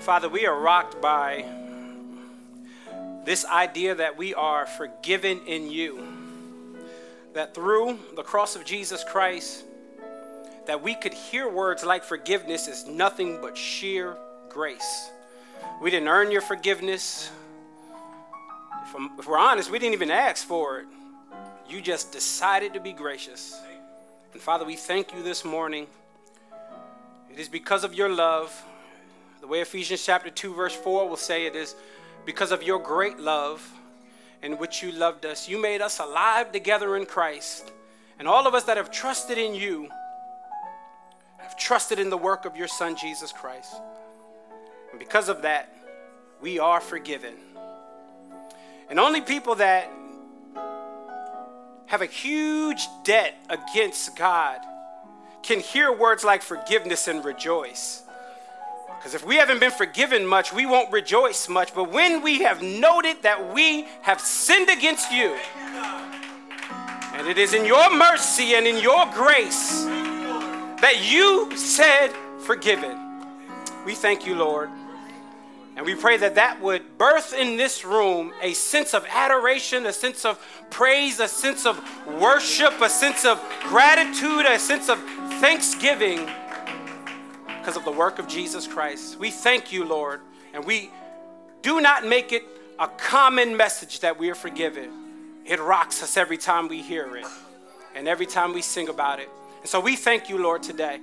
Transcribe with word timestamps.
Father, 0.00 0.30
we 0.30 0.46
are 0.46 0.58
rocked 0.58 1.02
by 1.02 1.44
this 3.26 3.44
idea 3.44 3.94
that 3.94 4.16
we 4.16 4.32
are 4.32 4.64
forgiven 4.64 5.40
in 5.46 5.70
you. 5.70 6.02
That 7.34 7.54
through 7.54 7.98
the 8.16 8.22
cross 8.22 8.56
of 8.56 8.64
Jesus 8.64 9.04
Christ, 9.04 9.62
that 10.66 10.82
we 10.82 10.94
could 10.94 11.12
hear 11.12 11.50
words 11.50 11.84
like 11.84 12.02
forgiveness 12.02 12.66
is 12.66 12.86
nothing 12.86 13.42
but 13.42 13.58
sheer 13.58 14.16
grace. 14.48 15.10
We 15.82 15.90
didn't 15.90 16.08
earn 16.08 16.30
your 16.30 16.40
forgiveness. 16.40 17.30
If, 18.82 19.18
if 19.18 19.26
we're 19.26 19.36
honest, 19.36 19.70
we 19.70 19.78
didn't 19.78 19.94
even 19.94 20.10
ask 20.10 20.46
for 20.46 20.80
it. 20.80 20.86
You 21.68 21.82
just 21.82 22.10
decided 22.10 22.72
to 22.72 22.80
be 22.80 22.94
gracious. 22.94 23.60
And 24.32 24.40
Father, 24.40 24.64
we 24.64 24.76
thank 24.76 25.12
you 25.12 25.22
this 25.22 25.44
morning. 25.44 25.86
It 27.30 27.38
is 27.38 27.50
because 27.50 27.84
of 27.84 27.92
your 27.92 28.08
love. 28.08 28.64
Way 29.50 29.62
Ephesians 29.62 30.06
chapter 30.06 30.30
2, 30.30 30.54
verse 30.54 30.76
4 30.76 31.08
will 31.08 31.16
say 31.16 31.44
it 31.44 31.56
is 31.56 31.74
because 32.24 32.52
of 32.52 32.62
your 32.62 32.78
great 32.78 33.18
love 33.18 33.68
in 34.44 34.58
which 34.58 34.80
you 34.80 34.92
loved 34.92 35.26
us. 35.26 35.48
You 35.48 35.60
made 35.60 35.80
us 35.80 35.98
alive 35.98 36.52
together 36.52 36.96
in 36.96 37.04
Christ. 37.04 37.72
And 38.20 38.28
all 38.28 38.46
of 38.46 38.54
us 38.54 38.62
that 38.64 38.76
have 38.76 38.92
trusted 38.92 39.38
in 39.38 39.56
you 39.56 39.88
have 41.38 41.58
trusted 41.58 41.98
in 41.98 42.10
the 42.10 42.16
work 42.16 42.44
of 42.44 42.56
your 42.56 42.68
Son, 42.68 42.94
Jesus 42.94 43.32
Christ. 43.32 43.74
And 44.92 45.00
because 45.00 45.28
of 45.28 45.42
that, 45.42 45.74
we 46.40 46.60
are 46.60 46.80
forgiven. 46.80 47.34
And 48.88 49.00
only 49.00 49.20
people 49.20 49.56
that 49.56 49.90
have 51.86 52.02
a 52.02 52.06
huge 52.06 52.86
debt 53.02 53.34
against 53.48 54.14
God 54.14 54.60
can 55.42 55.58
hear 55.58 55.92
words 55.92 56.22
like 56.22 56.42
forgiveness 56.42 57.08
and 57.08 57.24
rejoice. 57.24 58.04
Because 59.00 59.14
if 59.14 59.24
we 59.24 59.36
haven't 59.36 59.60
been 59.60 59.70
forgiven 59.70 60.26
much, 60.26 60.52
we 60.52 60.66
won't 60.66 60.92
rejoice 60.92 61.48
much. 61.48 61.74
But 61.74 61.90
when 61.90 62.20
we 62.22 62.42
have 62.42 62.62
noted 62.62 63.22
that 63.22 63.54
we 63.54 63.86
have 64.02 64.20
sinned 64.20 64.68
against 64.68 65.10
you, 65.10 65.38
and 67.14 67.26
it 67.26 67.38
is 67.38 67.54
in 67.54 67.64
your 67.64 67.96
mercy 67.96 68.56
and 68.56 68.66
in 68.66 68.76
your 68.76 69.06
grace 69.14 69.84
that 70.82 71.10
you 71.10 71.50
said 71.56 72.08
forgiven, 72.40 72.94
we 73.86 73.94
thank 73.94 74.26
you, 74.26 74.34
Lord. 74.34 74.68
And 75.76 75.86
we 75.86 75.94
pray 75.94 76.18
that 76.18 76.34
that 76.34 76.60
would 76.60 76.98
birth 76.98 77.32
in 77.32 77.56
this 77.56 77.86
room 77.86 78.34
a 78.42 78.52
sense 78.52 78.92
of 78.92 79.06
adoration, 79.08 79.86
a 79.86 79.94
sense 79.94 80.26
of 80.26 80.38
praise, 80.68 81.20
a 81.20 81.28
sense 81.28 81.64
of 81.64 81.82
worship, 82.20 82.78
a 82.82 82.90
sense 82.90 83.24
of 83.24 83.42
gratitude, 83.62 84.44
a 84.44 84.58
sense 84.58 84.90
of 84.90 85.02
thanksgiving 85.40 86.28
because 87.60 87.76
of 87.76 87.84
the 87.84 87.92
work 87.92 88.18
of 88.18 88.26
Jesus 88.26 88.66
Christ. 88.66 89.18
We 89.18 89.30
thank 89.30 89.70
you, 89.70 89.84
Lord, 89.84 90.20
and 90.54 90.64
we 90.64 90.90
do 91.60 91.82
not 91.82 92.06
make 92.06 92.32
it 92.32 92.42
a 92.78 92.88
common 92.88 93.54
message 93.54 94.00
that 94.00 94.18
we 94.18 94.30
are 94.30 94.34
forgiven. 94.34 94.90
It 95.44 95.60
rocks 95.60 96.02
us 96.02 96.16
every 96.16 96.38
time 96.38 96.68
we 96.68 96.80
hear 96.80 97.16
it 97.16 97.26
and 97.94 98.08
every 98.08 98.24
time 98.24 98.54
we 98.54 98.62
sing 98.62 98.88
about 98.88 99.20
it. 99.20 99.28
And 99.60 99.68
so 99.68 99.78
we 99.78 99.94
thank 99.94 100.30
you, 100.30 100.38
Lord, 100.38 100.62
today. 100.62 101.00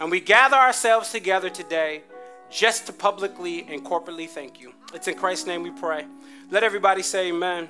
And 0.00 0.10
we 0.10 0.18
gather 0.18 0.56
ourselves 0.56 1.12
together 1.12 1.48
today 1.48 2.02
just 2.50 2.86
to 2.86 2.92
publicly 2.92 3.66
and 3.68 3.84
corporately 3.84 4.28
thank 4.28 4.60
you. 4.60 4.72
It's 4.92 5.06
in 5.06 5.14
Christ's 5.14 5.46
name 5.46 5.62
we 5.62 5.70
pray. 5.70 6.06
Let 6.50 6.64
everybody 6.64 7.02
say 7.02 7.28
amen. 7.28 7.68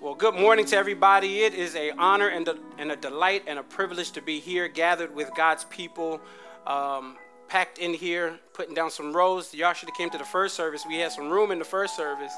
Well, 0.00 0.14
good 0.14 0.34
morning 0.34 0.64
to 0.66 0.76
everybody. 0.76 1.42
It 1.42 1.52
is 1.54 1.76
a 1.76 1.92
honor 1.92 2.28
and 2.28 2.48
a, 2.48 2.56
and 2.78 2.90
a 2.90 2.96
delight 2.96 3.44
and 3.46 3.58
a 3.58 3.62
privilege 3.62 4.12
to 4.12 4.22
be 4.22 4.40
here 4.40 4.68
gathered 4.68 5.14
with 5.14 5.30
God's 5.36 5.64
people 5.64 6.20
um, 6.66 7.16
packed 7.48 7.78
in 7.78 7.94
here, 7.94 8.38
putting 8.54 8.74
down 8.74 8.90
some 8.90 9.12
rows. 9.12 9.52
Y'all 9.52 9.72
should 9.72 9.88
have 9.88 9.96
came 9.96 10.10
to 10.10 10.18
the 10.18 10.24
first 10.24 10.54
service. 10.54 10.84
We 10.86 10.96
had 10.96 11.12
some 11.12 11.28
room 11.30 11.50
in 11.50 11.58
the 11.58 11.64
first 11.64 11.96
service. 11.96 12.32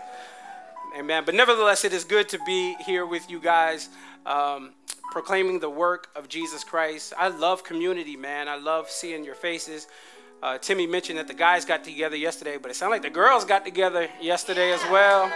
Amen. 0.99 1.25
But 1.27 1.35
nevertheless, 1.35 1.85
it 1.85 1.93
is 1.93 2.05
good 2.05 2.29
to 2.31 2.39
be 2.47 2.75
here 2.85 3.05
with 3.05 3.29
you 3.29 3.41
guys, 3.41 3.89
um, 4.27 4.73
proclaiming 5.11 5.59
the 5.59 5.71
work 5.71 6.09
of 6.15 6.29
Jesus 6.29 6.63
Christ. 6.63 7.13
I 7.19 7.29
love 7.29 7.65
community, 7.65 8.17
man. 8.17 8.49
I 8.49 8.57
love 8.57 8.91
seeing 8.91 9.25
your 9.25 9.35
faces. 9.35 9.89
Uh, 10.43 10.59
Timmy 10.59 10.87
mentioned 10.87 11.19
that 11.19 11.27
the 11.27 11.35
guys 11.35 11.65
got 11.65 11.85
together 11.85 12.17
yesterday, 12.17 12.59
but 12.59 12.71
it 12.71 12.75
sounded 12.75 12.97
like 12.97 13.03
the 13.03 13.11
girls 13.11 13.45
got 13.45 13.65
together 13.65 14.09
yesterday 14.21 14.73
as 14.73 14.83
well. 14.91 15.33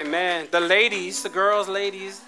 Amen. 0.00 0.48
The 0.50 0.60
ladies, 0.60 1.22
the 1.22 1.28
girls, 1.28 1.68
ladies. 1.68 2.20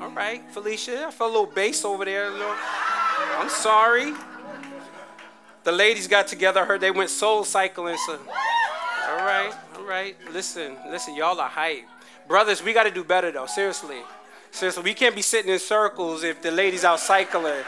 All 0.00 0.10
right, 0.10 0.42
Felicia. 0.52 1.06
I 1.06 1.10
felt 1.10 1.30
a 1.30 1.38
little 1.38 1.54
bass 1.54 1.84
over 1.84 2.04
there. 2.04 2.30
I'm 2.30 3.48
sorry. 3.48 4.12
The 5.64 5.72
ladies 5.72 6.06
got 6.06 6.28
together. 6.28 6.64
Heard 6.64 6.82
they 6.82 6.90
went 6.90 7.10
soul 7.10 7.42
cycling. 7.42 7.96
So, 8.06 8.18
all 9.08 9.16
right, 9.16 9.52
all 9.76 9.84
right. 9.84 10.14
Listen, 10.30 10.76
listen, 10.90 11.14
y'all 11.14 11.40
are 11.40 11.48
hype. 11.48 11.84
Brothers, 12.28 12.62
we 12.62 12.74
got 12.74 12.84
to 12.84 12.90
do 12.90 13.02
better 13.02 13.32
though. 13.32 13.46
Seriously, 13.46 13.98
seriously, 14.50 14.82
we 14.82 14.92
can't 14.92 15.14
be 15.14 15.22
sitting 15.22 15.50
in 15.50 15.58
circles 15.58 16.22
if 16.22 16.42
the 16.42 16.50
ladies 16.50 16.84
out 16.84 17.00
cycling. 17.00 17.64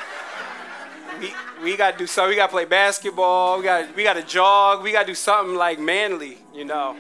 We, 1.19 1.33
we 1.63 1.77
got 1.77 1.93
to 1.93 1.99
do 1.99 2.07
something. 2.07 2.31
We 2.31 2.37
got 2.37 2.49
to 2.49 2.53
play 2.53 2.67
basketball. 2.67 3.59
We 3.59 3.65
got 3.65 3.97
we 3.97 4.03
got 4.03 4.15
to 4.15 4.23
jog. 4.23 4.83
We 4.83 4.93
got 4.93 5.03
to 5.03 5.07
do 5.07 5.15
something 5.15 5.57
like 5.57 5.81
manly, 5.81 6.37
you 6.55 6.67
know. 6.67 6.97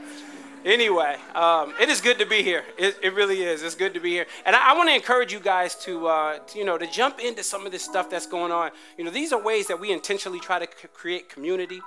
Anyway, 0.66 1.16
um, 1.36 1.72
it 1.80 1.88
is 1.88 2.00
good 2.00 2.18
to 2.18 2.26
be 2.26 2.42
here. 2.42 2.64
It, 2.76 2.98
it, 3.00 3.14
really 3.14 3.40
is. 3.44 3.62
It's 3.62 3.76
good 3.76 3.94
to 3.94 4.00
be 4.00 4.10
here. 4.10 4.26
And 4.44 4.56
I, 4.56 4.70
I 4.70 4.76
want 4.76 4.88
to 4.88 4.94
encourage 4.96 5.32
you 5.32 5.38
guys 5.38 5.76
to, 5.84 6.08
uh, 6.08 6.38
to, 6.40 6.58
you 6.58 6.64
know, 6.64 6.76
to 6.76 6.88
jump 6.88 7.20
into 7.20 7.44
some 7.44 7.64
of 7.66 7.70
this 7.70 7.84
stuff 7.84 8.10
that's 8.10 8.26
going 8.26 8.50
on. 8.50 8.72
You 8.98 9.04
know, 9.04 9.12
these 9.12 9.32
are 9.32 9.40
ways 9.40 9.68
that 9.68 9.78
we 9.78 9.92
intentionally 9.92 10.40
try 10.40 10.58
to 10.58 10.66
c- 10.66 10.88
create 10.92 11.28
community. 11.28 11.80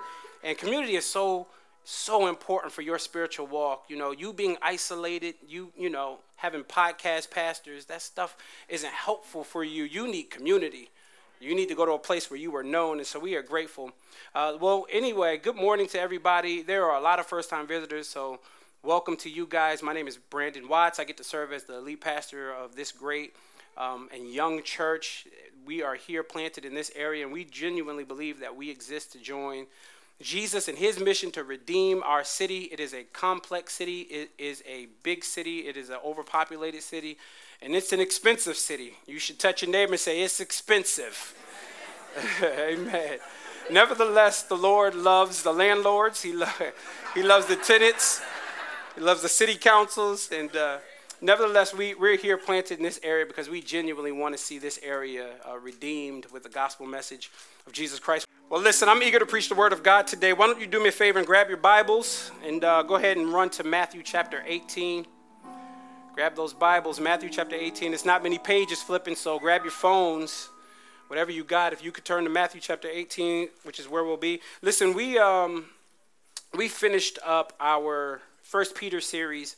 And 0.45 0.57
community 0.57 0.95
is 0.95 1.03
so, 1.03 1.47
so 1.83 2.27
important 2.27 2.71
for 2.71 2.81
your 2.81 2.97
spiritual 2.99 3.47
walk. 3.47 3.83
You 3.89 3.97
know, 3.97 4.11
you 4.11 4.31
being 4.31 4.55
isolated, 4.61 5.35
you, 5.45 5.73
you 5.77 5.89
know, 5.89 6.19
having 6.37 6.63
podcast 6.63 7.31
pastors, 7.31 7.83
that 7.87 8.01
stuff 8.01 8.37
isn't 8.69 8.93
helpful 8.93 9.43
for 9.43 9.61
you. 9.61 9.83
You 9.83 10.09
need 10.09 10.29
community. 10.29 10.89
You 11.41 11.53
need 11.53 11.67
to 11.67 11.75
go 11.75 11.85
to 11.85 11.91
a 11.93 11.99
place 11.99 12.31
where 12.31 12.39
you 12.39 12.55
are 12.55 12.63
known, 12.63 12.99
and 12.99 13.07
so 13.07 13.19
we 13.19 13.35
are 13.35 13.41
grateful. 13.41 13.91
Uh, 14.33 14.57
well, 14.59 14.85
anyway, 14.89 15.37
good 15.37 15.55
morning 15.55 15.87
to 15.87 15.99
everybody. 15.99 16.61
There 16.61 16.85
are 16.85 16.97
a 16.97 17.01
lot 17.01 17.19
of 17.19 17.25
first 17.25 17.49
time 17.49 17.67
visitors, 17.67 18.07
so 18.07 18.39
welcome 18.83 19.17
to 19.17 19.29
you 19.29 19.45
guys. 19.45 19.83
My 19.83 19.93
name 19.93 20.07
is 20.07 20.17
Brandon 20.17 20.67
Watts. 20.67 20.99
I 20.99 21.03
get 21.03 21.17
to 21.17 21.23
serve 21.23 21.51
as 21.51 21.65
the 21.65 21.81
lead 21.81 22.01
pastor 22.01 22.53
of 22.53 22.75
this 22.75 22.91
great 22.91 23.35
um, 23.77 24.09
and 24.13 24.31
young 24.31 24.63
church. 24.63 25.27
We 25.65 25.83
are 25.83 25.95
here 25.95 26.23
planted 26.23 26.65
in 26.65 26.73
this 26.73 26.91
area, 26.95 27.25
and 27.25 27.33
we 27.33 27.43
genuinely 27.43 28.03
believe 28.03 28.39
that 28.39 28.55
we 28.55 28.69
exist 28.69 29.11
to 29.13 29.19
join 29.19 29.67
Jesus 30.21 30.67
and 30.67 30.77
his 30.77 30.99
mission 30.99 31.31
to 31.31 31.43
redeem 31.43 32.03
our 32.03 32.23
city. 32.23 32.69
It 32.71 32.79
is 32.79 32.93
a 32.93 33.03
complex 33.03 33.73
city, 33.73 34.01
it 34.01 34.31
is 34.37 34.63
a 34.67 34.87
big 35.03 35.23
city, 35.23 35.59
it 35.67 35.77
is 35.77 35.89
an 35.89 35.97
overpopulated 36.03 36.81
city, 36.81 37.17
and 37.61 37.75
it's 37.75 37.91
an 37.91 37.99
expensive 37.99 38.55
city. 38.55 38.93
You 39.05 39.19
should 39.19 39.39
touch 39.39 39.61
your 39.61 39.71
neighbor 39.71 39.93
and 39.93 39.99
say, 39.99 40.21
It's 40.21 40.39
expensive. 40.39 41.35
Amen. 42.43 43.19
Nevertheless, 43.69 44.43
the 44.43 44.57
Lord 44.57 44.95
loves 44.95 45.43
the 45.43 45.53
landlords, 45.53 46.21
He, 46.21 46.33
lo- 46.33 46.47
he 47.13 47.23
loves 47.23 47.45
the 47.45 47.55
tenants. 47.55 48.21
He 48.99 49.05
loves 49.05 49.21
the 49.21 49.29
city 49.29 49.55
councils. 49.55 50.29
And 50.29 50.53
uh, 50.53 50.79
nevertheless, 51.21 51.73
we, 51.73 51.95
we're 51.95 52.17
here 52.17 52.37
planted 52.37 52.79
in 52.79 52.83
this 52.83 52.99
area 53.01 53.25
because 53.25 53.49
we 53.49 53.61
genuinely 53.61 54.11
want 54.11 54.35
to 54.35 54.37
see 54.37 54.59
this 54.59 54.77
area 54.83 55.35
uh, 55.49 55.57
redeemed 55.57 56.25
with 56.33 56.43
the 56.43 56.49
gospel 56.49 56.85
message 56.85 57.31
of 57.65 57.71
Jesus 57.71 57.97
Christ. 57.97 58.27
Well, 58.49 58.59
listen, 58.59 58.89
I'm 58.89 59.01
eager 59.01 59.17
to 59.17 59.25
preach 59.25 59.47
the 59.47 59.55
word 59.55 59.71
of 59.71 59.83
God 59.83 60.05
today. 60.05 60.33
Why 60.33 60.47
don't 60.47 60.59
you 60.59 60.67
do 60.67 60.83
me 60.83 60.89
a 60.89 60.91
favor 60.91 61.17
and 61.17 61.25
grab 61.25 61.47
your 61.47 61.55
Bibles 61.55 62.29
and 62.45 62.61
uh, 62.65 62.83
go 62.83 62.95
ahead 62.95 63.15
and 63.15 63.31
run 63.31 63.49
to 63.51 63.63
Matthew 63.63 64.01
chapter 64.03 64.43
18. 64.45 65.05
Grab 66.13 66.35
those 66.35 66.53
Bibles, 66.53 66.99
Matthew 66.99 67.29
chapter 67.29 67.55
18. 67.55 67.93
It's 67.93 68.03
not 68.03 68.21
many 68.21 68.37
pages 68.37 68.81
flipping, 68.81 69.15
so 69.15 69.39
grab 69.39 69.63
your 69.63 69.71
phones 69.71 70.49
whatever 71.07 71.31
you 71.31 71.45
got, 71.45 71.71
if 71.71 71.83
you 71.83 71.91
could 71.91 72.05
turn 72.05 72.25
to 72.25 72.29
Matthew 72.29 72.59
chapter 72.59 72.87
18, 72.87 73.47
which 73.63 73.79
is 73.79 73.87
where 73.87 74.03
we'll 74.03 74.17
be. 74.17 74.41
Listen, 74.61 74.93
we 74.93 75.17
um, 75.17 75.67
we 76.53 76.67
finished 76.67 77.17
up 77.25 77.53
our 77.61 78.21
First 78.49 78.73
Peter 78.73 78.99
series. 78.99 79.57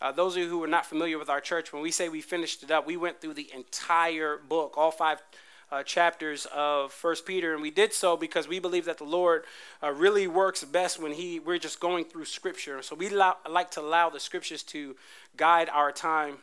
Uh, 0.00 0.10
those 0.10 0.34
of 0.34 0.42
you 0.42 0.48
who 0.48 0.60
are 0.64 0.66
not 0.66 0.84
familiar 0.84 1.16
with 1.16 1.30
our 1.30 1.40
church, 1.40 1.72
when 1.72 1.80
we 1.80 1.92
say 1.92 2.08
we 2.08 2.20
finished 2.20 2.64
it 2.64 2.72
up, 2.72 2.84
we 2.84 2.96
went 2.96 3.20
through 3.20 3.34
the 3.34 3.48
entire 3.54 4.36
book, 4.36 4.74
all 4.76 4.90
five 4.90 5.22
uh, 5.70 5.84
chapters 5.84 6.44
of 6.52 6.92
First 6.92 7.24
Peter, 7.24 7.52
and 7.52 7.62
we 7.62 7.70
did 7.70 7.92
so 7.92 8.16
because 8.16 8.48
we 8.48 8.58
believe 8.58 8.84
that 8.86 8.98
the 8.98 9.04
Lord 9.04 9.44
uh, 9.80 9.92
really 9.92 10.26
works 10.26 10.64
best 10.64 11.00
when 11.00 11.12
He 11.12 11.38
we're 11.38 11.56
just 11.56 11.78
going 11.78 12.04
through 12.04 12.24
Scripture. 12.24 12.82
So 12.82 12.96
we 12.96 13.10
like 13.10 13.70
to 13.70 13.80
allow 13.80 14.10
the 14.10 14.18
Scriptures 14.18 14.64
to 14.64 14.96
guide 15.36 15.68
our 15.68 15.92
time, 15.92 16.38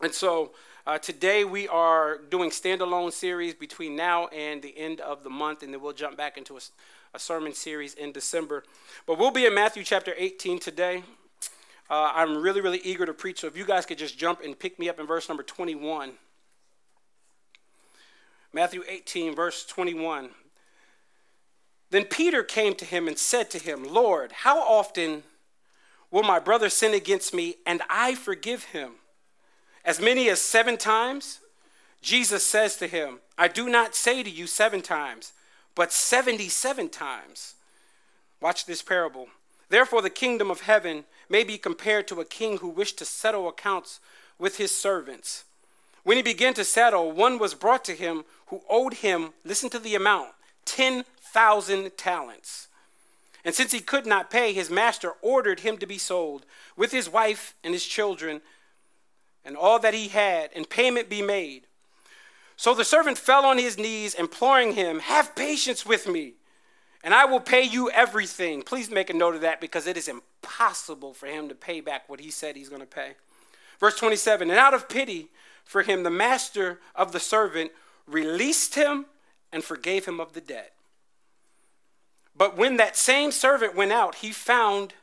and 0.00 0.14
so. 0.14 0.52
Uh, 0.86 0.96
today 0.96 1.44
we 1.44 1.68
are 1.68 2.16
doing 2.30 2.48
standalone 2.48 3.12
series 3.12 3.52
between 3.52 3.94
now 3.94 4.26
and 4.28 4.62
the 4.62 4.74
end 4.78 5.02
of 5.02 5.22
the 5.22 5.28
month, 5.28 5.62
and 5.62 5.74
then 5.74 5.82
we'll 5.82 5.92
jump 5.92 6.16
back 6.16 6.38
into 6.38 6.56
a, 6.56 6.60
a 7.14 7.18
sermon 7.18 7.54
series 7.54 7.94
in 7.94 8.12
December. 8.12 8.64
But 9.06 9.18
we'll 9.18 9.30
be 9.30 9.46
in 9.46 9.54
Matthew 9.54 9.84
chapter 9.84 10.14
18 10.16 10.58
today. 10.58 11.02
Uh, 11.90 12.12
I'm 12.14 12.42
really, 12.42 12.60
really 12.60 12.80
eager 12.84 13.06
to 13.06 13.14
preach. 13.14 13.40
So 13.40 13.46
if 13.46 13.56
you 13.56 13.64
guys 13.64 13.86
could 13.86 13.98
just 13.98 14.18
jump 14.18 14.42
and 14.44 14.58
pick 14.58 14.78
me 14.78 14.88
up 14.88 15.00
in 15.00 15.06
verse 15.06 15.28
number 15.28 15.42
21. 15.42 16.12
Matthew 18.52 18.82
18, 18.88 19.34
verse 19.34 19.64
21. 19.64 20.30
Then 21.90 22.04
Peter 22.04 22.42
came 22.42 22.74
to 22.74 22.84
him 22.84 23.08
and 23.08 23.18
said 23.18 23.50
to 23.50 23.58
him, 23.58 23.84
Lord, 23.84 24.32
how 24.32 24.58
often 24.58 25.22
will 26.10 26.22
my 26.22 26.38
brother 26.38 26.68
sin 26.68 26.92
against 26.94 27.34
me 27.34 27.56
and 27.66 27.82
I 27.88 28.14
forgive 28.14 28.64
him? 28.64 28.92
As 29.84 30.00
many 30.00 30.28
as 30.28 30.40
seven 30.40 30.76
times? 30.76 31.40
Jesus 32.02 32.44
says 32.44 32.76
to 32.76 32.86
him, 32.86 33.20
I 33.36 33.48
do 33.48 33.68
not 33.68 33.94
say 33.94 34.22
to 34.22 34.30
you 34.30 34.46
seven 34.46 34.82
times, 34.82 35.32
but 35.78 35.92
77 35.92 36.88
times. 36.88 37.54
Watch 38.40 38.66
this 38.66 38.82
parable. 38.82 39.28
Therefore, 39.68 40.02
the 40.02 40.10
kingdom 40.10 40.50
of 40.50 40.62
heaven 40.62 41.04
may 41.28 41.44
be 41.44 41.56
compared 41.56 42.08
to 42.08 42.20
a 42.20 42.24
king 42.24 42.56
who 42.56 42.68
wished 42.68 42.98
to 42.98 43.04
settle 43.04 43.46
accounts 43.46 44.00
with 44.40 44.56
his 44.56 44.76
servants. 44.76 45.44
When 46.02 46.16
he 46.16 46.22
began 46.24 46.52
to 46.54 46.64
settle, 46.64 47.12
one 47.12 47.38
was 47.38 47.54
brought 47.54 47.84
to 47.84 47.94
him 47.94 48.24
who 48.46 48.62
owed 48.68 48.94
him, 48.94 49.34
listen 49.44 49.70
to 49.70 49.78
the 49.78 49.94
amount, 49.94 50.30
10,000 50.64 51.96
talents. 51.96 52.66
And 53.44 53.54
since 53.54 53.70
he 53.70 53.78
could 53.78 54.04
not 54.04 54.32
pay, 54.32 54.52
his 54.52 54.70
master 54.70 55.12
ordered 55.22 55.60
him 55.60 55.78
to 55.78 55.86
be 55.86 55.98
sold 55.98 56.44
with 56.76 56.90
his 56.90 57.08
wife 57.08 57.54
and 57.62 57.72
his 57.72 57.86
children 57.86 58.40
and 59.44 59.56
all 59.56 59.78
that 59.78 59.94
he 59.94 60.08
had, 60.08 60.50
and 60.56 60.68
payment 60.68 61.08
be 61.08 61.22
made. 61.22 61.67
So 62.58 62.74
the 62.74 62.84
servant 62.84 63.18
fell 63.18 63.46
on 63.46 63.56
his 63.56 63.78
knees, 63.78 64.14
imploring 64.14 64.72
him, 64.72 64.98
Have 64.98 65.36
patience 65.36 65.86
with 65.86 66.08
me, 66.08 66.32
and 67.04 67.14
I 67.14 67.24
will 67.24 67.38
pay 67.38 67.62
you 67.62 67.88
everything. 67.88 68.62
Please 68.62 68.90
make 68.90 69.10
a 69.10 69.14
note 69.14 69.36
of 69.36 69.42
that 69.42 69.60
because 69.60 69.86
it 69.86 69.96
is 69.96 70.08
impossible 70.08 71.14
for 71.14 71.26
him 71.26 71.48
to 71.48 71.54
pay 71.54 71.80
back 71.80 72.08
what 72.08 72.18
he 72.18 72.32
said 72.32 72.56
he's 72.56 72.68
going 72.68 72.80
to 72.80 72.86
pay. 72.86 73.12
Verse 73.78 73.96
27 73.96 74.50
And 74.50 74.58
out 74.58 74.74
of 74.74 74.88
pity 74.88 75.28
for 75.64 75.82
him, 75.82 76.02
the 76.02 76.10
master 76.10 76.80
of 76.96 77.12
the 77.12 77.20
servant 77.20 77.70
released 78.08 78.74
him 78.74 79.06
and 79.52 79.62
forgave 79.62 80.06
him 80.06 80.18
of 80.18 80.32
the 80.32 80.40
debt. 80.40 80.72
But 82.36 82.56
when 82.56 82.76
that 82.78 82.96
same 82.96 83.30
servant 83.30 83.76
went 83.76 83.92
out, 83.92 84.16
he 84.16 84.32
found 84.32 84.94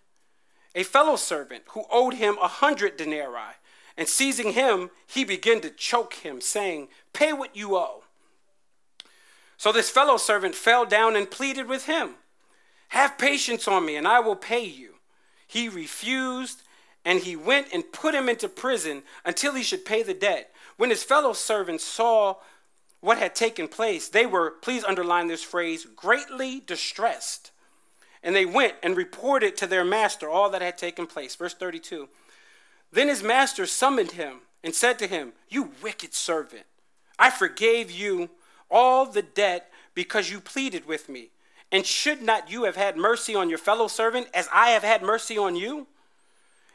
a 0.75 0.83
fellow 0.83 1.15
servant 1.15 1.63
who 1.69 1.85
owed 1.89 2.15
him 2.15 2.37
a 2.41 2.49
hundred 2.49 2.97
denarii. 2.97 3.55
And 3.97 4.07
seizing 4.07 4.53
him, 4.53 4.89
he 5.07 5.23
began 5.23 5.61
to 5.61 5.69
choke 5.69 6.15
him, 6.15 6.41
saying, 6.41 6.89
Pay 7.13 7.33
what 7.33 7.55
you 7.55 7.75
owe. 7.75 8.03
So 9.57 9.71
this 9.71 9.89
fellow 9.89 10.17
servant 10.17 10.53
fell 10.53 10.85
down 10.85 11.15
and 11.15 11.31
pleaded 11.31 11.67
with 11.67 11.85
him, 11.85 12.15
Have 12.89 13.17
patience 13.17 13.67
on 13.67 13.85
me, 13.85 13.95
and 13.95 14.07
I 14.07 14.19
will 14.19 14.35
pay 14.35 14.65
you. 14.65 14.95
He 15.47 15.69
refused, 15.69 16.63
and 17.05 17.19
he 17.19 17.35
went 17.35 17.67
and 17.73 17.91
put 17.91 18.15
him 18.15 18.27
into 18.27 18.49
prison 18.49 19.03
until 19.23 19.53
he 19.53 19.63
should 19.63 19.85
pay 19.85 20.03
the 20.03 20.13
debt. 20.13 20.51
When 20.77 20.89
his 20.89 21.03
fellow 21.03 21.33
servants 21.33 21.85
saw 21.85 22.35
what 22.99 23.17
had 23.17 23.35
taken 23.35 23.67
place, 23.67 24.09
they 24.09 24.25
were, 24.25 24.51
please 24.61 24.83
underline 24.83 25.27
this 25.27 25.43
phrase, 25.43 25.85
greatly 25.95 26.59
distressed. 26.59 27.51
And 28.23 28.35
they 28.35 28.45
went 28.45 28.73
and 28.81 28.97
reported 28.97 29.55
to 29.57 29.67
their 29.67 29.85
master 29.85 30.27
all 30.27 30.49
that 30.49 30.63
had 30.63 30.77
taken 30.77 31.05
place. 31.05 31.35
Verse 31.35 31.53
32. 31.53 32.09
Then 32.95 33.09
his 33.09 33.21
master 33.21 33.65
summoned 33.65 34.11
him 34.11 34.37
and 34.63 34.73
said 34.73 34.97
to 34.99 35.07
him, 35.07 35.33
You 35.49 35.71
wicked 35.83 36.13
servant, 36.13 36.65
I 37.19 37.29
forgave 37.29 37.91
you 37.91 38.29
all 38.71 39.05
the 39.05 39.21
debt 39.21 39.69
because 39.93 40.31
you 40.31 40.39
pleaded 40.39 40.85
with 40.85 41.09
me. 41.09 41.31
And 41.73 41.85
should 41.85 42.21
not 42.21 42.49
you 42.49 42.63
have 42.63 42.77
had 42.77 42.95
mercy 42.95 43.35
on 43.35 43.49
your 43.49 43.57
fellow 43.57 43.89
servant 43.89 44.27
as 44.33 44.47
I 44.49 44.69
have 44.69 44.83
had 44.83 45.01
mercy 45.03 45.37
on 45.37 45.57
you? 45.57 45.87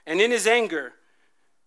And 0.06 0.20
in 0.20 0.30
his 0.30 0.46
anger, 0.46 0.92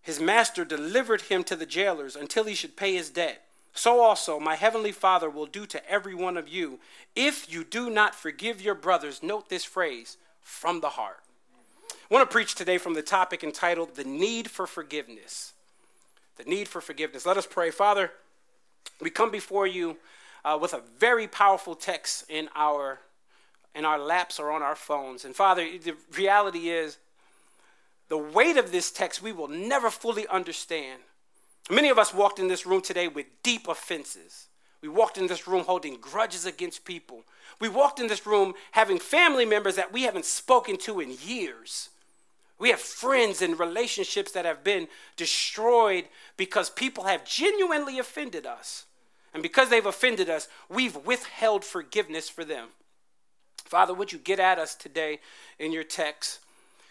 his 0.00 0.20
master 0.20 0.64
delivered 0.64 1.22
him 1.22 1.42
to 1.44 1.56
the 1.56 1.66
jailers 1.66 2.14
until 2.14 2.44
he 2.44 2.54
should 2.54 2.76
pay 2.76 2.94
his 2.94 3.10
debt. 3.10 3.42
So 3.72 4.00
also 4.00 4.38
my 4.38 4.54
heavenly 4.54 4.92
Father 4.92 5.28
will 5.28 5.46
do 5.46 5.66
to 5.66 5.90
every 5.90 6.14
one 6.14 6.36
of 6.36 6.46
you 6.46 6.78
if 7.16 7.52
you 7.52 7.64
do 7.64 7.90
not 7.90 8.14
forgive 8.14 8.62
your 8.62 8.76
brothers. 8.76 9.20
Note 9.20 9.48
this 9.48 9.64
phrase 9.64 10.16
from 10.40 10.80
the 10.80 10.90
heart. 10.90 11.23
I 12.10 12.14
want 12.14 12.28
to 12.28 12.32
preach 12.32 12.54
today 12.54 12.76
from 12.76 12.92
the 12.92 13.00
topic 13.00 13.42
entitled 13.42 13.94
The 13.94 14.04
Need 14.04 14.50
for 14.50 14.66
Forgiveness. 14.66 15.54
The 16.36 16.44
Need 16.44 16.68
for 16.68 16.82
Forgiveness. 16.82 17.24
Let 17.24 17.38
us 17.38 17.46
pray. 17.46 17.70
Father, 17.70 18.10
we 19.00 19.08
come 19.08 19.30
before 19.30 19.66
you 19.66 19.96
uh, 20.44 20.58
with 20.60 20.74
a 20.74 20.82
very 20.98 21.26
powerful 21.26 21.74
text 21.74 22.24
in 22.28 22.50
our 22.54 23.00
in 23.74 23.84
our 23.84 23.98
laps 23.98 24.38
or 24.38 24.52
on 24.52 24.62
our 24.62 24.76
phones. 24.76 25.24
And 25.24 25.34
Father, 25.34 25.66
the 25.82 25.94
reality 26.16 26.68
is 26.68 26.98
the 28.08 28.18
weight 28.18 28.56
of 28.56 28.70
this 28.70 28.92
text 28.92 29.20
we 29.20 29.32
will 29.32 29.48
never 29.48 29.90
fully 29.90 30.28
understand. 30.28 31.00
Many 31.70 31.88
of 31.88 31.98
us 31.98 32.14
walked 32.14 32.38
in 32.38 32.46
this 32.46 32.66
room 32.66 32.82
today 32.82 33.08
with 33.08 33.26
deep 33.42 33.66
offenses. 33.66 34.46
We 34.80 34.88
walked 34.88 35.18
in 35.18 35.26
this 35.26 35.48
room 35.48 35.64
holding 35.64 35.96
grudges 35.96 36.46
against 36.46 36.84
people. 36.84 37.24
We 37.58 37.68
walked 37.68 37.98
in 37.98 38.06
this 38.06 38.26
room 38.26 38.52
having 38.72 38.98
family 38.98 39.46
members 39.46 39.74
that 39.74 39.92
we 39.92 40.02
haven't 40.02 40.26
spoken 40.26 40.76
to 40.78 41.00
in 41.00 41.16
years. 41.24 41.88
We 42.58 42.70
have 42.70 42.80
friends 42.80 43.42
and 43.42 43.58
relationships 43.58 44.32
that 44.32 44.44
have 44.44 44.62
been 44.62 44.88
destroyed 45.16 46.04
because 46.36 46.70
people 46.70 47.04
have 47.04 47.24
genuinely 47.24 47.98
offended 47.98 48.46
us. 48.46 48.86
And 49.32 49.42
because 49.42 49.68
they've 49.68 49.84
offended 49.84 50.30
us, 50.30 50.48
we've 50.68 50.94
withheld 50.94 51.64
forgiveness 51.64 52.28
for 52.28 52.44
them. 52.44 52.68
Father, 53.64 53.92
would 53.92 54.12
you 54.12 54.18
get 54.18 54.38
at 54.38 54.58
us 54.58 54.74
today 54.74 55.18
in 55.58 55.72
your 55.72 55.82
text? 55.82 56.38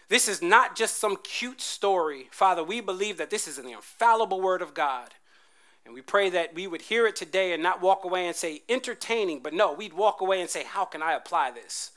This 0.08 0.28
is 0.28 0.42
not 0.42 0.76
just 0.76 0.98
some 0.98 1.16
cute 1.22 1.62
story. 1.62 2.28
Father, 2.30 2.62
we 2.62 2.82
believe 2.82 3.16
that 3.16 3.30
this 3.30 3.48
is 3.48 3.56
an 3.56 3.68
infallible 3.68 4.42
word 4.42 4.60
of 4.60 4.74
God. 4.74 5.14
And 5.86 5.94
we 5.94 6.02
pray 6.02 6.28
that 6.30 6.54
we 6.54 6.66
would 6.66 6.82
hear 6.82 7.06
it 7.06 7.16
today 7.16 7.52
and 7.52 7.62
not 7.62 7.80
walk 7.80 8.04
away 8.04 8.26
and 8.26 8.36
say 8.36 8.62
entertaining, 8.68 9.40
but 9.40 9.54
no, 9.54 9.72
we'd 9.72 9.94
walk 9.94 10.20
away 10.20 10.40
and 10.40 10.50
say, 10.50 10.64
how 10.64 10.84
can 10.84 11.02
I 11.02 11.14
apply 11.14 11.50
this? 11.50 11.90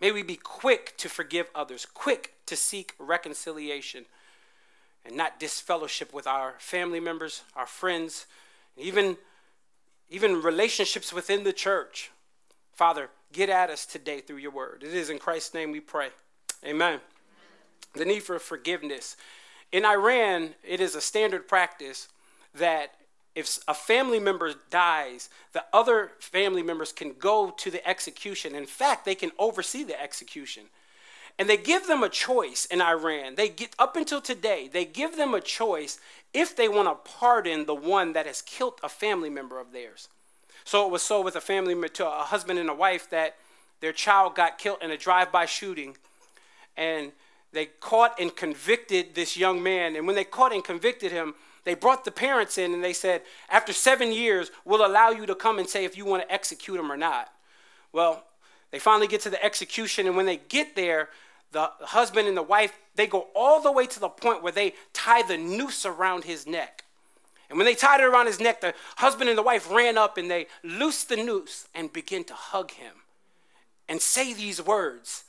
May 0.00 0.12
we 0.12 0.22
be 0.22 0.36
quick 0.36 0.96
to 0.98 1.08
forgive 1.08 1.50
others, 1.54 1.86
quick 1.86 2.34
to 2.46 2.56
seek 2.56 2.94
reconciliation, 2.98 4.06
and 5.04 5.16
not 5.16 5.38
disfellowship 5.38 6.12
with 6.12 6.26
our 6.26 6.54
family 6.58 7.00
members, 7.00 7.42
our 7.54 7.66
friends, 7.66 8.26
even, 8.76 9.18
even 10.08 10.42
relationships 10.42 11.12
within 11.12 11.44
the 11.44 11.52
church. 11.52 12.10
Father, 12.72 13.10
get 13.32 13.50
at 13.50 13.70
us 13.70 13.84
today 13.84 14.20
through 14.20 14.38
your 14.38 14.50
word. 14.50 14.82
It 14.82 14.94
is 14.94 15.10
in 15.10 15.18
Christ's 15.18 15.54
name 15.54 15.70
we 15.70 15.80
pray. 15.80 16.08
Amen. 16.64 17.00
The 17.94 18.04
need 18.04 18.22
for 18.22 18.38
forgiveness. 18.38 19.16
In 19.72 19.84
Iran, 19.84 20.54
it 20.66 20.80
is 20.80 20.94
a 20.94 21.00
standard 21.00 21.46
practice 21.46 22.08
that 22.54 22.94
if 23.34 23.58
a 23.68 23.74
family 23.74 24.18
member 24.18 24.54
dies, 24.70 25.28
the 25.52 25.64
other 25.72 26.12
family 26.18 26.62
members 26.62 26.92
can 26.92 27.14
go 27.18 27.50
to 27.56 27.70
the 27.70 27.86
execution. 27.88 28.54
In 28.54 28.66
fact, 28.66 29.04
they 29.04 29.14
can 29.14 29.30
oversee 29.38 29.84
the 29.84 30.00
execution. 30.00 30.64
And 31.38 31.48
they 31.48 31.56
give 31.56 31.86
them 31.86 32.02
a 32.02 32.08
choice 32.08 32.66
in 32.66 32.82
Iran. 32.82 33.36
They 33.36 33.48
get 33.48 33.74
up 33.78 33.96
until 33.96 34.20
today, 34.20 34.68
they 34.70 34.84
give 34.84 35.16
them 35.16 35.32
a 35.32 35.40
choice 35.40 35.98
if 36.34 36.54
they 36.54 36.68
want 36.68 36.88
to 36.88 37.10
pardon 37.10 37.66
the 37.66 37.74
one 37.74 38.12
that 38.12 38.26
has 38.26 38.42
killed 38.42 38.74
a 38.82 38.88
family 38.88 39.30
member 39.30 39.58
of 39.58 39.72
theirs. 39.72 40.08
So 40.64 40.84
it 40.84 40.92
was 40.92 41.02
so 41.02 41.22
with 41.22 41.36
a 41.36 41.40
family 41.40 41.88
to 41.88 42.06
a 42.06 42.24
husband 42.24 42.58
and 42.58 42.68
a 42.68 42.74
wife 42.74 43.08
that 43.10 43.36
their 43.80 43.92
child 43.92 44.34
got 44.34 44.58
killed 44.58 44.78
in 44.82 44.90
a 44.90 44.96
drive-by 44.96 45.46
shooting. 45.46 45.96
And 46.76 47.12
they 47.52 47.66
caught 47.66 48.20
and 48.20 48.34
convicted 48.34 49.14
this 49.14 49.36
young 49.36 49.62
man. 49.62 49.96
And 49.96 50.06
when 50.06 50.16
they 50.16 50.24
caught 50.24 50.52
and 50.52 50.62
convicted 50.62 51.10
him, 51.10 51.34
they 51.64 51.74
brought 51.74 52.04
the 52.04 52.10
parents 52.10 52.58
in 52.58 52.72
and 52.72 52.82
they 52.82 52.92
said, 52.92 53.22
after 53.48 53.72
seven 53.72 54.12
years, 54.12 54.50
we'll 54.64 54.86
allow 54.86 55.10
you 55.10 55.26
to 55.26 55.34
come 55.34 55.58
and 55.58 55.68
say 55.68 55.84
if 55.84 55.96
you 55.96 56.04
want 56.04 56.22
to 56.22 56.32
execute 56.32 56.78
him 56.78 56.90
or 56.90 56.96
not. 56.96 57.32
Well, 57.92 58.24
they 58.70 58.78
finally 58.78 59.08
get 59.08 59.20
to 59.22 59.30
the 59.30 59.44
execution, 59.44 60.06
and 60.06 60.16
when 60.16 60.26
they 60.26 60.36
get 60.36 60.76
there, 60.76 61.08
the 61.52 61.70
husband 61.80 62.28
and 62.28 62.36
the 62.36 62.42
wife, 62.42 62.72
they 62.94 63.06
go 63.06 63.26
all 63.34 63.60
the 63.60 63.72
way 63.72 63.86
to 63.86 64.00
the 64.00 64.08
point 64.08 64.42
where 64.42 64.52
they 64.52 64.74
tie 64.92 65.22
the 65.22 65.36
noose 65.36 65.84
around 65.84 66.24
his 66.24 66.46
neck. 66.46 66.84
And 67.48 67.58
when 67.58 67.66
they 67.66 67.74
tied 67.74 68.00
it 68.00 68.04
around 68.04 68.26
his 68.26 68.38
neck, 68.38 68.60
the 68.60 68.74
husband 68.96 69.28
and 69.28 69.36
the 69.36 69.42
wife 69.42 69.70
ran 69.70 69.98
up 69.98 70.16
and 70.16 70.30
they 70.30 70.46
loosed 70.62 71.08
the 71.08 71.16
noose 71.16 71.66
and 71.74 71.92
began 71.92 72.22
to 72.24 72.34
hug 72.34 72.70
him 72.70 72.92
and 73.88 74.00
say 74.00 74.32
these 74.32 74.62
words 74.62 75.24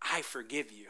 I 0.00 0.22
forgive 0.22 0.72
you. 0.72 0.86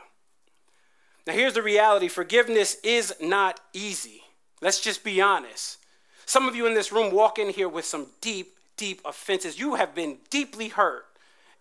Now, 1.26 1.32
here's 1.32 1.54
the 1.54 1.62
reality 1.62 2.06
forgiveness 2.06 2.76
is 2.84 3.12
not 3.20 3.60
easy. 3.72 4.22
Let's 4.60 4.80
just 4.80 5.04
be 5.04 5.20
honest. 5.20 5.78
Some 6.26 6.48
of 6.48 6.54
you 6.54 6.66
in 6.66 6.74
this 6.74 6.92
room 6.92 7.12
walk 7.12 7.38
in 7.38 7.50
here 7.50 7.68
with 7.68 7.84
some 7.84 8.08
deep, 8.20 8.56
deep 8.76 9.00
offenses. 9.04 9.58
You 9.58 9.76
have 9.76 9.94
been 9.94 10.18
deeply 10.30 10.68
hurt. 10.68 11.06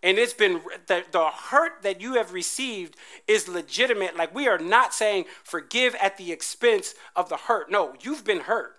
And 0.04 0.18
it's 0.18 0.34
been 0.34 0.62
the, 0.88 1.04
the 1.12 1.30
hurt 1.30 1.82
that 1.82 2.02
you 2.02 2.14
have 2.16 2.34
received 2.34 2.96
is 3.28 3.48
legitimate. 3.48 4.16
Like 4.16 4.34
we 4.34 4.48
are 4.48 4.60
not 4.60 4.94
saying 4.94 5.26
forgive 5.44 5.96
at 5.96 6.18
the 6.18 6.32
expense 6.32 6.94
of 7.16 7.30
the 7.30 7.38
hurt. 7.38 7.72
No, 7.72 7.96
you've 8.02 8.24
been 8.24 8.42
hurt. 8.42 8.76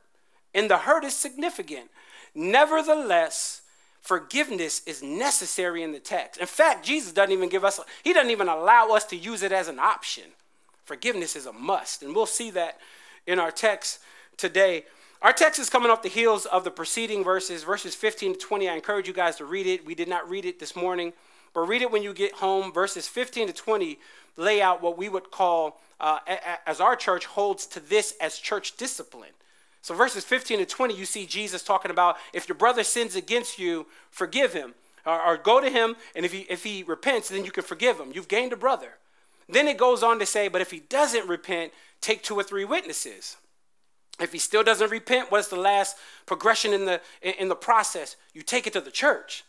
And 0.54 0.70
the 0.70 0.78
hurt 0.78 1.04
is 1.04 1.14
significant. 1.14 1.90
Nevertheless, 2.34 3.62
forgiveness 4.00 4.82
is 4.86 5.02
necessary 5.02 5.82
in 5.82 5.92
the 5.92 5.98
text. 5.98 6.40
In 6.40 6.46
fact, 6.46 6.84
Jesus 6.84 7.12
doesn't 7.12 7.32
even 7.32 7.48
give 7.48 7.64
us, 7.64 7.80
he 8.04 8.12
doesn't 8.12 8.30
even 8.30 8.48
allow 8.48 8.90
us 8.90 9.04
to 9.06 9.16
use 9.16 9.42
it 9.42 9.52
as 9.52 9.68
an 9.68 9.78
option. 9.78 10.24
Forgiveness 10.84 11.34
is 11.34 11.46
a 11.46 11.52
must. 11.52 12.02
And 12.02 12.14
we'll 12.14 12.26
see 12.26 12.50
that 12.52 12.78
in 13.28 13.38
our 13.38 13.52
text 13.52 14.00
today. 14.36 14.86
Our 15.20 15.32
text 15.32 15.60
is 15.60 15.68
coming 15.68 15.90
off 15.90 16.02
the 16.02 16.08
heels 16.08 16.46
of 16.46 16.64
the 16.64 16.70
preceding 16.70 17.22
verses, 17.22 17.62
verses 17.62 17.94
15 17.94 18.32
to 18.32 18.38
20. 18.38 18.68
I 18.68 18.74
encourage 18.74 19.06
you 19.06 19.12
guys 19.12 19.36
to 19.36 19.44
read 19.44 19.66
it. 19.66 19.84
We 19.84 19.94
did 19.94 20.08
not 20.08 20.28
read 20.28 20.44
it 20.44 20.58
this 20.58 20.74
morning, 20.74 21.12
but 21.52 21.68
read 21.68 21.82
it 21.82 21.90
when 21.90 22.02
you 22.02 22.14
get 22.14 22.32
home. 22.32 22.72
Verses 22.72 23.06
15 23.06 23.48
to 23.48 23.52
20 23.52 23.98
lay 24.36 24.62
out 24.62 24.80
what 24.80 24.96
we 24.96 25.08
would 25.08 25.30
call, 25.30 25.80
uh, 26.00 26.20
as 26.66 26.80
our 26.80 26.96
church 26.96 27.26
holds 27.26 27.66
to 27.66 27.80
this 27.80 28.14
as 28.20 28.38
church 28.38 28.76
discipline. 28.76 29.32
So, 29.82 29.94
verses 29.94 30.24
15 30.24 30.58
to 30.58 30.66
20, 30.66 30.94
you 30.94 31.04
see 31.04 31.26
Jesus 31.26 31.62
talking 31.62 31.90
about 31.90 32.16
if 32.32 32.48
your 32.48 32.56
brother 32.56 32.84
sins 32.84 33.14
against 33.14 33.58
you, 33.58 33.86
forgive 34.10 34.52
him. 34.52 34.74
Or, 35.04 35.20
or 35.20 35.36
go 35.36 35.60
to 35.60 35.70
him, 35.70 35.96
and 36.14 36.24
if 36.24 36.32
he, 36.32 36.46
if 36.48 36.64
he 36.64 36.82
repents, 36.82 37.28
then 37.28 37.44
you 37.44 37.50
can 37.50 37.64
forgive 37.64 37.98
him. 37.98 38.12
You've 38.14 38.28
gained 38.28 38.52
a 38.52 38.56
brother. 38.56 38.98
Then 39.48 39.66
it 39.68 39.78
goes 39.78 40.02
on 40.02 40.18
to 40.18 40.26
say, 40.26 40.48
but 40.48 40.60
if 40.60 40.70
he 40.70 40.80
doesn't 40.80 41.28
repent, 41.28 41.72
take 42.00 42.22
two 42.22 42.34
or 42.34 42.42
three 42.42 42.64
witnesses. 42.64 43.36
If 44.20 44.32
he 44.32 44.38
still 44.38 44.62
doesn't 44.62 44.90
repent, 44.90 45.30
what's 45.30 45.48
the 45.48 45.56
last 45.56 45.96
progression 46.26 46.72
in 46.72 46.84
the, 46.84 47.00
in 47.22 47.48
the 47.48 47.54
process? 47.54 48.16
You 48.34 48.42
take 48.42 48.66
it 48.66 48.72
to 48.74 48.80
the 48.80 48.90
church. 48.90 49.44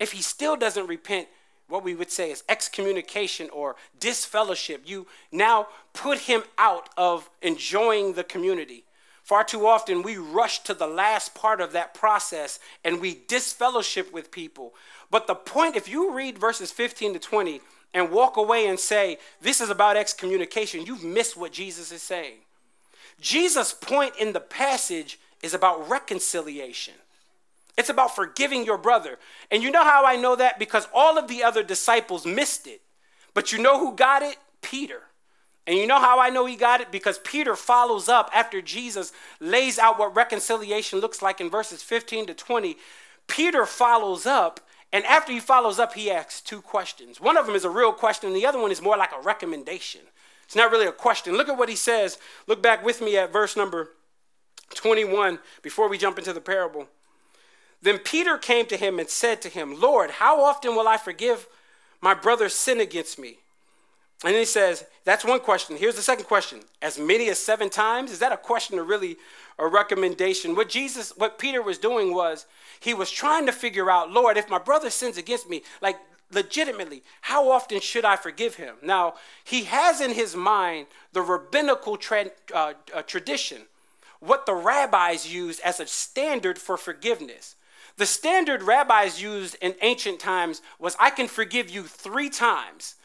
If 0.00 0.12
he 0.12 0.22
still 0.22 0.56
doesn't 0.56 0.86
repent, 0.86 1.28
what 1.68 1.84
we 1.84 1.94
would 1.94 2.10
say 2.10 2.30
is 2.30 2.42
excommunication 2.48 3.48
or 3.50 3.76
disfellowship. 3.98 4.82
You 4.84 5.06
now 5.32 5.68
put 5.92 6.18
him 6.18 6.42
out 6.58 6.88
of 6.96 7.30
enjoying 7.42 8.14
the 8.14 8.24
community. 8.24 8.84
Far 9.22 9.44
too 9.44 9.66
often, 9.66 10.02
we 10.02 10.18
rush 10.18 10.58
to 10.64 10.74
the 10.74 10.86
last 10.86 11.34
part 11.34 11.62
of 11.62 11.72
that 11.72 11.94
process 11.94 12.60
and 12.84 13.00
we 13.00 13.22
disfellowship 13.26 14.12
with 14.12 14.30
people. 14.30 14.74
But 15.10 15.26
the 15.26 15.34
point, 15.34 15.76
if 15.76 15.88
you 15.88 16.12
read 16.12 16.38
verses 16.38 16.70
15 16.70 17.14
to 17.14 17.18
20 17.18 17.62
and 17.94 18.10
walk 18.10 18.36
away 18.36 18.66
and 18.66 18.78
say, 18.78 19.18
This 19.40 19.60
is 19.60 19.70
about 19.70 19.96
excommunication, 19.96 20.84
you've 20.84 21.04
missed 21.04 21.36
what 21.36 21.52
Jesus 21.52 21.92
is 21.92 22.02
saying. 22.02 22.38
Jesus' 23.20 23.72
point 23.72 24.14
in 24.20 24.32
the 24.32 24.40
passage 24.40 25.18
is 25.42 25.54
about 25.54 25.88
reconciliation. 25.88 26.94
It's 27.78 27.88
about 27.88 28.14
forgiving 28.14 28.64
your 28.64 28.78
brother. 28.78 29.18
And 29.50 29.62
you 29.62 29.70
know 29.70 29.84
how 29.84 30.04
I 30.04 30.16
know 30.16 30.36
that? 30.36 30.58
Because 30.58 30.88
all 30.92 31.18
of 31.18 31.28
the 31.28 31.42
other 31.42 31.62
disciples 31.62 32.26
missed 32.26 32.66
it. 32.66 32.82
But 33.32 33.52
you 33.52 33.58
know 33.58 33.78
who 33.78 33.94
got 33.94 34.22
it? 34.22 34.36
Peter. 34.62 35.02
And 35.66 35.78
you 35.78 35.86
know 35.86 35.98
how 35.98 36.20
I 36.20 36.28
know 36.30 36.46
he 36.46 36.56
got 36.56 36.80
it? 36.80 36.92
Because 36.92 37.18
Peter 37.18 37.56
follows 37.56 38.08
up 38.08 38.30
after 38.34 38.60
Jesus 38.60 39.12
lays 39.40 39.78
out 39.78 39.98
what 39.98 40.14
reconciliation 40.14 41.00
looks 41.00 41.22
like 41.22 41.40
in 41.40 41.50
verses 41.50 41.82
15 41.82 42.26
to 42.26 42.34
20. 42.34 42.76
Peter 43.26 43.64
follows 43.64 44.26
up, 44.26 44.60
and 44.92 45.04
after 45.04 45.32
he 45.32 45.40
follows 45.40 45.78
up, 45.78 45.94
he 45.94 46.10
asks 46.10 46.40
two 46.40 46.60
questions. 46.60 47.20
One 47.20 47.36
of 47.36 47.46
them 47.46 47.54
is 47.54 47.64
a 47.64 47.70
real 47.70 47.92
question, 47.92 48.28
and 48.28 48.36
the 48.36 48.46
other 48.46 48.60
one 48.60 48.70
is 48.70 48.82
more 48.82 48.96
like 48.96 49.12
a 49.12 49.20
recommendation. 49.20 50.02
It's 50.44 50.56
not 50.56 50.70
really 50.70 50.86
a 50.86 50.92
question. 50.92 51.36
Look 51.36 51.48
at 51.48 51.58
what 51.58 51.68
he 51.68 51.76
says. 51.76 52.18
Look 52.46 52.62
back 52.62 52.84
with 52.84 53.00
me 53.00 53.16
at 53.16 53.32
verse 53.32 53.56
number 53.56 53.90
21 54.74 55.38
before 55.62 55.88
we 55.88 55.98
jump 55.98 56.18
into 56.18 56.32
the 56.32 56.40
parable. 56.40 56.86
Then 57.82 57.98
Peter 57.98 58.38
came 58.38 58.66
to 58.66 58.76
him 58.76 58.98
and 58.98 59.08
said 59.08 59.42
to 59.42 59.48
him, 59.48 59.80
Lord, 59.80 60.12
how 60.12 60.42
often 60.42 60.74
will 60.74 60.88
I 60.88 60.96
forgive 60.96 61.46
my 62.00 62.14
brother's 62.14 62.54
sin 62.54 62.80
against 62.80 63.18
me? 63.18 63.38
And 64.24 64.34
he 64.34 64.44
says, 64.44 64.84
That's 65.04 65.24
one 65.24 65.40
question. 65.40 65.76
Here's 65.76 65.96
the 65.96 66.02
second 66.02 66.24
question 66.24 66.60
As 66.80 66.98
many 66.98 67.28
as 67.28 67.38
seven 67.38 67.68
times? 67.68 68.10
Is 68.10 68.20
that 68.20 68.32
a 68.32 68.36
question 68.36 68.78
or 68.78 68.84
really 68.84 69.16
a 69.58 69.66
recommendation? 69.66 70.54
What 70.54 70.68
Jesus, 70.68 71.12
what 71.16 71.38
Peter 71.38 71.62
was 71.62 71.78
doing 71.78 72.14
was 72.14 72.46
he 72.80 72.94
was 72.94 73.10
trying 73.10 73.46
to 73.46 73.52
figure 73.52 73.90
out, 73.90 74.10
Lord, 74.10 74.36
if 74.36 74.48
my 74.48 74.58
brother 74.58 74.90
sins 74.90 75.16
against 75.16 75.48
me, 75.48 75.62
like 75.80 75.98
legitimately, 76.32 77.02
how 77.22 77.50
often 77.50 77.80
should 77.80 78.04
I 78.04 78.16
forgive 78.16 78.56
him? 78.56 78.76
Now, 78.82 79.14
he 79.44 79.64
has 79.64 80.00
in 80.00 80.12
his 80.12 80.34
mind 80.34 80.86
the 81.12 81.22
rabbinical 81.22 81.96
tra- 81.96 82.30
uh, 82.52 82.74
uh, 82.94 83.02
tradition, 83.02 83.62
what 84.20 84.46
the 84.46 84.54
rabbis 84.54 85.32
used 85.32 85.60
as 85.60 85.80
a 85.80 85.86
standard 85.86 86.58
for 86.58 86.76
forgiveness. 86.76 87.56
The 87.96 88.06
standard 88.06 88.62
rabbis 88.62 89.22
used 89.22 89.56
in 89.60 89.74
ancient 89.80 90.18
times 90.18 90.62
was 90.78 90.96
I 90.98 91.10
can 91.10 91.28
forgive 91.28 91.70
you 91.70 91.84
three 91.84 92.30
times. 92.30 92.96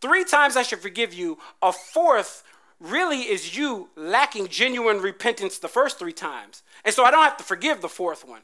Three 0.00 0.24
times 0.24 0.56
I 0.56 0.62
should 0.62 0.80
forgive 0.80 1.14
you. 1.14 1.38
A 1.62 1.72
fourth 1.72 2.42
really 2.80 3.20
is 3.22 3.56
you 3.56 3.88
lacking 3.96 4.48
genuine 4.48 5.00
repentance 5.00 5.58
the 5.58 5.68
first 5.68 5.98
three 5.98 6.12
times. 6.12 6.62
And 6.84 6.94
so 6.94 7.04
I 7.04 7.10
don't 7.10 7.24
have 7.24 7.36
to 7.38 7.44
forgive 7.44 7.80
the 7.80 7.88
fourth 7.88 8.26
one. 8.26 8.42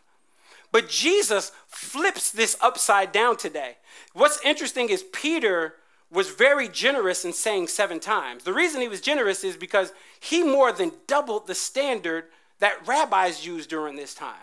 But 0.73 0.89
Jesus 0.89 1.53
flips 1.67 2.31
this 2.31 2.57
upside 2.61 3.13
down 3.13 3.37
today. 3.37 3.77
What's 4.13 4.41
interesting 4.45 4.89
is 4.89 5.03
Peter 5.13 5.75
was 6.13 6.31
very 6.31 6.69
generous 6.69 7.25
in 7.25 7.33
saying 7.33 7.69
seven 7.69 8.01
times. 8.01 8.45
The 8.45 8.53
reason 8.53 8.81
he 8.81 8.89
was 8.89 9.01
generous 9.01 9.45
is 9.45 9.57
because 9.57 9.93
he 10.19 10.43
more 10.43 10.73
than 10.73 10.93
doubled 11.07 11.47
the 11.47 11.55
standard 11.55 12.25
that 12.59 12.87
rabbis 12.87 13.47
used 13.47 13.71
during 13.71 13.97
this 13.97 14.15
time. 14.15 14.35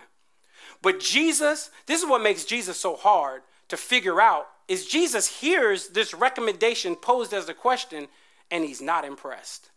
But 0.82 1.00
Jesus, 1.00 1.72
this 1.86 2.02
is 2.02 2.10
what 2.10 2.22
makes 2.22 2.46
Jesus 2.46 2.78
so 2.80 2.96
hard 2.96 3.42
to 3.70 3.78
figure 3.78 4.22
out 4.22 4.48
is 4.68 4.86
Jesus 4.86 5.40
hears 5.40 5.90
this 5.90 6.14
recommendation 6.14 6.96
posed 6.96 7.34
as 7.34 7.50
a 7.50 7.54
question 7.54 8.08
and 8.52 8.64
he's 8.64 8.82
not 8.82 9.06
impressed. 9.06 9.70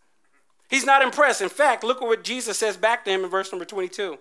He's 0.70 0.86
not 0.86 1.02
impressed. 1.02 1.42
In 1.42 1.48
fact, 1.48 1.82
look 1.82 2.00
at 2.00 2.06
what 2.06 2.22
Jesus 2.22 2.56
says 2.56 2.76
back 2.76 3.04
to 3.04 3.10
him 3.10 3.24
in 3.24 3.30
verse 3.30 3.50
number 3.52 3.64
22. 3.64 4.18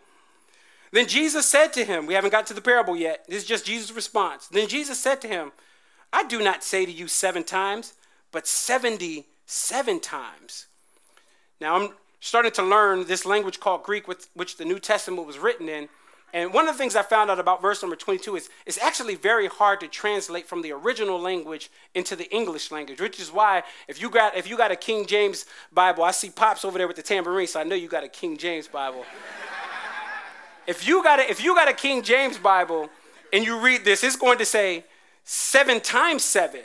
Then 0.91 1.08
Jesus 1.08 1.46
said 1.46 1.72
to 1.74 1.86
him, 1.86 2.08
We 2.08 2.15
haven't 2.15 2.32
got 2.32 2.48
to 2.48 2.56
the 2.56 2.62
parable 2.62 2.98
yet. 2.98 3.24
This 3.27 3.44
is 3.44 3.48
just 3.48 3.65
Jesus' 3.65 3.91
response. 3.91 4.48
Then 4.48 4.68
Jesus 4.68 5.00
said 5.00 5.22
to 5.22 5.27
him, 5.27 5.51
I 6.12 6.24
do 6.24 6.41
not 6.44 6.63
say 6.63 6.86
to 6.86 6.91
you 6.91 7.08
seven 7.08 7.44
times, 7.44 7.94
but 8.32 8.48
77 8.48 10.00
times. 10.00 10.65
Now 11.62 11.75
I'm 11.75 11.94
starting 12.20 12.51
to 12.53 12.63
learn 12.63 13.06
this 13.06 13.27
language 13.27 13.60
called 13.60 13.84
Greek, 13.84 14.08
which 14.08 14.58
the 14.58 14.65
New 14.65 14.79
Testament 14.79 15.27
was 15.27 15.38
written 15.38 15.70
in. 15.70 15.88
And 16.33 16.53
one 16.53 16.67
of 16.67 16.75
the 16.75 16.77
things 16.77 16.95
I 16.95 17.01
found 17.01 17.31
out 17.31 17.39
about 17.39 17.62
verse 17.62 17.81
number 17.81 17.95
22 17.95 18.36
is 18.36 18.50
it's 18.65 18.77
actually 18.77 19.15
very 19.15 19.48
hard 19.48 19.79
to 19.79 19.88
translate 19.88 20.48
from 20.48 20.62
the 20.62 20.71
original 20.71 21.19
language 21.19 21.71
into 21.95 22.15
the 22.15 22.29
English 22.33 22.71
language, 22.71 23.01
which 23.01 23.19
is 23.19 23.31
why 23.31 23.63
if 23.88 24.01
you 24.01 24.09
got 24.09 24.36
if 24.36 24.50
you 24.50 24.57
got 24.57 24.71
a 24.71 24.75
King 24.75 25.05
James 25.05 25.45
Bible, 25.71 26.03
I 26.03 26.12
see 26.12 26.29
Pops 26.29 26.63
over 26.63 26.77
there 26.77 26.88
with 26.88 26.98
the 26.98 27.03
tambourine, 27.03 27.48
so 27.48 27.59
I 27.59 27.63
know 27.63 27.75
you 27.75 27.88
got 27.88 28.03
a 28.03 28.09
King 28.09 28.38
James 28.38 28.67
Bible. 28.67 29.05
If 30.69 30.88
you 30.88 31.01
got 31.01 31.19
a, 31.19 31.27
if 31.27 31.43
you 31.43 31.55
got 31.55 31.67
a 31.67 31.74
King 31.74 32.03
James 32.03 32.38
Bible 32.38 32.91
and 33.33 33.43
you 33.43 33.59
read 33.59 33.86
this, 33.86 34.03
it's 34.03 34.15
going 34.15 34.38
to 34.38 34.45
say 34.45 34.86
seven 35.24 35.81
times 35.81 36.24
seven. 36.24 36.62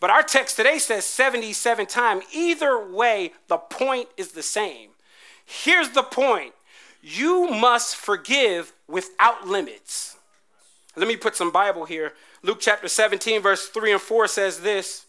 But 0.00 0.10
our 0.10 0.24
text 0.24 0.56
today 0.56 0.80
says 0.80 1.04
77 1.04 1.86
times. 1.86 2.24
Either 2.32 2.84
way, 2.92 3.32
the 3.46 3.58
point 3.58 4.08
is 4.16 4.32
the 4.32 4.42
same. 4.42 4.90
Here's 5.44 5.90
the 5.90 6.02
point 6.02 6.52
you 7.00 7.48
must 7.48 7.94
forgive 7.94 8.72
without 8.88 9.46
limits. 9.46 10.16
Let 10.96 11.06
me 11.06 11.16
put 11.16 11.36
some 11.36 11.52
Bible 11.52 11.84
here. 11.84 12.14
Luke 12.42 12.58
chapter 12.60 12.88
17, 12.88 13.40
verse 13.40 13.68
3 13.68 13.92
and 13.92 14.00
4 14.00 14.26
says 14.26 14.60
this. 14.60 15.06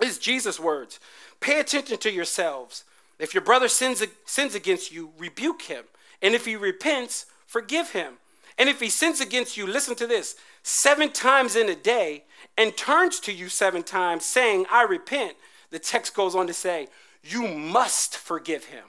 This 0.00 0.12
is 0.12 0.18
Jesus' 0.18 0.58
words. 0.58 0.98
Pay 1.40 1.60
attention 1.60 1.98
to 1.98 2.10
yourselves. 2.10 2.84
If 3.18 3.34
your 3.34 3.42
brother 3.42 3.68
sins, 3.68 4.02
sins 4.24 4.54
against 4.54 4.90
you, 4.90 5.10
rebuke 5.18 5.62
him. 5.62 5.84
And 6.20 6.34
if 6.34 6.46
he 6.46 6.56
repents, 6.56 7.26
forgive 7.46 7.90
him. 7.90 8.14
And 8.58 8.68
if 8.68 8.80
he 8.80 8.88
sins 8.88 9.20
against 9.20 9.56
you, 9.56 9.66
listen 9.66 9.94
to 9.96 10.06
this 10.06 10.36
seven 10.62 11.12
times 11.12 11.56
in 11.56 11.68
a 11.68 11.76
day 11.76 12.24
and 12.56 12.76
turns 12.76 13.20
to 13.20 13.32
you 13.32 13.48
seven 13.48 13.82
times, 13.82 14.24
saying, 14.24 14.66
I 14.70 14.82
repent, 14.82 15.36
the 15.70 15.78
text 15.78 16.14
goes 16.14 16.34
on 16.34 16.46
to 16.46 16.54
say, 16.54 16.88
You 17.22 17.46
must 17.48 18.16
forgive 18.16 18.66
him. 18.66 18.84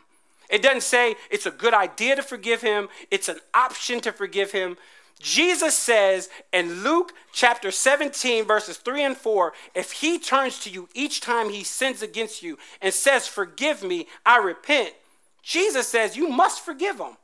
It 0.49 0.61
doesn't 0.61 0.83
say 0.83 1.15
it's 1.29 1.45
a 1.45 1.51
good 1.51 1.73
idea 1.73 2.15
to 2.15 2.23
forgive 2.23 2.61
him, 2.61 2.89
it's 3.11 3.29
an 3.29 3.39
option 3.53 3.99
to 4.01 4.11
forgive 4.11 4.51
him. 4.51 4.77
Jesus 5.19 5.75
says 5.75 6.29
in 6.51 6.83
Luke 6.83 7.13
chapter 7.31 7.71
17, 7.71 8.45
verses 8.45 8.77
3 8.77 9.03
and 9.03 9.17
4, 9.17 9.53
if 9.73 9.93
he 9.93 10.19
turns 10.19 10.59
to 10.59 10.69
you 10.69 10.89
each 10.93 11.21
time 11.21 11.49
he 11.49 11.63
sins 11.63 12.01
against 12.01 12.43
you 12.43 12.57
and 12.81 12.93
says, 12.93 13.27
Forgive 13.27 13.81
me, 13.81 14.07
I 14.25 14.37
repent, 14.37 14.93
Jesus 15.41 15.87
says 15.87 16.17
you 16.17 16.27
must 16.27 16.63
forgive 16.63 16.99
him. 16.99 17.17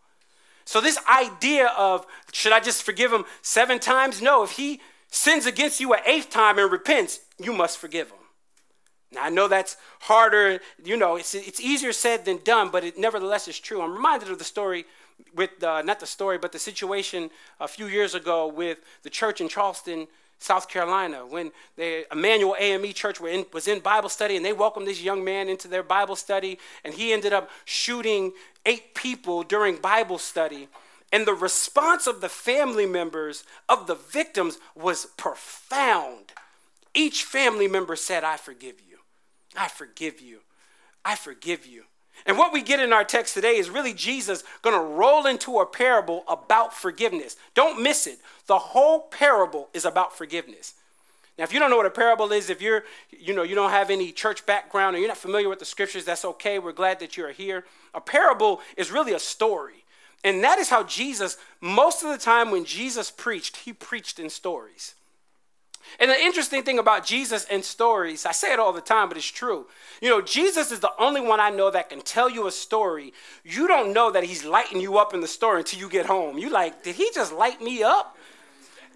So, 0.64 0.80
this 0.80 1.00
idea 1.10 1.68
of 1.78 2.06
should 2.32 2.54
I 2.54 2.60
just 2.60 2.84
forgive 2.84 3.12
him 3.12 3.26
seven 3.42 3.80
times? 3.80 4.22
No, 4.22 4.44
if 4.44 4.52
he 4.52 4.80
sins 5.10 5.46
against 5.46 5.80
you 5.80 5.94
an 5.94 6.00
eighth 6.06 6.30
time 6.30 6.58
and 6.60 6.72
repents, 6.72 7.20
you 7.40 7.52
must 7.52 7.78
forgive 7.78 8.10
him. 8.10 8.21
Now, 9.14 9.24
I 9.24 9.30
know 9.30 9.48
that's 9.48 9.78
harder, 10.00 10.62
you 10.84 10.96
know, 10.96 11.18
it's, 11.18 11.36
it's 11.36 11.60
easier 11.60 11.92
said 11.92 12.24
than 12.24 12.40
done, 12.44 12.70
but 12.70 12.84
it 12.84 12.98
nevertheless 12.98 13.48
is 13.48 13.60
true. 13.60 13.82
I'm 13.82 13.94
reminded 13.94 14.30
of 14.30 14.38
the 14.38 14.46
story 14.46 14.86
with, 15.36 15.62
uh, 15.64 15.82
not 15.82 16.00
the 16.00 16.06
story, 16.06 16.38
but 16.38 16.52
the 16.52 16.60
situation 16.60 17.30
a 17.60 17.68
few 17.68 17.88
years 17.88 18.16
ago 18.16 18.48
with 18.48 18.80
the 19.04 19.10
church 19.10 19.42
in 19.42 19.50
Charleston, 19.50 20.08
South 20.40 20.70
Carolina, 20.70 21.26
when 21.26 21.52
the 21.76 22.12
Emanuel 22.12 22.56
AME 22.58 22.94
Church 22.94 23.22
in, 23.22 23.46
was 23.54 23.68
in 23.68 23.80
Bible 23.80 24.10
study 24.10 24.36
and 24.36 24.44
they 24.44 24.54
welcomed 24.54 24.88
this 24.88 25.02
young 25.02 25.24
man 25.24 25.50
into 25.50 25.68
their 25.68 25.84
Bible 25.84 26.16
study, 26.16 26.58
and 26.84 26.94
he 26.94 27.14
ended 27.14 27.32
up 27.32 27.50
shooting 27.66 28.32
eight 28.66 28.96
people 28.96 29.44
during 29.44 29.76
Bible 29.76 30.18
study. 30.18 30.68
And 31.12 31.28
the 31.28 31.34
response 31.34 32.08
of 32.08 32.22
the 32.22 32.30
family 32.30 32.86
members 32.86 33.44
of 33.68 33.86
the 33.86 33.96
victims 33.96 34.58
was 34.74 35.06
profound. 35.18 36.32
Each 36.94 37.24
family 37.24 37.68
member 37.68 37.96
said, 37.96 38.24
I 38.24 38.38
forgive 38.38 38.76
you. 38.90 38.91
I 39.56 39.68
forgive 39.68 40.22
you. 40.22 40.40
I 41.04 41.16
forgive 41.16 41.66
you. 41.66 41.84
And 42.26 42.38
what 42.38 42.54
we 42.54 42.62
get 42.62 42.80
in 42.80 42.94
our 42.94 43.04
text 43.04 43.34
today 43.34 43.58
is 43.58 43.70
really 43.70 43.94
Jesus 43.94 44.44
going 44.62 44.76
to 44.76 44.96
roll 44.96 45.26
into 45.26 45.60
a 45.60 45.66
parable 45.66 46.24
about 46.28 46.74
forgiveness. 46.74 47.36
Don't 47.56 47.82
miss 47.82 48.06
it. 48.06 48.20
The 48.48 48.60
whole 48.60 49.02
parable 49.02 49.70
is 49.74 49.86
about 49.86 50.16
forgiveness. 50.16 50.76
Now, 51.38 51.46
if 51.46 51.54
you 51.54 51.60
don't 51.60 51.72
know 51.72 51.78
what 51.78 51.86
a 51.86 51.92
parable 51.92 52.32
is, 52.32 52.50
if 52.50 52.62
you're, 52.62 52.84
you 53.10 53.34
know, 53.34 53.42
you 53.42 53.56
don't 53.56 53.72
have 53.72 53.90
any 53.90 54.12
church 54.12 54.46
background 54.46 54.96
or 54.96 55.00
you're 55.00 55.08
not 55.08 55.18
familiar 55.18 55.50
with 55.50 55.60
the 55.60 55.66
scriptures, 55.66 56.06
that's 56.06 56.26
okay. 56.26 56.60
We're 56.60 56.74
glad 56.74 57.00
that 57.00 57.18
you're 57.18 57.32
here. 57.32 57.66
A 57.96 58.02
parable 58.02 58.62
is 58.78 58.92
really 58.92 59.14
a 59.14 59.20
story. 59.20 59.86
And 60.24 60.44
that 60.44 60.60
is 60.60 60.70
how 60.70 60.84
Jesus, 60.84 61.38
most 61.60 62.04
of 62.04 62.10
the 62.10 62.18
time 62.18 62.52
when 62.52 62.66
Jesus 62.66 63.10
preached, 63.10 63.58
he 63.58 63.74
preached 63.74 64.20
in 64.20 64.30
stories. 64.30 64.94
And 66.00 66.10
the 66.10 66.20
interesting 66.20 66.64
thing 66.64 66.80
about 66.80 67.06
Jesus 67.06 67.46
and 67.50 67.64
stories, 67.64 68.26
I 68.26 68.32
say 68.32 68.54
it 68.54 68.60
all 68.60 68.74
the 68.74 68.82
time, 68.82 69.08
but 69.08 69.18
it's 69.18 69.26
true. 69.26 69.68
You 70.02 70.10
know, 70.10 70.22
Jesus 70.22 70.72
is 70.72 70.80
the 70.80 70.92
only 71.00 71.22
one 71.22 71.40
I 71.40 71.50
know 71.50 71.70
that 71.72 71.90
can 71.90 72.02
tell 72.02 72.30
you 72.30 72.48
a 72.48 72.52
story. 72.52 73.14
You 73.44 73.68
don't 73.68 73.94
know 73.94 74.12
that 74.12 74.24
he's 74.24 74.46
lighting 74.46 74.82
you 74.82 74.98
up 74.98 75.14
in 75.14 75.22
the 75.22 75.28
story 75.28 75.60
until 75.60 75.80
you 75.80 75.90
get 75.90 76.06
home. 76.06 76.38
You 76.38 76.50
like, 76.50 76.84
did 76.84 76.96
he 76.96 77.10
just 77.14 77.34
light 77.34 77.62
me 77.62 77.84
up? 77.84 78.18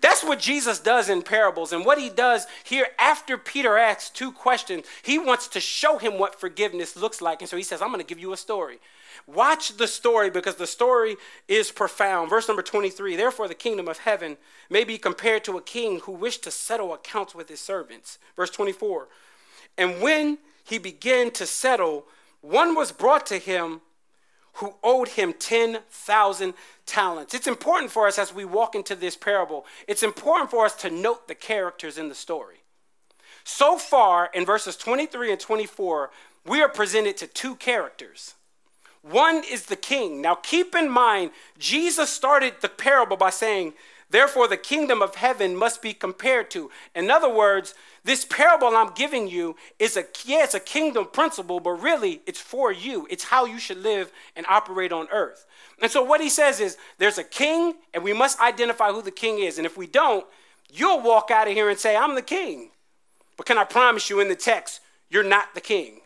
That's 0.01 0.23
what 0.23 0.39
Jesus 0.39 0.79
does 0.79 1.09
in 1.09 1.21
parables. 1.21 1.73
And 1.73 1.85
what 1.85 1.97
he 1.97 2.09
does 2.09 2.45
here 2.63 2.87
after 2.99 3.37
Peter 3.37 3.77
asks 3.77 4.09
two 4.09 4.31
questions, 4.31 4.85
he 5.01 5.17
wants 5.17 5.47
to 5.49 5.59
show 5.59 5.97
him 5.97 6.17
what 6.17 6.39
forgiveness 6.39 6.95
looks 6.95 7.21
like. 7.21 7.41
And 7.41 7.49
so 7.49 7.57
he 7.57 7.63
says, 7.63 7.81
I'm 7.81 7.89
going 7.89 7.99
to 7.99 8.05
give 8.05 8.19
you 8.19 8.33
a 8.33 8.37
story. 8.37 8.79
Watch 9.27 9.77
the 9.77 9.87
story 9.87 10.29
because 10.29 10.55
the 10.55 10.67
story 10.67 11.15
is 11.47 11.71
profound. 11.71 12.29
Verse 12.29 12.47
number 12.47 12.61
23 12.61 13.15
Therefore, 13.15 13.47
the 13.47 13.55
kingdom 13.55 13.87
of 13.87 13.99
heaven 13.99 14.37
may 14.69 14.83
be 14.83 14.97
compared 14.97 15.43
to 15.45 15.57
a 15.57 15.61
king 15.61 15.99
who 16.01 16.11
wished 16.11 16.43
to 16.43 16.51
settle 16.51 16.93
accounts 16.93 17.33
with 17.33 17.49
his 17.49 17.59
servants. 17.59 18.19
Verse 18.35 18.49
24 18.49 19.07
And 19.77 20.01
when 20.01 20.37
he 20.63 20.77
began 20.77 21.31
to 21.31 21.45
settle, 21.45 22.05
one 22.41 22.75
was 22.75 22.91
brought 22.91 23.25
to 23.27 23.37
him 23.37 23.81
who 24.55 24.75
owed 24.83 25.09
him 25.09 25.33
10,000 25.33 26.53
talents. 26.85 27.33
It's 27.33 27.47
important 27.47 27.91
for 27.91 28.07
us 28.07 28.19
as 28.19 28.33
we 28.33 28.45
walk 28.45 28.75
into 28.75 28.95
this 28.95 29.15
parable, 29.15 29.65
it's 29.87 30.03
important 30.03 30.51
for 30.51 30.65
us 30.65 30.75
to 30.77 30.89
note 30.89 31.27
the 31.27 31.35
characters 31.35 31.97
in 31.97 32.09
the 32.09 32.15
story. 32.15 32.57
So 33.43 33.77
far, 33.77 34.29
in 34.33 34.45
verses 34.45 34.75
23 34.75 35.31
and 35.31 35.39
24, 35.39 36.09
we 36.45 36.61
are 36.61 36.69
presented 36.69 37.17
to 37.17 37.27
two 37.27 37.55
characters 37.55 38.35
one 39.05 39.43
is 39.49 39.67
the 39.67 39.75
king. 39.75 40.21
Now 40.21 40.35
keep 40.35 40.73
in 40.73 40.89
mind, 40.89 41.31
Jesus 41.59 42.09
started 42.09 42.55
the 42.61 42.69
parable 42.69 43.17
by 43.17 43.29
saying, 43.29 43.73
Therefore, 44.09 44.47
the 44.47 44.57
kingdom 44.57 45.01
of 45.01 45.15
heaven 45.15 45.55
must 45.55 45.81
be 45.81 45.93
compared 45.93 46.51
to. 46.51 46.69
In 46.93 47.09
other 47.09 47.33
words, 47.33 47.73
this 48.03 48.23
parable 48.23 48.75
I'm 48.75 48.93
giving 48.93 49.27
you 49.27 49.55
is 49.79 49.97
a 49.97 50.05
yeah, 50.25 50.43
it's 50.43 50.53
a 50.53 50.59
kingdom 50.59 51.07
principle, 51.11 51.59
but 51.59 51.71
really 51.71 52.21
it's 52.27 52.39
for 52.39 52.71
you. 52.71 53.07
It's 53.09 53.25
how 53.25 53.45
you 53.45 53.57
should 53.57 53.79
live 53.79 54.11
and 54.35 54.45
operate 54.47 54.91
on 54.91 55.07
earth. 55.11 55.45
And 55.81 55.91
so 55.91 56.03
what 56.03 56.21
he 56.21 56.29
says 56.29 56.59
is 56.59 56.77
there's 56.99 57.17
a 57.17 57.23
king, 57.23 57.73
and 57.93 58.03
we 58.03 58.13
must 58.13 58.39
identify 58.39 58.91
who 58.91 59.01
the 59.01 59.11
king 59.11 59.39
is. 59.39 59.57
And 59.57 59.65
if 59.65 59.75
we 59.75 59.87
don't, 59.87 60.25
you'll 60.71 61.01
walk 61.01 61.31
out 61.31 61.47
of 61.47 61.53
here 61.53 61.69
and 61.69 61.79
say, 61.79 61.95
I'm 61.95 62.15
the 62.15 62.21
king. 62.21 62.69
But 63.37 63.47
can 63.47 63.57
I 63.57 63.63
promise 63.63 64.09
you 64.09 64.19
in 64.19 64.29
the 64.29 64.35
text, 64.35 64.81
you're 65.09 65.23
not 65.23 65.55
the 65.55 65.61
king. 65.61 66.01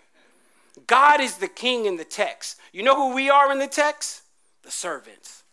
God 0.87 1.19
is 1.19 1.37
the 1.37 1.47
king 1.47 1.85
in 1.85 1.97
the 1.97 2.05
text. 2.05 2.57
You 2.71 2.83
know 2.83 2.95
who 2.95 3.13
we 3.13 3.29
are 3.29 3.51
in 3.51 3.59
the 3.59 3.67
text? 3.67 4.23
The 4.63 4.71
servants. 4.71 5.43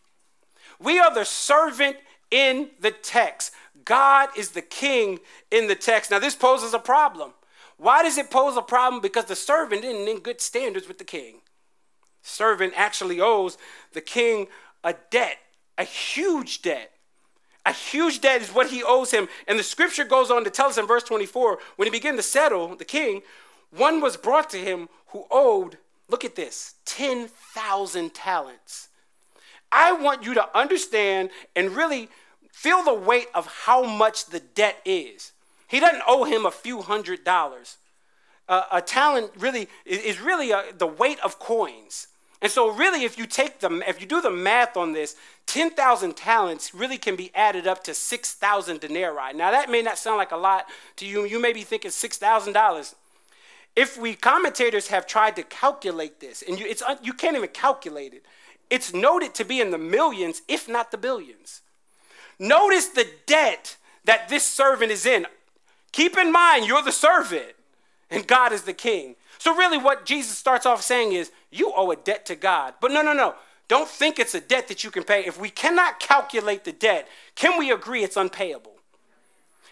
We 0.78 0.98
are 0.98 1.12
the 1.12 1.24
servant 1.24 1.96
in 2.30 2.70
the 2.80 2.90
text. 2.90 3.52
God 3.84 4.28
is 4.36 4.50
the 4.50 4.62
king 4.62 5.20
in 5.50 5.68
the 5.68 5.74
text. 5.74 6.10
Now, 6.10 6.18
this 6.18 6.34
poses 6.34 6.74
a 6.74 6.78
problem. 6.78 7.32
Why 7.78 8.02
does 8.02 8.18
it 8.18 8.30
pose 8.30 8.56
a 8.56 8.62
problem? 8.62 9.02
Because 9.02 9.26
the 9.26 9.36
servant 9.36 9.84
isn't 9.84 10.08
in 10.08 10.20
good 10.20 10.40
standards 10.40 10.88
with 10.88 10.98
the 10.98 11.04
king. 11.04 11.40
Servant 12.22 12.72
actually 12.76 13.20
owes 13.20 13.58
the 13.92 14.00
king 14.00 14.48
a 14.82 14.94
debt, 15.10 15.38
a 15.78 15.84
huge 15.84 16.62
debt. 16.62 16.92
A 17.64 17.72
huge 17.72 18.20
debt 18.20 18.42
is 18.42 18.54
what 18.54 18.70
he 18.70 18.82
owes 18.82 19.10
him. 19.10 19.28
And 19.48 19.58
the 19.58 19.64
scripture 19.64 20.04
goes 20.04 20.30
on 20.30 20.44
to 20.44 20.50
tell 20.50 20.68
us 20.68 20.78
in 20.78 20.86
verse 20.86 21.02
24 21.02 21.58
when 21.74 21.86
he 21.86 21.90
began 21.90 22.16
to 22.16 22.22
settle, 22.22 22.76
the 22.76 22.84
king, 22.84 23.22
one 23.70 24.00
was 24.00 24.16
brought 24.16 24.48
to 24.50 24.58
him 24.58 24.88
who 25.08 25.24
owed, 25.30 25.78
look 26.08 26.24
at 26.24 26.36
this, 26.36 26.74
10,000 26.84 28.14
talents. 28.14 28.88
I 29.76 29.92
want 29.92 30.24
you 30.24 30.32
to 30.34 30.58
understand 30.58 31.30
and 31.54 31.76
really 31.76 32.08
feel 32.50 32.82
the 32.82 32.94
weight 32.94 33.28
of 33.34 33.46
how 33.46 33.84
much 33.84 34.26
the 34.26 34.40
debt 34.40 34.80
is. 34.86 35.32
He 35.68 35.80
doesn't 35.80 36.02
owe 36.06 36.24
him 36.24 36.46
a 36.46 36.50
few 36.50 36.80
hundred 36.80 37.24
dollars. 37.24 37.76
Uh, 38.48 38.62
a 38.72 38.80
talent 38.80 39.32
really 39.38 39.68
is 39.84 40.20
really 40.20 40.50
a, 40.50 40.64
the 40.76 40.86
weight 40.86 41.18
of 41.20 41.38
coins. 41.38 42.08
And 42.40 42.50
so, 42.50 42.70
really, 42.70 43.04
if 43.04 43.18
you 43.18 43.26
take 43.26 43.60
the 43.60 43.82
if 43.86 44.00
you 44.00 44.06
do 44.06 44.20
the 44.20 44.30
math 44.30 44.76
on 44.76 44.92
this, 44.92 45.16
ten 45.46 45.70
thousand 45.70 46.16
talents 46.16 46.74
really 46.74 46.98
can 46.98 47.16
be 47.16 47.30
added 47.34 47.66
up 47.66 47.84
to 47.84 47.92
six 47.92 48.34
thousand 48.34 48.80
denarii. 48.80 49.34
Now, 49.34 49.50
that 49.50 49.70
may 49.70 49.82
not 49.82 49.98
sound 49.98 50.16
like 50.16 50.32
a 50.32 50.36
lot 50.36 50.66
to 50.96 51.06
you. 51.06 51.24
You 51.24 51.40
may 51.40 51.52
be 51.52 51.62
thinking 51.62 51.90
six 51.90 52.16
thousand 52.16 52.54
dollars 52.54 52.94
if 53.76 53.98
we 53.98 54.14
commentators 54.14 54.88
have 54.88 55.06
tried 55.06 55.36
to 55.36 55.42
calculate 55.42 56.18
this, 56.18 56.42
and 56.42 56.58
you, 56.58 56.66
it's, 56.66 56.82
you 57.02 57.12
can't 57.12 57.36
even 57.36 57.50
calculate 57.50 58.14
it, 58.14 58.24
it's 58.70 58.92
noted 58.92 59.34
to 59.34 59.44
be 59.44 59.60
in 59.60 59.70
the 59.70 59.78
millions, 59.78 60.42
if 60.48 60.68
not 60.68 60.90
the 60.90 60.98
billions. 60.98 61.62
Notice 62.38 62.88
the 62.88 63.08
debt 63.26 63.76
that 64.04 64.28
this 64.28 64.44
servant 64.44 64.90
is 64.90 65.06
in. 65.06 65.26
Keep 65.92 66.18
in 66.18 66.30
mind, 66.30 66.66
you're 66.66 66.82
the 66.82 66.92
servant, 66.92 67.54
and 68.10 68.26
God 68.26 68.52
is 68.52 68.62
the 68.62 68.72
king. 68.72 69.16
So, 69.38 69.54
really, 69.54 69.78
what 69.78 70.06
Jesus 70.06 70.36
starts 70.36 70.66
off 70.66 70.82
saying 70.82 71.12
is, 71.12 71.30
you 71.50 71.72
owe 71.74 71.90
a 71.90 71.96
debt 71.96 72.26
to 72.26 72.36
God. 72.36 72.74
But 72.80 72.90
no, 72.90 73.02
no, 73.02 73.12
no. 73.12 73.34
Don't 73.68 73.88
think 73.88 74.18
it's 74.18 74.34
a 74.34 74.40
debt 74.40 74.68
that 74.68 74.84
you 74.84 74.90
can 74.90 75.02
pay. 75.02 75.24
If 75.26 75.40
we 75.40 75.50
cannot 75.50 75.98
calculate 75.98 76.64
the 76.64 76.72
debt, 76.72 77.08
can 77.34 77.58
we 77.58 77.72
agree 77.72 78.04
it's 78.04 78.16
unpayable? 78.16 78.76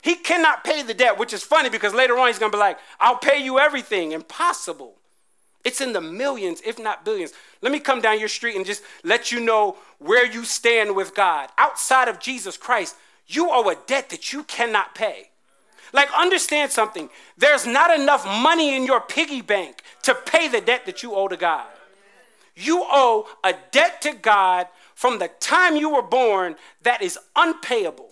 He 0.03 0.17
cannot 0.17 0.65
pay 0.65 0.83
the 0.83 0.95
debt, 0.95 1.19
which 1.19 1.33
is 1.33 1.43
funny 1.43 1.71
because 1.71 1.95
later 1.95 2.19
on 2.19 2.27
he's 2.27 2.39
going 2.39 2.53
to 2.53 2.57
be 2.57 2.61
like, 2.61 2.79
I'll 3.01 3.17
pay 3.17 3.43
you 3.43 3.59
everything. 3.59 4.13
Impossible. 4.13 4.97
It's 5.65 5.81
in 5.81 5.93
the 5.93 6.01
millions, 6.01 6.61
if 6.65 6.79
not 6.79 7.05
billions. 7.05 7.33
Let 7.63 7.73
me 7.73 7.81
come 7.81 8.01
down 8.01 8.21
your 8.21 8.29
street 8.29 8.57
and 8.57 8.67
just 8.67 8.83
let 9.03 9.33
you 9.33 9.41
know 9.41 9.77
where 9.99 10.27
you 10.27 10.45
stand 10.45 10.95
with 10.95 11.15
God. 11.15 11.49
Outside 11.57 12.09
of 12.09 12.21
Jesus 12.21 12.57
Christ, 12.57 12.97
you 13.27 13.49
owe 13.51 13.69
a 13.71 13.77
debt 13.87 14.11
that 14.11 14.33
you 14.33 14.45
cannot 14.45 14.95
pay. 14.95 15.31
Like, 15.93 16.09
understand 16.17 16.73
something. 16.73 17.09
There's 17.39 17.67
not 17.67 17.99
enough 17.99 18.27
money 18.27 18.77
in 18.77 18.85
your 18.85 19.01
piggy 19.01 19.41
bank 19.41 19.83
to 20.03 20.15
pay 20.15 20.49
the 20.49 20.61
debt 20.61 20.87
that 20.87 21.03
you 21.03 21.15
owe 21.15 21.29
to 21.29 21.37
God. 21.37 21.67
You 22.57 22.85
owe 22.87 23.29
a 23.43 23.55
debt 23.71 24.03
to 24.03 24.13
God 24.13 24.69
from 24.95 25.19
the 25.19 25.29
time 25.41 25.77
you 25.77 25.91
were 25.91 26.03
born 26.03 26.57
that 26.83 27.03
is 27.03 27.19
unpayable 27.37 28.11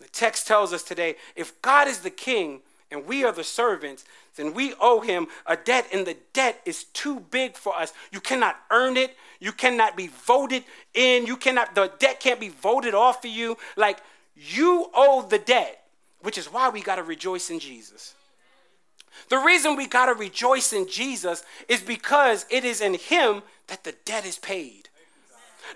The 0.00 0.08
text 0.08 0.46
tells 0.46 0.72
us 0.72 0.82
today 0.82 1.16
if 1.36 1.60
God 1.60 1.88
is 1.88 1.98
the 2.00 2.10
king 2.10 2.60
and 2.90 3.06
we 3.06 3.24
are 3.24 3.32
the 3.32 3.44
servants, 3.44 4.04
then 4.36 4.54
we 4.54 4.74
owe 4.80 5.00
him 5.00 5.28
a 5.46 5.56
debt, 5.56 5.86
and 5.92 6.06
the 6.06 6.16
debt 6.32 6.60
is 6.64 6.84
too 6.84 7.20
big 7.20 7.56
for 7.56 7.76
us. 7.76 7.92
You 8.12 8.20
cannot 8.20 8.56
earn 8.70 8.96
it, 8.96 9.16
you 9.40 9.52
cannot 9.52 9.96
be 9.96 10.08
voted 10.08 10.64
in, 10.94 11.26
you 11.26 11.36
cannot, 11.36 11.74
the 11.74 11.92
debt 11.98 12.20
can't 12.20 12.40
be 12.40 12.48
voted 12.48 12.94
off 12.94 13.24
of 13.24 13.30
you. 13.30 13.56
Like 13.76 14.00
you 14.34 14.90
owe 14.94 15.22
the 15.22 15.38
debt, 15.38 15.84
which 16.20 16.38
is 16.38 16.52
why 16.52 16.68
we 16.68 16.80
got 16.80 16.96
to 16.96 17.02
rejoice 17.02 17.50
in 17.50 17.60
Jesus. 17.60 18.14
The 19.28 19.38
reason 19.38 19.76
we 19.76 19.86
got 19.86 20.06
to 20.06 20.14
rejoice 20.14 20.72
in 20.72 20.88
Jesus 20.88 21.44
is 21.68 21.80
because 21.80 22.46
it 22.50 22.64
is 22.64 22.80
in 22.80 22.94
him 22.94 23.42
that 23.68 23.84
the 23.84 23.94
debt 24.04 24.26
is 24.26 24.38
paid. 24.38 24.83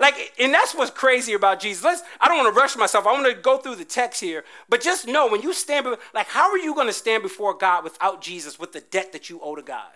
Like, 0.00 0.32
and 0.38 0.52
that's 0.52 0.74
what's 0.74 0.90
crazy 0.90 1.32
about 1.32 1.60
Jesus. 1.60 1.84
Let's, 1.84 2.02
I 2.20 2.28
don't 2.28 2.38
want 2.38 2.54
to 2.54 2.60
rush 2.60 2.76
myself. 2.76 3.06
I 3.06 3.12
want 3.12 3.26
to 3.26 3.40
go 3.40 3.58
through 3.58 3.76
the 3.76 3.84
text 3.84 4.20
here. 4.20 4.44
But 4.68 4.80
just 4.80 5.06
know 5.06 5.28
when 5.28 5.42
you 5.42 5.52
stand, 5.52 5.86
like, 6.14 6.28
how 6.28 6.50
are 6.50 6.58
you 6.58 6.74
going 6.74 6.86
to 6.86 6.92
stand 6.92 7.22
before 7.22 7.54
God 7.54 7.84
without 7.84 8.20
Jesus 8.20 8.58
with 8.58 8.72
the 8.72 8.80
debt 8.80 9.12
that 9.12 9.30
you 9.30 9.40
owe 9.42 9.54
to 9.54 9.62
God? 9.62 9.90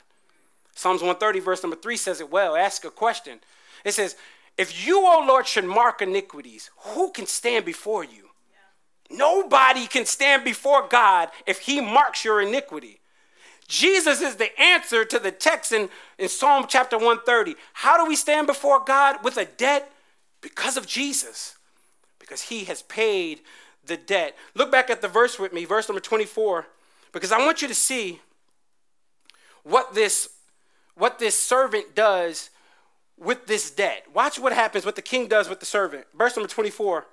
Psalms 0.74 1.02
130, 1.02 1.40
verse 1.40 1.62
number 1.62 1.76
three 1.76 1.96
says 1.96 2.20
it 2.20 2.30
well. 2.30 2.56
Ask 2.56 2.84
a 2.84 2.90
question. 2.90 3.40
It 3.84 3.92
says, 3.92 4.16
If 4.56 4.86
you, 4.86 5.06
O 5.06 5.24
Lord, 5.26 5.46
should 5.46 5.64
mark 5.64 6.00
iniquities, 6.00 6.70
who 6.78 7.10
can 7.10 7.26
stand 7.26 7.64
before 7.64 8.04
you? 8.04 8.30
Yeah. 8.50 9.16
Nobody 9.18 9.86
can 9.86 10.06
stand 10.06 10.44
before 10.44 10.88
God 10.88 11.28
if 11.46 11.60
he 11.60 11.80
marks 11.80 12.24
your 12.24 12.40
iniquity. 12.40 13.01
Jesus 13.72 14.20
is 14.20 14.36
the 14.36 14.60
answer 14.60 15.02
to 15.02 15.18
the 15.18 15.30
text 15.30 15.72
in, 15.72 15.88
in 16.18 16.28
Psalm 16.28 16.66
chapter 16.68 16.98
130. 16.98 17.54
How 17.72 17.96
do 17.96 18.06
we 18.06 18.16
stand 18.16 18.46
before 18.46 18.84
God 18.84 19.24
with 19.24 19.38
a 19.38 19.46
debt? 19.46 19.90
Because 20.42 20.76
of 20.76 20.86
Jesus, 20.86 21.56
because 22.18 22.42
he 22.42 22.64
has 22.64 22.82
paid 22.82 23.40
the 23.86 23.96
debt. 23.96 24.36
Look 24.54 24.70
back 24.70 24.90
at 24.90 25.00
the 25.00 25.08
verse 25.08 25.38
with 25.38 25.54
me, 25.54 25.64
verse 25.64 25.88
number 25.88 26.02
24, 26.02 26.66
because 27.12 27.32
I 27.32 27.38
want 27.38 27.62
you 27.62 27.68
to 27.68 27.74
see 27.74 28.20
what 29.62 29.94
this, 29.94 30.28
what 30.94 31.18
this 31.18 31.38
servant 31.38 31.94
does 31.94 32.50
with 33.16 33.46
this 33.46 33.70
debt. 33.70 34.04
Watch 34.12 34.38
what 34.38 34.52
happens, 34.52 34.84
what 34.84 34.96
the 34.96 35.02
king 35.02 35.28
does 35.28 35.48
with 35.48 35.60
the 35.60 35.66
servant. 35.66 36.04
Verse 36.14 36.36
number 36.36 36.50
24. 36.50 37.06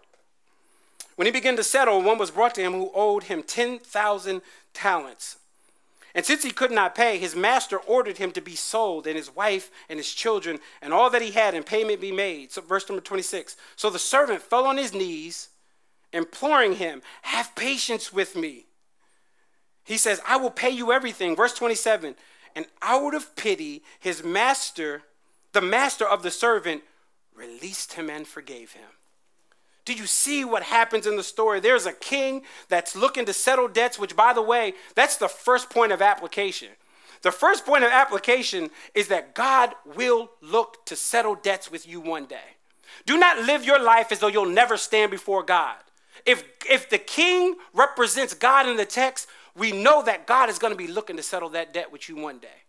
When 1.16 1.26
he 1.26 1.32
began 1.32 1.56
to 1.56 1.64
settle, 1.64 2.02
one 2.02 2.18
was 2.18 2.32
brought 2.32 2.54
to 2.56 2.62
him 2.62 2.74
who 2.74 2.92
owed 2.94 3.24
him 3.24 3.44
10,000 3.44 4.42
talents. 4.74 5.38
And 6.20 6.26
since 6.26 6.44
he 6.44 6.52
could 6.52 6.72
not 6.72 6.96
pay, 6.96 7.18
his 7.18 7.34
master 7.34 7.78
ordered 7.78 8.18
him 8.18 8.34
to 8.34 8.42
be 8.42 8.54
sold, 8.54 9.08
and 9.08 9.16
his 9.16 9.34
wife 9.34 9.72
and 9.88 9.98
his 9.98 10.14
children, 10.14 10.60
and 10.82 10.92
all 10.92 11.10
that 11.10 11.22
he 11.22 11.32
had, 11.32 11.56
and 11.56 11.66
payment 11.66 12.02
be 12.02 12.12
made. 12.12 12.52
So, 12.52 12.60
verse 12.60 12.90
number 12.90 13.02
26. 13.02 13.56
So 13.78 13.90
the 13.90 14.00
servant 14.00 14.42
fell 14.42 14.66
on 14.66 14.76
his 14.76 14.94
knees, 14.94 15.48
imploring 16.12 16.74
him, 16.74 17.04
Have 17.22 17.56
patience 17.56 18.12
with 18.12 18.36
me, 18.36 18.66
He 19.86 19.96
says, 19.96 20.20
I 20.28 20.36
will 20.36 20.52
pay 20.52 20.70
you 20.70 20.92
everything. 20.92 21.38
Verse 21.38 21.54
27 21.54 22.16
And 22.54 22.66
out 22.82 23.16
of 23.16 23.38
pity, 23.38 23.82
his 23.98 24.22
master, 24.22 25.04
the 25.54 25.62
master 25.62 26.06
of 26.06 26.22
the 26.22 26.32
servant, 26.32 26.84
released 27.34 27.94
him 27.94 28.10
and 28.10 28.28
forgave 28.28 28.74
him. 28.74 28.90
Do 29.90 29.96
you 29.96 30.06
see 30.06 30.46
what 30.46 30.62
happens 30.62 31.08
in 31.08 31.16
the 31.16 31.24
story? 31.24 31.60
There's 31.60 31.88
a 31.88 31.94
king 31.94 32.44
that's 32.68 32.96
looking 32.96 33.26
to 33.26 33.34
settle 33.34 33.68
debts, 33.68 33.98
which, 33.98 34.16
by 34.16 34.34
the 34.34 34.42
way, 34.44 34.76
that's 34.94 35.18
the 35.18 35.28
first 35.28 35.72
point 35.72 35.92
of 35.92 36.00
application. 36.00 36.70
The 37.24 37.32
first 37.32 37.66
point 37.66 37.84
of 37.84 37.90
application 37.90 38.70
is 38.94 39.08
that 39.08 39.34
God 39.34 39.74
will 39.96 40.30
look 40.44 40.86
to 40.86 40.96
settle 40.96 41.34
debts 41.34 41.72
with 41.72 41.88
you 41.88 42.02
one 42.02 42.28
day. 42.28 42.58
Do 43.08 43.18
not 43.18 43.40
live 43.48 43.66
your 43.66 43.82
life 43.82 44.12
as 44.12 44.20
though 44.20 44.28
you'll 44.28 44.46
never 44.46 44.78
stand 44.78 45.10
before 45.10 45.42
God. 45.42 45.78
If, 46.24 46.44
if 46.70 46.88
the 46.88 47.00
king 47.00 47.56
represents 47.74 48.36
God 48.36 48.70
in 48.70 48.78
the 48.78 48.86
text, 48.86 49.28
we 49.56 49.72
know 49.72 50.04
that 50.04 50.28
God 50.28 50.52
is 50.52 50.60
going 50.60 50.72
to 50.72 50.78
be 50.78 50.86
looking 50.86 51.18
to 51.18 51.24
settle 51.24 51.50
that 51.50 51.74
debt 51.74 51.92
with 51.92 52.08
you 52.08 52.16
one 52.16 52.38
day. 52.38 52.62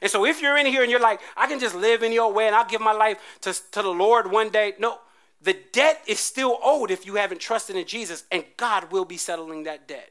And 0.00 0.10
so 0.10 0.24
if 0.24 0.40
you're 0.40 0.56
in 0.56 0.64
here 0.64 0.80
and 0.80 0.90
you're 0.90 1.00
like, 1.00 1.20
I 1.36 1.48
can 1.48 1.60
just 1.60 1.74
live 1.74 2.02
in 2.02 2.12
your 2.12 2.32
way 2.32 2.46
and 2.46 2.56
I'll 2.56 2.64
give 2.64 2.80
my 2.80 2.92
life 2.92 3.18
to, 3.42 3.52
to 3.72 3.82
the 3.82 3.90
Lord 3.90 4.30
one 4.30 4.48
day, 4.48 4.72
no, 4.78 5.00
the 5.46 5.56
debt 5.72 6.02
is 6.08 6.18
still 6.18 6.58
owed 6.60 6.90
if 6.90 7.06
you 7.06 7.14
haven't 7.14 7.40
trusted 7.40 7.76
in 7.76 7.86
Jesus, 7.86 8.24
and 8.32 8.44
God 8.56 8.90
will 8.90 9.04
be 9.04 9.16
settling 9.16 9.62
that 9.62 9.86
debt. 9.86 10.10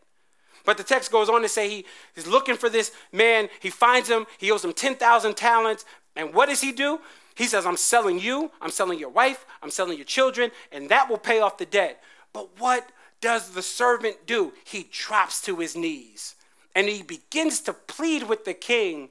But 0.64 0.78
the 0.78 0.84
text 0.84 1.12
goes 1.12 1.28
on 1.28 1.42
to 1.42 1.50
say 1.50 1.70
he 1.70 1.86
is 2.16 2.26
looking 2.26 2.56
for 2.56 2.70
this 2.70 2.94
man. 3.12 3.50
He 3.60 3.70
finds 3.70 4.10
him. 4.10 4.28
He 4.38 4.50
owes 4.50 4.64
him 4.64 4.72
10,000 4.72 5.36
talents. 5.36 5.84
And 6.16 6.34
what 6.34 6.48
does 6.48 6.62
he 6.62 6.72
do? 6.72 7.02
He 7.36 7.48
says, 7.48 7.66
I'm 7.66 7.76
selling 7.76 8.18
you, 8.18 8.50
I'm 8.62 8.72
selling 8.72 8.98
your 8.98 9.10
wife, 9.10 9.46
I'm 9.62 9.70
selling 9.70 9.98
your 9.98 10.06
children, 10.06 10.52
and 10.72 10.88
that 10.88 11.10
will 11.10 11.18
pay 11.18 11.42
off 11.42 11.58
the 11.58 11.66
debt. 11.66 12.02
But 12.32 12.58
what 12.58 12.90
does 13.20 13.50
the 13.50 13.62
servant 13.62 14.26
do? 14.26 14.54
He 14.64 14.88
drops 14.90 15.42
to 15.42 15.58
his 15.58 15.76
knees 15.76 16.36
and 16.74 16.88
he 16.88 17.04
begins 17.04 17.60
to 17.62 17.74
plead 17.74 18.24
with 18.24 18.46
the 18.46 18.54
king 18.54 19.10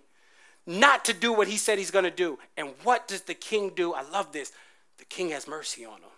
not 0.66 1.04
to 1.04 1.12
do 1.12 1.34
what 1.34 1.48
he 1.48 1.58
said 1.58 1.78
he's 1.78 1.90
going 1.90 2.06
to 2.06 2.10
do. 2.10 2.38
And 2.56 2.70
what 2.82 3.06
does 3.06 3.22
the 3.22 3.34
king 3.34 3.72
do? 3.76 3.92
I 3.92 4.02
love 4.08 4.32
this. 4.32 4.52
The 4.96 5.04
king 5.04 5.30
has 5.30 5.46
mercy 5.46 5.84
on 5.84 5.98
him. 5.98 6.13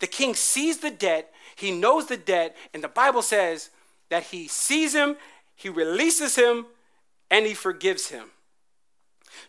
The 0.00 0.06
king 0.06 0.34
sees 0.34 0.78
the 0.78 0.90
debt, 0.90 1.32
he 1.56 1.70
knows 1.70 2.06
the 2.06 2.16
debt, 2.16 2.56
and 2.72 2.82
the 2.82 2.88
Bible 2.88 3.22
says 3.22 3.70
that 4.10 4.24
he 4.24 4.48
sees 4.48 4.94
him, 4.94 5.16
he 5.54 5.68
releases 5.68 6.36
him, 6.36 6.66
and 7.30 7.46
he 7.46 7.54
forgives 7.54 8.08
him. 8.08 8.30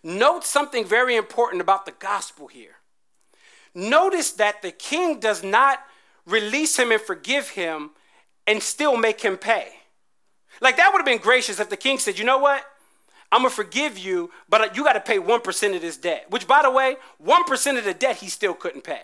Note 0.03 0.43
something 0.43 0.85
very 0.85 1.15
important 1.15 1.61
about 1.61 1.85
the 1.85 1.91
gospel 1.91 2.47
here. 2.47 2.75
Notice 3.73 4.31
that 4.33 4.61
the 4.61 4.71
king 4.71 5.19
does 5.19 5.43
not 5.43 5.79
release 6.25 6.77
him 6.77 6.91
and 6.91 7.01
forgive 7.01 7.49
him 7.49 7.91
and 8.47 8.61
still 8.63 8.97
make 8.97 9.21
him 9.21 9.37
pay. 9.37 9.67
Like 10.61 10.77
that 10.77 10.91
would 10.91 10.99
have 10.99 11.05
been 11.05 11.17
gracious 11.17 11.59
if 11.59 11.69
the 11.69 11.77
king 11.77 11.99
said, 11.99 12.17
you 12.17 12.25
know 12.25 12.37
what? 12.37 12.63
I'm 13.31 13.41
gonna 13.41 13.49
forgive 13.49 13.97
you, 13.97 14.31
but 14.47 14.75
you 14.75 14.83
got 14.83 14.93
to 14.93 15.01
pay 15.01 15.17
1% 15.17 15.75
of 15.75 15.81
this 15.81 15.97
debt. 15.97 16.27
Which, 16.29 16.47
by 16.47 16.61
the 16.61 16.71
way, 16.71 16.95
1% 17.23 17.77
of 17.77 17.83
the 17.83 17.93
debt 17.93 18.17
he 18.17 18.29
still 18.29 18.53
couldn't 18.53 18.83
pay. 18.83 19.01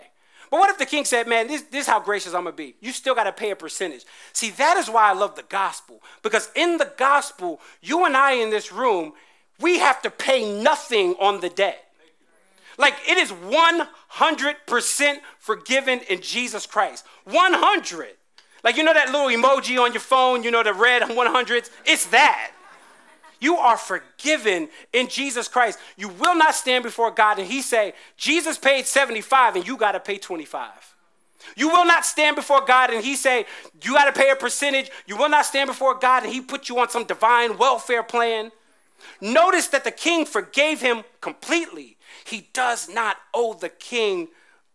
But 0.52 0.60
what 0.60 0.68
if 0.68 0.76
the 0.76 0.84
king 0.84 1.06
said, 1.06 1.26
man, 1.26 1.46
this, 1.46 1.62
this 1.62 1.86
is 1.86 1.86
how 1.86 1.98
gracious 1.98 2.34
I'm 2.34 2.44
gonna 2.44 2.54
be? 2.54 2.74
You 2.78 2.92
still 2.92 3.14
got 3.14 3.24
to 3.24 3.32
pay 3.32 3.52
a 3.52 3.56
percentage. 3.56 4.04
See, 4.34 4.50
that 4.50 4.76
is 4.76 4.90
why 4.90 5.08
I 5.08 5.14
love 5.14 5.34
the 5.34 5.44
gospel. 5.44 6.02
Because 6.20 6.50
in 6.54 6.76
the 6.76 6.92
gospel, 6.98 7.58
you 7.80 8.04
and 8.04 8.14
I 8.14 8.32
in 8.32 8.50
this 8.50 8.70
room, 8.70 9.14
we 9.60 9.78
have 9.78 10.02
to 10.02 10.10
pay 10.10 10.60
nothing 10.62 11.14
on 11.18 11.40
the 11.40 11.48
debt. 11.48 11.82
Like 12.76 12.92
it 13.08 13.16
is 13.16 13.32
100% 13.32 15.16
forgiven 15.38 16.00
in 16.10 16.20
Jesus 16.20 16.66
Christ. 16.66 17.06
100. 17.24 18.08
Like 18.62 18.76
you 18.76 18.84
know 18.84 18.92
that 18.92 19.10
little 19.10 19.28
emoji 19.28 19.82
on 19.82 19.94
your 19.94 20.00
phone, 20.00 20.42
you 20.42 20.50
know 20.50 20.62
the 20.62 20.74
red 20.74 21.00
100s? 21.08 21.70
It's 21.86 22.04
that. 22.08 22.52
You 23.42 23.56
are 23.56 23.76
forgiven 23.76 24.68
in 24.92 25.08
Jesus 25.08 25.48
Christ. 25.48 25.80
You 25.96 26.08
will 26.10 26.36
not 26.36 26.54
stand 26.54 26.84
before 26.84 27.10
God 27.10 27.40
and 27.40 27.48
he 27.48 27.60
say, 27.60 27.92
Jesus 28.16 28.56
paid 28.56 28.86
75 28.86 29.56
and 29.56 29.66
you 29.66 29.76
got 29.76 29.92
to 29.92 30.00
pay 30.00 30.16
25. 30.16 30.68
You 31.56 31.68
will 31.68 31.84
not 31.84 32.06
stand 32.06 32.36
before 32.36 32.64
God 32.64 32.90
and 32.90 33.04
he 33.04 33.16
say, 33.16 33.44
you 33.82 33.94
got 33.94 34.04
to 34.04 34.12
pay 34.12 34.30
a 34.30 34.36
percentage. 34.36 34.92
You 35.06 35.16
will 35.16 35.28
not 35.28 35.44
stand 35.44 35.66
before 35.66 35.98
God 35.98 36.22
and 36.22 36.32
he 36.32 36.40
put 36.40 36.68
you 36.68 36.78
on 36.78 36.88
some 36.88 37.02
divine 37.02 37.58
welfare 37.58 38.04
plan. 38.04 38.52
Notice 39.20 39.66
that 39.68 39.82
the 39.82 39.90
king 39.90 40.24
forgave 40.24 40.80
him 40.80 41.02
completely. 41.20 41.96
He 42.24 42.48
does 42.52 42.88
not 42.88 43.16
owe 43.34 43.54
the 43.54 43.70
king 43.70 44.28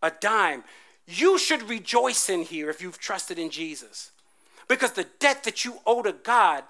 a 0.03 0.11
dime. 0.11 0.65
You 1.05 1.37
should 1.39 1.69
rejoice 1.69 2.27
in 2.27 2.41
here 2.41 2.69
if 2.69 2.81
you've 2.81 2.99
trusted 2.99 3.39
in 3.39 3.49
Jesus. 3.49 4.11
Because 4.67 4.91
the 4.91 5.07
debt 5.19 5.45
that 5.45 5.63
you 5.63 5.75
owe 5.85 6.03
to 6.03 6.11
God, 6.11 6.65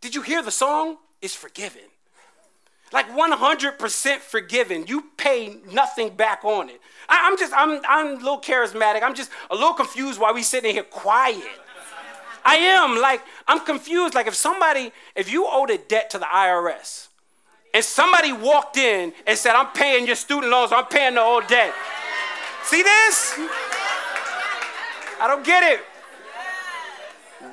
did 0.00 0.14
you 0.14 0.22
hear 0.22 0.40
the 0.40 0.52
song? 0.52 0.98
Is 1.22 1.34
forgiven. 1.34 1.82
Like 2.92 3.08
100% 3.10 4.18
forgiven. 4.18 4.86
You 4.86 5.04
pay 5.16 5.56
nothing 5.72 6.10
back 6.10 6.44
on 6.44 6.68
it. 6.68 6.80
I, 7.08 7.26
am 7.26 7.38
just, 7.38 7.52
I'm, 7.56 7.80
I'm 7.88 8.06
a 8.06 8.16
little 8.16 8.40
charismatic. 8.40 9.02
I'm 9.02 9.14
just 9.14 9.30
a 9.50 9.54
little 9.54 9.72
confused 9.72 10.20
why 10.20 10.32
we 10.32 10.42
sitting 10.42 10.72
here 10.74 10.82
quiet. 10.82 11.42
I 12.44 12.56
am. 12.56 13.00
Like, 13.00 13.22
I'm 13.48 13.60
confused. 13.60 14.14
Like, 14.14 14.26
if 14.26 14.34
somebody, 14.34 14.92
if 15.14 15.32
you 15.32 15.46
owed 15.48 15.70
a 15.70 15.78
debt 15.78 16.10
to 16.10 16.18
the 16.18 16.26
IRS, 16.26 17.08
and 17.72 17.82
somebody 17.82 18.32
walked 18.32 18.76
in 18.76 19.14
and 19.26 19.38
said, 19.38 19.54
I'm 19.54 19.72
paying 19.72 20.06
your 20.06 20.16
student 20.16 20.52
loans, 20.52 20.72
I'm 20.72 20.86
paying 20.86 21.14
the 21.14 21.22
whole 21.22 21.40
debt. 21.40 21.72
See 22.64 22.82
this? 22.82 23.34
I 25.20 25.26
don't 25.26 25.44
get 25.44 25.62
it. 25.62 25.80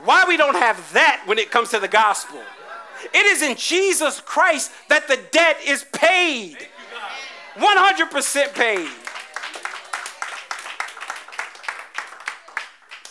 Why 0.03 0.25
we 0.27 0.37
don't 0.37 0.55
have 0.55 0.91
that 0.93 1.23
when 1.25 1.39
it 1.39 1.51
comes 1.51 1.69
to 1.69 1.79
the 1.79 1.87
gospel? 1.87 2.41
It 3.13 3.25
is 3.25 3.41
in 3.41 3.55
Jesus 3.55 4.19
Christ 4.21 4.71
that 4.89 5.07
the 5.07 5.19
debt 5.31 5.57
is 5.65 5.85
paid. 5.91 6.57
100% 7.55 8.55
paid. 8.55 8.89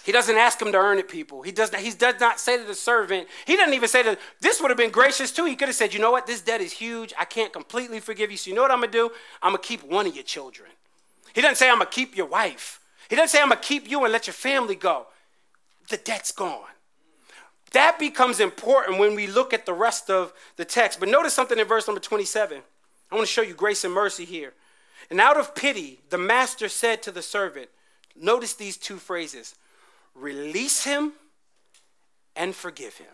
He 0.09 0.13
doesn't 0.13 0.39
ask 0.39 0.63
him 0.63 0.73
to 0.73 0.79
earn 0.79 0.97
it, 0.99 1.07
people. 1.07 1.43
He 1.43 1.53
does, 1.53 1.71
not, 1.71 1.83
he 1.83 1.91
does 1.91 2.19
not 2.19 2.41
say 2.41 2.57
to 2.57 2.65
the 2.65 2.75
servant, 2.75 3.29
he 3.45 3.57
doesn't 3.57 3.75
even 3.75 3.91
say 3.91 4.03
that 4.05 4.19
this 4.41 4.59
would 4.59 4.71
have 4.71 4.79
been 4.79 4.91
gracious 4.91 5.31
too. 5.31 5.45
He 5.45 5.55
could 5.55 5.69
have 5.69 5.75
said, 5.75 5.93
you 5.93 6.01
know 6.01 6.11
what, 6.11 6.27
this 6.27 6.41
debt 6.41 6.63
is 6.63 6.73
huge. 6.73 7.13
I 7.19 7.27
can't 7.27 7.53
completely 7.53 8.01
forgive 8.01 8.31
you. 8.31 8.39
So 8.39 8.49
you 8.49 8.57
know 8.57 8.63
what 8.63 8.71
I'm 8.71 8.81
gonna 8.81 8.91
do? 8.91 9.11
I'm 9.43 9.53
gonna 9.53 9.63
keep 9.63 9.85
one 9.85 10.07
of 10.07 10.15
your 10.15 10.25
children. 10.25 10.71
He 11.35 11.43
doesn't 11.43 11.57
say 11.57 11.69
I'm 11.69 11.77
gonna 11.77 11.91
keep 11.91 12.17
your 12.17 12.25
wife. 12.25 12.81
He 13.11 13.17
doesn't 13.17 13.29
say 13.29 13.43
I'm 13.43 13.51
gonna 13.51 13.61
keep 13.61 13.91
you 13.91 14.03
and 14.05 14.11
let 14.11 14.27
your 14.27 14.33
family 14.33 14.77
go. 14.77 15.09
The 15.91 15.99
debt's 15.99 16.33
gone. 16.33 16.65
That 17.73 17.99
becomes 17.99 18.41
important 18.41 18.99
when 18.99 19.15
we 19.15 19.27
look 19.27 19.53
at 19.53 19.67
the 19.67 19.73
rest 19.73 20.11
of 20.11 20.33
the 20.57 20.65
text. 20.65 21.01
But 21.01 21.09
notice 21.09 21.35
something 21.35 21.59
in 21.59 21.67
verse 21.67 21.87
number 21.87 22.01
27. 22.01 22.63
I 23.11 23.15
want 23.15 23.27
to 23.27 23.33
show 23.33 23.43
you 23.43 23.55
grace 23.55 23.85
and 23.85 23.93
mercy 23.93 24.25
here. 24.25 24.55
And 25.11 25.21
out 25.21 25.39
of 25.39 25.55
pity, 25.55 26.01
the 26.11 26.19
master 26.19 26.69
said 26.69 27.03
to 27.03 27.11
the 27.11 27.23
servant, 27.23 27.69
notice 28.17 28.55
these 28.55 28.77
two 28.77 28.97
phrases 28.97 29.55
release 30.15 30.85
him 30.85 31.13
and 32.37 32.55
forgive 32.55 32.97
him. 32.97 33.07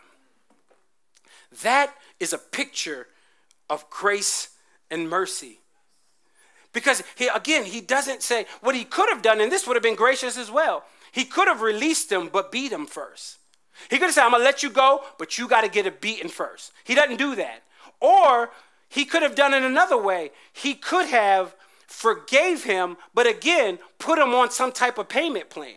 That 1.63 1.95
is 2.19 2.33
a 2.33 2.39
picture 2.39 3.09
of 3.71 3.89
grace 3.91 4.51
and 4.91 5.09
mercy. 5.09 5.61
Because 6.73 7.05
he, 7.15 7.29
again, 7.29 7.65
he 7.65 7.81
doesn't 7.81 8.23
say 8.23 8.47
what 8.61 8.75
he 8.75 8.85
could 8.85 9.09
have 9.09 9.23
done, 9.23 9.41
and 9.41 9.51
this 9.51 9.67
would 9.67 9.77
have 9.77 9.83
been 9.83 9.95
gracious 9.95 10.37
as 10.37 10.51
well. 10.51 10.85
He 11.13 11.25
could 11.25 11.47
have 11.47 11.61
released 11.61 12.11
him, 12.11 12.29
but 12.33 12.51
beat 12.51 12.73
him 12.73 12.87
first. 12.87 13.39
He 13.91 13.99
could 13.99 14.07
have 14.07 14.15
said, 14.15 14.25
I'm 14.25 14.33
gonna 14.33 14.45
let 14.45 14.63
you 14.63 14.71
go, 14.71 15.03
but 15.19 15.39
you 15.39 15.49
gotta 15.49 15.69
get 15.69 15.87
a 15.87 15.91
beating 15.91 16.29
first. 16.29 16.73
He 16.85 16.95
doesn't 16.95 17.17
do 17.17 17.35
that. 17.37 17.63
Or 18.01 18.51
he 18.89 19.05
could 19.05 19.23
have 19.23 19.35
done 19.35 19.55
it 19.55 19.63
another 19.63 20.01
way. 20.01 20.31
He 20.53 20.75
could 20.75 21.07
have 21.07 21.55
forgave 21.87 22.65
him, 22.65 22.97
but 23.13 23.27
again, 23.27 23.79
put 23.99 24.19
him 24.19 24.35
on 24.35 24.51
some 24.51 24.73
type 24.73 24.99
of 24.99 25.09
payment 25.09 25.51
plan. 25.51 25.77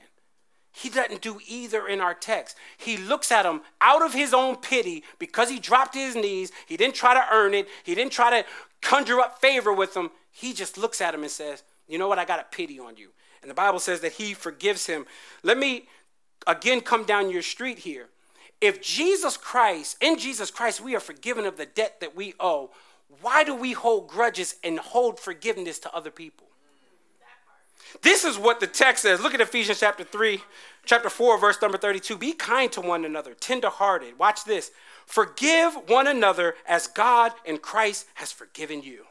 He 0.71 0.89
doesn't 0.89 1.21
do 1.21 1.39
either 1.47 1.88
in 1.88 2.01
our 2.01 2.13
text. 2.13 2.55
He 2.77 2.97
looks 2.97 3.31
at 3.31 3.45
him 3.47 3.62
out 3.81 4.03
of 4.03 4.13
his 4.13 4.33
own 4.33 4.57
pity 4.57 5.03
because 5.17 5.49
he 5.49 5.57
dropped 5.57 5.95
his 5.95 6.15
knees. 6.15 6.51
He 6.67 6.77
didn't 6.77 6.93
try 6.93 7.15
to 7.15 7.25
earn 7.31 7.55
it, 7.55 7.67
he 7.83 7.95
didn't 7.95 8.12
try 8.12 8.29
to 8.41 8.47
conjure 8.81 9.19
up 9.19 9.41
favor 9.41 9.73
with 9.73 9.97
him. 9.97 10.12
He 10.31 10.53
just 10.53 10.77
looks 10.77 11.01
at 11.01 11.15
him 11.15 11.23
and 11.23 11.31
says, 11.31 11.63
You 11.88 11.97
know 11.97 12.07
what? 12.07 12.19
I 12.19 12.25
got 12.25 12.39
a 12.39 12.45
pity 12.51 12.79
on 12.79 12.95
you. 12.95 13.10
And 13.41 13.49
the 13.49 13.55
Bible 13.55 13.79
says 13.79 14.01
that 14.01 14.13
he 14.13 14.33
forgives 14.36 14.86
him. 14.86 15.05
Let 15.41 15.57
me 15.57 15.88
again 16.45 16.82
come 16.82 17.04
down 17.04 17.30
your 17.30 17.41
street 17.41 17.80
here. 17.80 18.08
If 18.60 18.82
Jesus 18.82 19.38
Christ, 19.38 19.97
in 20.02 20.17
Jesus 20.17 20.50
Christ, 20.52 20.82
we 20.82 20.95
are 20.95 21.00
forgiven 21.00 21.45
of 21.45 21.58
the 21.58 21.65
debt 21.65 22.00
that 22.02 22.15
we 22.15 22.34
owe, 22.39 22.71
why 23.21 23.43
do 23.43 23.56
we 23.56 23.73
hold 23.73 24.08
grudges 24.08 24.56
and 24.63 24.80
hold 24.80 25.19
forgiveness 25.19 25.80
to 25.80 25.93
other 25.95 26.12
people? 26.12 26.47
This 28.02 28.23
is 28.23 28.38
what 28.38 28.60
the 28.60 28.67
text 28.67 29.04
says. 29.04 29.21
Look 29.21 29.34
at 29.34 29.41
Ephesians 29.41 29.80
chapter 29.80 30.04
3, 30.04 30.41
chapter 30.86 31.10
4, 31.10 31.39
verse 31.39 31.62
number 31.62 31.78
32. 31.78 32.17
Be 32.17 32.34
kind 32.34 32.71
to 32.73 32.82
one 32.82 33.06
another, 33.06 33.34
tenderhearted. 33.34 34.19
Watch 34.19 34.43
this. 34.43 34.71
Forgive 35.06 35.73
one 35.88 36.08
another 36.08 36.56
as 36.67 36.88
God 36.88 37.32
in 37.45 37.58
Christ 37.60 38.08
has 38.15 38.32
forgiven 38.32 38.82
you. 38.82 39.06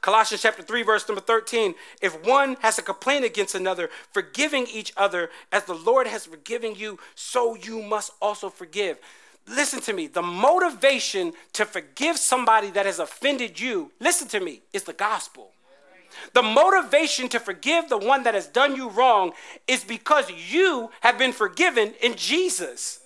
Colossians 0.00 0.42
chapter 0.42 0.62
3, 0.62 0.82
verse 0.82 1.08
number 1.08 1.20
13. 1.20 1.74
If 2.00 2.24
one 2.24 2.56
has 2.60 2.78
a 2.78 2.82
complaint 2.82 3.24
against 3.24 3.54
another, 3.54 3.90
forgiving 4.12 4.66
each 4.72 4.92
other 4.96 5.30
as 5.52 5.64
the 5.64 5.74
Lord 5.74 6.06
has 6.06 6.26
forgiven 6.26 6.74
you, 6.74 6.98
so 7.14 7.54
you 7.54 7.82
must 7.82 8.12
also 8.20 8.48
forgive. 8.48 8.98
listen 9.46 9.80
to 9.80 9.92
me, 9.92 10.06
the 10.06 10.22
motivation 10.22 11.32
to 11.54 11.64
forgive 11.64 12.18
somebody 12.18 12.70
that 12.70 12.86
has 12.86 12.98
offended 12.98 13.58
you, 13.58 13.90
listen 13.98 14.28
to 14.28 14.40
me, 14.40 14.60
is 14.72 14.84
the 14.84 14.92
gospel. 14.92 15.52
The 16.34 16.42
motivation 16.42 17.28
to 17.30 17.40
forgive 17.40 17.88
the 17.88 17.98
one 17.98 18.24
that 18.24 18.34
has 18.34 18.46
done 18.46 18.76
you 18.76 18.90
wrong 18.90 19.32
is 19.66 19.84
because 19.84 20.30
you 20.30 20.90
have 21.00 21.18
been 21.18 21.32
forgiven 21.32 21.94
in 22.02 22.14
Jesus. 22.16 23.00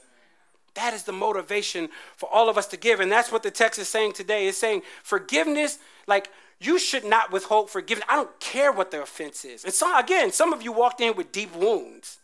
That 0.74 0.94
is 0.94 1.02
the 1.02 1.12
motivation 1.12 1.88
for 2.16 2.28
all 2.32 2.48
of 2.48 2.56
us 2.56 2.66
to 2.68 2.76
give. 2.76 3.00
And 3.00 3.12
that's 3.12 3.30
what 3.30 3.42
the 3.42 3.50
text 3.50 3.78
is 3.78 3.88
saying 3.88 4.14
today. 4.14 4.48
It's 4.48 4.58
saying 4.58 4.82
forgiveness, 5.02 5.78
like 6.06 6.30
you 6.62 6.78
should 6.78 7.04
not 7.04 7.32
withhold 7.32 7.70
forgiveness. 7.70 8.06
I 8.08 8.16
don't 8.16 8.40
care 8.40 8.72
what 8.72 8.90
the 8.90 9.02
offense 9.02 9.44
is. 9.44 9.64
And 9.64 9.72
so, 9.72 9.98
again, 9.98 10.32
some 10.32 10.52
of 10.52 10.62
you 10.62 10.72
walked 10.72 11.00
in 11.00 11.16
with 11.16 11.32
deep 11.32 11.54
wounds. 11.54 12.18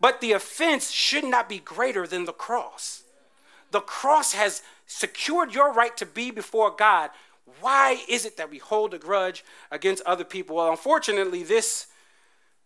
But 0.00 0.20
the 0.20 0.32
offense 0.32 0.90
should 0.90 1.24
not 1.24 1.48
be 1.48 1.58
greater 1.58 2.06
than 2.06 2.24
the 2.24 2.32
cross. 2.32 3.04
The 3.70 3.80
cross 3.80 4.32
has 4.32 4.62
secured 4.86 5.54
your 5.54 5.72
right 5.72 5.96
to 5.96 6.04
be 6.04 6.30
before 6.30 6.70
God. 6.70 7.10
Why 7.60 8.00
is 8.08 8.24
it 8.24 8.36
that 8.36 8.50
we 8.50 8.58
hold 8.58 8.94
a 8.94 8.98
grudge 8.98 9.44
against 9.70 10.02
other 10.04 10.24
people? 10.24 10.56
Well, 10.56 10.70
unfortunately, 10.70 11.44
this 11.44 11.86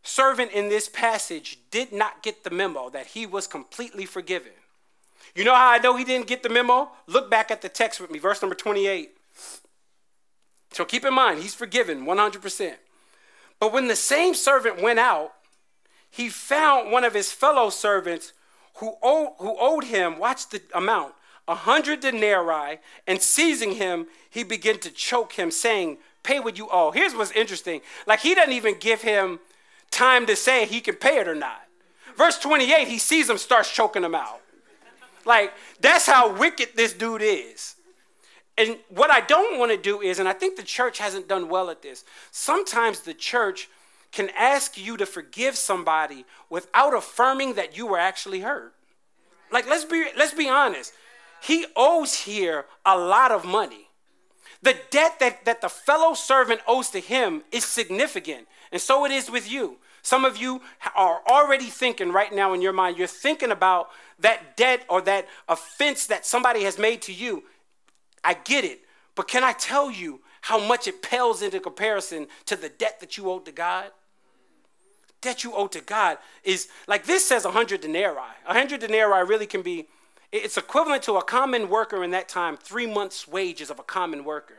servant 0.02 0.52
in 0.52 0.68
this 0.68 0.88
passage 0.88 1.58
did 1.70 1.92
not 1.92 2.22
get 2.22 2.42
the 2.42 2.50
memo 2.50 2.88
that 2.90 3.08
he 3.08 3.26
was 3.26 3.46
completely 3.46 4.06
forgiven. 4.06 4.52
You 5.34 5.44
know 5.44 5.54
how 5.54 5.70
I 5.70 5.78
know 5.78 5.96
he 5.96 6.04
didn't 6.04 6.28
get 6.28 6.42
the 6.42 6.48
memo? 6.48 6.90
Look 7.06 7.30
back 7.30 7.50
at 7.50 7.60
the 7.60 7.68
text 7.68 8.00
with 8.00 8.10
me, 8.10 8.18
verse 8.18 8.40
number 8.40 8.54
28. 8.54 9.15
So 10.76 10.84
keep 10.84 11.06
in 11.06 11.14
mind, 11.14 11.40
he's 11.40 11.54
forgiven 11.54 12.04
100%. 12.04 12.74
But 13.58 13.72
when 13.72 13.88
the 13.88 13.96
same 13.96 14.34
servant 14.34 14.82
went 14.82 14.98
out, 14.98 15.32
he 16.10 16.28
found 16.28 16.92
one 16.92 17.02
of 17.02 17.14
his 17.14 17.32
fellow 17.32 17.70
servants 17.70 18.34
who 18.74 18.94
owed, 19.02 19.32
who 19.38 19.56
owed 19.58 19.84
him, 19.84 20.18
watch 20.18 20.50
the 20.50 20.60
amount, 20.74 21.14
a 21.48 21.54
hundred 21.54 22.00
denarii, 22.00 22.76
and 23.06 23.22
seizing 23.22 23.76
him, 23.76 24.08
he 24.28 24.44
began 24.44 24.78
to 24.80 24.90
choke 24.90 25.32
him, 25.32 25.50
saying, 25.50 25.96
Pay 26.22 26.40
what 26.40 26.58
you 26.58 26.68
owe. 26.70 26.90
Here's 26.90 27.14
what's 27.14 27.30
interesting. 27.30 27.80
Like 28.06 28.20
he 28.20 28.34
doesn't 28.34 28.52
even 28.52 28.78
give 28.78 29.00
him 29.00 29.40
time 29.90 30.26
to 30.26 30.36
say 30.36 30.66
he 30.66 30.82
can 30.82 30.96
pay 30.96 31.20
it 31.20 31.26
or 31.26 31.34
not. 31.34 31.62
Verse 32.18 32.38
28, 32.38 32.86
he 32.86 32.98
sees 32.98 33.30
him, 33.30 33.38
starts 33.38 33.72
choking 33.72 34.04
him 34.04 34.14
out. 34.14 34.42
Like, 35.24 35.54
that's 35.80 36.04
how 36.04 36.36
wicked 36.36 36.76
this 36.76 36.92
dude 36.92 37.22
is. 37.22 37.75
And 38.58 38.78
what 38.88 39.10
I 39.10 39.20
don't 39.20 39.58
want 39.58 39.70
to 39.72 39.76
do 39.76 40.00
is, 40.00 40.18
and 40.18 40.28
I 40.28 40.32
think 40.32 40.56
the 40.56 40.62
church 40.62 40.98
hasn't 40.98 41.28
done 41.28 41.48
well 41.48 41.68
at 41.68 41.82
this, 41.82 42.04
sometimes 42.30 43.00
the 43.00 43.14
church 43.14 43.68
can 44.12 44.30
ask 44.30 44.78
you 44.78 44.96
to 44.96 45.04
forgive 45.04 45.56
somebody 45.56 46.24
without 46.48 46.94
affirming 46.94 47.54
that 47.54 47.76
you 47.76 47.86
were 47.86 47.98
actually 47.98 48.40
hurt. 48.40 48.72
Like, 49.52 49.68
let's 49.68 49.84
be, 49.84 50.06
let's 50.16 50.32
be 50.34 50.48
honest. 50.48 50.92
He 51.42 51.66
owes 51.76 52.14
here 52.14 52.64
a 52.84 52.96
lot 52.96 53.30
of 53.30 53.44
money. 53.44 53.88
The 54.62 54.76
debt 54.90 55.18
that, 55.20 55.44
that 55.44 55.60
the 55.60 55.68
fellow 55.68 56.14
servant 56.14 56.60
owes 56.66 56.88
to 56.90 57.00
him 57.00 57.42
is 57.52 57.64
significant, 57.64 58.48
and 58.72 58.80
so 58.80 59.04
it 59.04 59.12
is 59.12 59.30
with 59.30 59.50
you. 59.50 59.76
Some 60.02 60.24
of 60.24 60.36
you 60.36 60.62
are 60.94 61.20
already 61.28 61.66
thinking 61.66 62.10
right 62.10 62.32
now 62.32 62.52
in 62.52 62.62
your 62.62 62.72
mind, 62.72 62.96
you're 62.96 63.06
thinking 63.06 63.50
about 63.50 63.90
that 64.18 64.56
debt 64.56 64.84
or 64.88 65.00
that 65.02 65.26
offense 65.48 66.06
that 66.06 66.24
somebody 66.24 66.62
has 66.62 66.78
made 66.78 67.02
to 67.02 67.12
you. 67.12 67.42
I 68.26 68.34
get 68.34 68.64
it, 68.64 68.80
but 69.14 69.28
can 69.28 69.44
I 69.44 69.52
tell 69.52 69.88
you 69.88 70.20
how 70.42 70.58
much 70.58 70.88
it 70.88 71.00
pales 71.00 71.42
into 71.42 71.60
comparison 71.60 72.26
to 72.46 72.56
the 72.56 72.68
debt 72.68 72.98
that 72.98 73.16
you 73.16 73.30
owe 73.30 73.38
to 73.38 73.52
God? 73.52 73.92
Debt 75.20 75.44
you 75.44 75.54
owe 75.54 75.68
to 75.68 75.80
God 75.80 76.18
is 76.42 76.68
like 76.88 77.06
this 77.06 77.24
says 77.24 77.44
100 77.44 77.80
denarii. 77.80 78.34
100 78.44 78.80
denarii 78.80 79.24
really 79.24 79.46
can 79.46 79.62
be, 79.62 79.86
it's 80.32 80.56
equivalent 80.56 81.04
to 81.04 81.14
a 81.14 81.22
common 81.22 81.68
worker 81.68 82.02
in 82.02 82.10
that 82.10 82.28
time, 82.28 82.56
three 82.56 82.86
months' 82.86 83.28
wages 83.28 83.70
of 83.70 83.78
a 83.78 83.84
common 83.84 84.24
worker. 84.24 84.58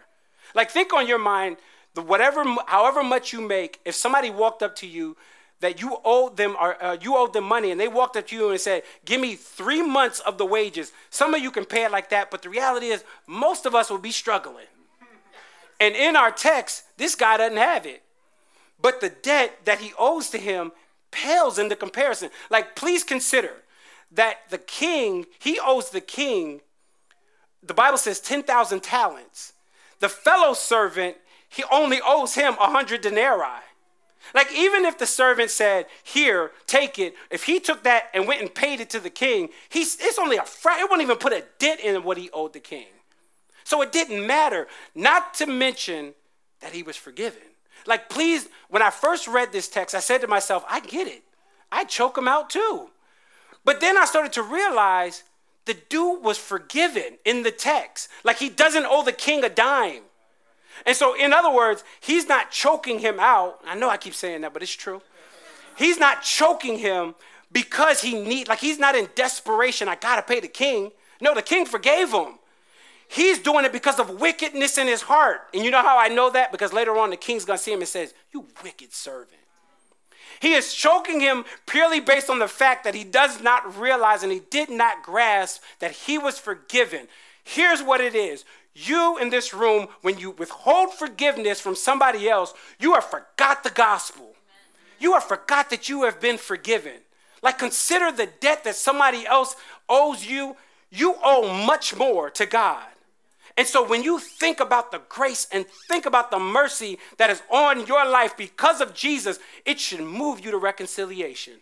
Like 0.56 0.72
think 0.72 0.94
on 0.94 1.06
your 1.06 1.20
mind, 1.20 1.58
the 1.94 2.02
whatever, 2.02 2.46
however 2.68 3.04
much 3.04 3.34
you 3.34 3.42
make, 3.42 3.82
if 3.84 3.96
somebody 3.96 4.30
walked 4.30 4.64
up 4.64 4.78
to 4.78 4.88
you 4.88 5.18
that 5.60 5.82
you 5.82 5.98
owed 6.06 6.38
them 6.38 6.56
or 6.60 6.82
uh, 6.84 6.98
you 7.02 7.16
owed 7.16 7.34
them 7.34 7.44
money 7.44 7.72
and 7.72 7.80
they 7.80 7.88
walked 7.88 8.16
up 8.16 8.28
to 8.28 8.36
you 8.36 8.50
and 8.52 8.60
said 8.60 8.84
give 9.06 9.20
me 9.20 9.36
three 9.36 9.82
months 9.82 10.20
of 10.20 10.38
the 10.38 10.46
wages. 10.46 10.92
Some 11.10 11.34
of 11.34 11.42
you 11.42 11.52
can 11.52 11.66
pay 11.66 11.84
it 11.86 11.92
like 11.92 12.10
that 12.10 12.30
but 12.30 12.42
the 12.42 12.50
reality 12.50 12.88
is 12.88 13.04
most 13.26 13.66
of 13.66 13.74
us 13.74 13.90
will 13.90 13.98
be 13.98 14.12
struggling. 14.12 14.68
And 15.80 15.96
in 15.96 16.16
our 16.16 16.32
text 16.32 16.84
this 16.98 17.16
guy 17.16 17.38
doesn't 17.38 17.58
have 17.58 17.86
it. 17.86 18.04
But 18.80 19.02
the 19.02 19.10
debt 19.10 19.66
that 19.66 19.80
he 19.80 19.94
owes 19.98 20.30
to 20.30 20.38
him 20.38 20.72
pales 21.10 21.58
into 21.58 21.76
comparison. 21.76 22.30
Like 22.50 22.76
please 22.76 23.04
consider 23.04 23.54
that 24.12 24.50
the 24.50 24.60
king 24.60 25.26
he 25.40 25.60
owes 25.64 25.90
the 25.90 26.02
king 26.02 26.62
the 27.64 27.74
bible 27.74 27.98
says 27.98 28.20
10000 28.20 28.82
talents. 28.82 29.54
The 30.00 30.10
fellow 30.10 30.54
servant 30.54 31.18
he 31.50 31.64
only 31.72 32.00
owes 32.06 32.36
him 32.36 32.54
100 32.56 33.02
denarii 33.02 33.64
like, 34.34 34.52
even 34.54 34.86
if 34.86 34.98
the 34.98 35.06
servant 35.06 35.50
said, 35.50 35.86
Here, 36.04 36.52
take 36.66 37.00
it, 37.00 37.16
if 37.30 37.44
he 37.44 37.60
took 37.60 37.84
that 37.84 38.10
and 38.14 38.28
went 38.28 38.42
and 38.42 38.54
paid 38.54 38.80
it 38.80 38.90
to 38.92 39.00
the 39.00 39.10
king, 39.10 39.50
he's, 39.70 39.98
it's 40.00 40.20
only 40.20 40.38
a 40.38 40.44
fraction, 40.44 40.86
it 40.86 40.90
won't 40.90 41.02
even 41.02 41.18
put 41.18 41.34
a 41.34 41.44
dent 41.60 41.80
in 41.80 42.04
what 42.04 42.18
he 42.18 42.30
owed 42.32 42.54
the 42.54 42.60
king. 42.60 42.88
So 43.64 43.82
it 43.82 43.92
didn't 43.92 44.26
matter, 44.26 44.68
not 44.96 45.34
to 45.36 45.46
mention 45.46 46.14
that 46.62 46.72
he 46.72 46.84
was 46.84 46.96
forgiven. 46.96 47.42
Like, 47.86 48.10
please, 48.10 48.48
when 48.70 48.82
I 48.82 48.90
first 48.90 49.28
read 49.28 49.52
this 49.52 49.68
text, 49.68 49.96
I 49.96 50.00
said 50.00 50.22
to 50.22 50.28
myself, 50.28 50.66
I 50.70 50.80
get 50.80 51.08
it. 51.08 51.24
I 51.72 51.84
choke 51.84 52.18
him 52.18 52.28
out 52.28 52.50
too. 52.50 52.90
But 53.66 53.82
then 53.82 53.98
I 53.98 54.06
started 54.06 54.34
to 54.34 54.44
realize 54.44 55.24
the 55.66 55.74
dude 55.74 56.24
was 56.24 56.38
forgiven 56.38 57.18
in 57.26 57.44
the 57.44 57.52
text. 57.52 58.10
Like, 58.24 58.38
he 58.38 58.50
doesn't 58.50 58.86
owe 58.86 59.04
the 59.04 59.12
king 59.12 59.44
a 59.44 59.50
dime. 59.50 60.04
And 60.86 60.96
so, 60.96 61.16
in 61.16 61.34
other 61.34 61.52
words, 61.52 61.84
he's 62.00 62.28
not 62.28 62.52
choking 62.52 63.00
him 63.00 63.20
out. 63.20 63.60
I 63.66 63.76
know 63.76 63.90
I 63.90 63.98
keep 63.98 64.14
saying 64.14 64.42
that, 64.42 64.54
but 64.54 64.62
it's 64.62 64.72
true. 64.72 65.02
He's 65.78 66.00
not 66.00 66.24
choking 66.24 66.80
him 66.80 67.16
because 67.52 68.02
he 68.02 68.20
need 68.20 68.48
like 68.48 68.60
he's 68.60 68.80
not 68.80 68.96
in 68.96 69.10
desperation. 69.16 69.88
I 69.88 69.96
gotta 69.96 70.22
pay 70.22 70.40
the 70.40 70.48
king. 70.48 70.92
No, 71.22 71.34
the 71.34 71.42
king 71.42 71.66
forgave 71.66 72.12
him. 72.12 72.40
He's 73.08 73.40
doing 73.40 73.64
it 73.64 73.72
because 73.72 74.00
of 74.00 74.20
wickedness 74.20 74.78
in 74.78 74.88
his 74.88 75.04
heart. 75.04 75.42
And 75.54 75.64
you 75.64 75.72
know 75.72 75.82
how 75.82 75.98
I 75.98 76.10
know 76.10 76.30
that? 76.32 76.52
Because 76.52 76.74
later 76.74 76.98
on 76.98 77.10
the 77.10 77.18
king's 77.18 77.46
gonna 77.46 77.58
see 77.58 77.72
him 77.72 77.80
and 77.80 77.88
says, 77.88 78.14
You 78.34 78.46
wicked 78.64 78.94
servant. 78.94 79.38
He 80.40 80.54
is 80.54 80.74
choking 80.74 81.20
him 81.20 81.46
purely 81.66 82.00
based 82.00 82.30
on 82.30 82.40
the 82.40 82.48
fact 82.48 82.84
that 82.84 82.94
he 82.94 83.04
does 83.04 83.42
not 83.42 83.80
realize 83.80 84.24
and 84.24 84.32
he 84.32 84.42
did 84.52 84.70
not 84.70 85.04
grasp 85.04 85.64
that 85.80 85.92
he 85.92 86.18
was 86.18 86.38
forgiven. 86.38 87.08
Here's 87.44 87.82
what 87.82 88.02
it 88.02 88.14
is 88.14 88.46
you 88.78 89.18
in 89.18 89.30
this 89.30 89.54
room, 89.54 89.88
when 90.02 90.20
you 90.20 90.32
withhold 90.32 90.94
forgiveness 90.94 91.60
from 91.60 91.76
somebody 91.76 92.30
else, 92.30 92.54
you 92.80 92.94
have 92.94 93.06
forgot 93.06 93.64
the 93.64 93.72
gospel. 93.72 94.36
You 95.00 95.14
have 95.14 95.24
forgot 95.24 95.70
that 95.72 95.90
you 95.90 96.04
have 96.04 96.20
been 96.20 96.38
forgiven. 96.38 96.94
Like, 97.42 97.58
consider 97.58 98.12
the 98.12 98.30
debt 98.40 98.64
that 98.64 98.76
somebody 98.76 99.26
else 99.26 99.56
owes 99.90 100.26
you. 100.26 100.56
You 100.90 101.16
owe 101.24 101.66
much 101.66 101.96
more 101.96 102.30
to 102.32 102.46
God. 102.46 102.86
And 103.58 103.68
so, 103.68 103.88
when 103.88 104.04
you 104.04 104.20
think 104.20 104.60
about 104.60 104.92
the 104.92 105.02
grace 105.10 105.48
and 105.52 105.66
think 105.88 106.06
about 106.06 106.30
the 106.30 106.40
mercy 106.40 107.00
that 107.18 107.32
is 107.32 107.42
on 107.50 107.88
your 107.88 108.08
life 108.08 108.38
because 108.38 108.82
of 108.82 108.94
Jesus, 108.94 109.40
it 109.66 109.80
should 109.80 110.02
move 110.02 110.46
you 110.46 110.52
to 110.52 110.58
reconciliation. 110.58 111.54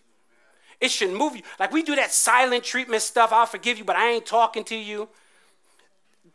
It 0.82 0.92
should 0.92 1.12
move 1.12 1.38
you. 1.38 1.44
Like, 1.60 1.72
we 1.72 1.84
do 1.84 1.96
that 1.96 2.12
silent 2.12 2.66
treatment 2.66 3.02
stuff. 3.02 3.32
I'll 3.32 3.46
forgive 3.46 3.78
you, 3.78 3.86
but 3.86 3.96
I 3.96 4.12
ain't 4.12 4.26
talking 4.26 4.66
to 4.66 4.76
you 4.76 5.08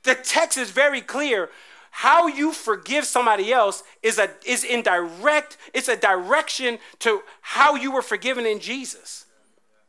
the 0.02 0.14
text 0.14 0.58
is 0.58 0.70
very 0.70 1.00
clear. 1.00 1.50
How 1.90 2.28
you 2.28 2.52
forgive 2.52 3.04
somebody 3.04 3.52
else 3.52 3.82
is 4.02 4.18
a 4.18 4.30
is 4.46 4.64
in 4.64 4.82
direct, 4.82 5.56
it's 5.74 5.88
a 5.88 5.96
direction 5.96 6.78
to 7.00 7.22
how 7.40 7.74
you 7.74 7.90
were 7.90 8.02
forgiven 8.02 8.46
in 8.46 8.60
Jesus. 8.60 9.26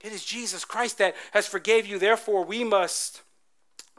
It 0.04 0.12
is 0.12 0.26
Jesus 0.26 0.65
Christ 0.65 0.97
that 0.97 1.15
has 1.32 1.45
forgave 1.45 1.86
you. 1.86 2.00
Therefore, 2.00 2.43
we 2.43 2.63
must 2.63 3.21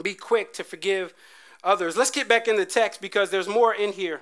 be 0.02 0.14
quick 0.14 0.52
to 0.54 0.64
forgive 0.64 1.14
others. 1.62 1.96
Let's 1.96 2.10
get 2.10 2.28
back 2.28 2.48
in 2.48 2.56
the 2.56 2.66
text 2.66 3.00
because 3.00 3.30
there's 3.30 3.48
more 3.48 3.72
in 3.72 3.92
here. 3.92 4.20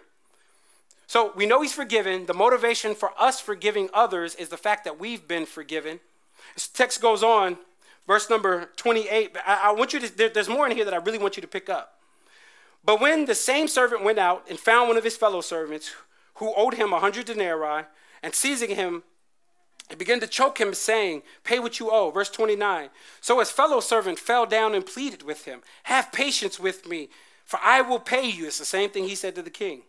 So 1.07 1.33
we 1.35 1.47
know 1.47 1.63
he's 1.63 1.73
forgiven. 1.73 2.27
The 2.27 2.35
motivation 2.35 2.95
for 2.95 3.11
us 3.19 3.41
forgiving 3.41 3.89
others 3.95 4.35
is 4.35 4.51
the 4.51 4.57
fact 4.57 4.85
that 4.85 5.01
we've 5.01 5.27
been 5.27 5.47
forgiven. 5.47 6.01
This 6.55 6.69
text 6.69 7.01
goes 7.01 7.23
on 7.23 7.57
verse 8.07 8.29
number 8.31 8.71
28. 8.77 9.37
I, 9.47 9.61
I 9.65 9.73
want 9.73 9.93
you 9.93 10.01
to, 10.01 10.17
there, 10.17 10.29
there's 10.29 10.49
more 10.49 10.67
in 10.67 10.77
here 10.77 10.85
that 10.85 10.95
I 10.95 10.99
really 10.99 11.19
want 11.19 11.37
you 11.37 11.41
to 11.41 11.49
pick 11.49 11.69
up. 11.69 12.01
But 12.85 13.01
when 13.01 13.27
the 13.27 13.35
same 13.35 13.69
servant 13.69 14.05
went 14.05 14.19
out 14.19 14.47
and 14.49 14.59
found 14.59 14.89
one 14.89 14.97
of 14.97 15.05
his 15.05 15.17
fellow 15.17 15.41
servants 15.41 15.93
who 16.35 16.55
owed 16.57 16.75
him 16.75 16.93
a 16.93 17.01
hundred 17.01 17.27
denarii, 17.27 17.85
and 18.23 18.35
seizing 18.35 18.75
him, 18.75 19.03
he 19.89 19.97
began 19.97 20.21
to 20.21 20.27
choke 20.27 20.61
him, 20.61 20.73
saying, 20.73 21.23
Pay 21.43 21.59
what 21.59 21.81
you 21.81 21.91
owe. 21.91 22.11
Verse 22.11 22.31
29. 22.31 22.91
So 23.21 23.41
his 23.41 23.51
fellow 23.51 23.81
servant 23.81 24.19
fell 24.19 24.47
down 24.47 24.75
and 24.75 24.87
pleaded 24.87 25.23
with 25.23 25.45
him, 25.45 25.63
Have 25.85 26.13
patience 26.13 26.61
with 26.61 26.87
me, 26.87 27.09
for 27.45 27.59
I 27.63 27.81
will 27.81 27.99
pay 27.99 28.29
you. 28.29 28.47
It's 28.47 28.59
the 28.59 28.65
same 28.65 28.91
thing 28.91 29.05
he 29.05 29.15
said 29.15 29.35
to 29.35 29.43
the 29.43 29.51
king. 29.51 29.83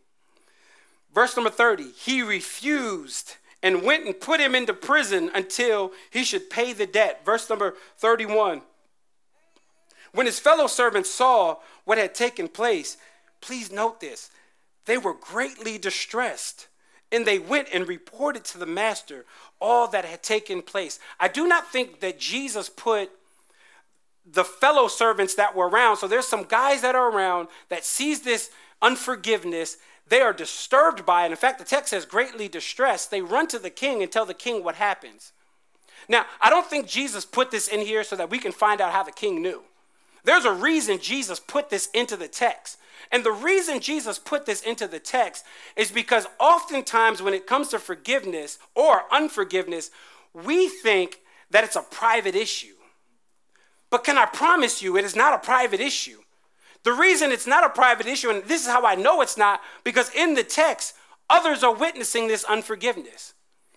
Verse 1.13 1.35
number 1.35 1.51
30. 1.51 1.91
He 1.91 2.21
refused 2.21 3.35
and 3.63 3.83
went 3.83 4.05
and 4.05 4.19
put 4.19 4.39
him 4.39 4.55
into 4.55 4.73
prison 4.73 5.29
until 5.33 5.91
he 6.09 6.23
should 6.23 6.49
pay 6.49 6.73
the 6.73 6.87
debt. 6.87 7.23
Verse 7.25 7.49
number 7.49 7.75
31. 7.97 8.61
When 10.13 10.25
his 10.25 10.39
fellow 10.39 10.67
servants 10.67 11.09
saw 11.09 11.57
what 11.85 11.97
had 11.97 12.13
taken 12.13 12.47
place, 12.47 12.97
please 13.39 13.71
note 13.71 13.99
this, 13.99 14.29
they 14.85 14.97
were 14.97 15.13
greatly 15.13 15.77
distressed. 15.77 16.67
And 17.13 17.25
they 17.25 17.39
went 17.39 17.67
and 17.73 17.87
reported 17.87 18.45
to 18.45 18.57
the 18.57 18.65
master 18.65 19.25
all 19.59 19.87
that 19.89 20.05
had 20.05 20.23
taken 20.23 20.61
place. 20.61 20.97
I 21.19 21.27
do 21.27 21.45
not 21.45 21.69
think 21.69 21.99
that 21.99 22.19
Jesus 22.19 22.69
put 22.69 23.11
the 24.25 24.45
fellow 24.45 24.87
servants 24.87 25.35
that 25.35 25.55
were 25.55 25.67
around. 25.67 25.97
So 25.97 26.07
there's 26.07 26.27
some 26.27 26.43
guys 26.43 26.81
that 26.81 26.95
are 26.95 27.11
around 27.11 27.49
that 27.69 27.83
sees 27.83 28.21
this 28.21 28.49
unforgiveness. 28.81 29.77
They 30.11 30.19
are 30.19 30.33
disturbed 30.33 31.05
by 31.05 31.25
it. 31.25 31.31
In 31.31 31.37
fact, 31.37 31.57
the 31.57 31.63
text 31.63 31.91
says 31.91 32.03
greatly 32.03 32.49
distressed. 32.49 33.11
They 33.11 33.21
run 33.21 33.47
to 33.47 33.57
the 33.57 33.69
king 33.69 34.03
and 34.03 34.11
tell 34.11 34.25
the 34.25 34.33
king 34.33 34.61
what 34.61 34.75
happens. 34.75 35.31
Now, 36.09 36.25
I 36.41 36.49
don't 36.49 36.65
think 36.65 36.85
Jesus 36.85 37.23
put 37.23 37.49
this 37.49 37.69
in 37.69 37.79
here 37.79 38.03
so 38.03 38.17
that 38.17 38.29
we 38.29 38.37
can 38.37 38.51
find 38.51 38.81
out 38.81 38.91
how 38.91 39.03
the 39.03 39.13
king 39.13 39.41
knew. 39.41 39.61
There's 40.25 40.43
a 40.43 40.51
reason 40.51 40.99
Jesus 40.99 41.39
put 41.39 41.69
this 41.69 41.87
into 41.93 42.17
the 42.17 42.27
text. 42.27 42.77
And 43.09 43.23
the 43.23 43.31
reason 43.31 43.79
Jesus 43.79 44.19
put 44.19 44.45
this 44.45 44.61
into 44.61 44.85
the 44.85 44.99
text 44.99 45.45
is 45.77 45.93
because 45.93 46.27
oftentimes 46.41 47.21
when 47.21 47.33
it 47.33 47.47
comes 47.47 47.69
to 47.69 47.79
forgiveness 47.79 48.59
or 48.75 49.03
unforgiveness, 49.13 49.91
we 50.33 50.67
think 50.67 51.21
that 51.51 51.63
it's 51.63 51.77
a 51.77 51.83
private 51.83 52.35
issue. 52.35 52.75
But 53.89 54.03
can 54.03 54.17
I 54.17 54.25
promise 54.25 54.81
you, 54.81 54.97
it 54.97 55.05
is 55.05 55.15
not 55.15 55.33
a 55.33 55.39
private 55.39 55.79
issue. 55.79 56.20
The 56.83 56.93
reason 56.93 57.31
it's 57.31 57.47
not 57.47 57.63
a 57.63 57.69
private 57.69 58.07
issue, 58.07 58.29
and 58.29 58.43
this 58.43 58.61
is 58.61 58.67
how 58.67 58.85
I 58.85 58.95
know 58.95 59.21
it's 59.21 59.37
not, 59.37 59.61
because 59.83 60.09
in 60.15 60.33
the 60.33 60.43
text, 60.43 60.95
others 61.29 61.63
are 61.63 61.73
witnessing 61.73 62.27
this 62.27 62.43
unforgiveness. 62.43 63.33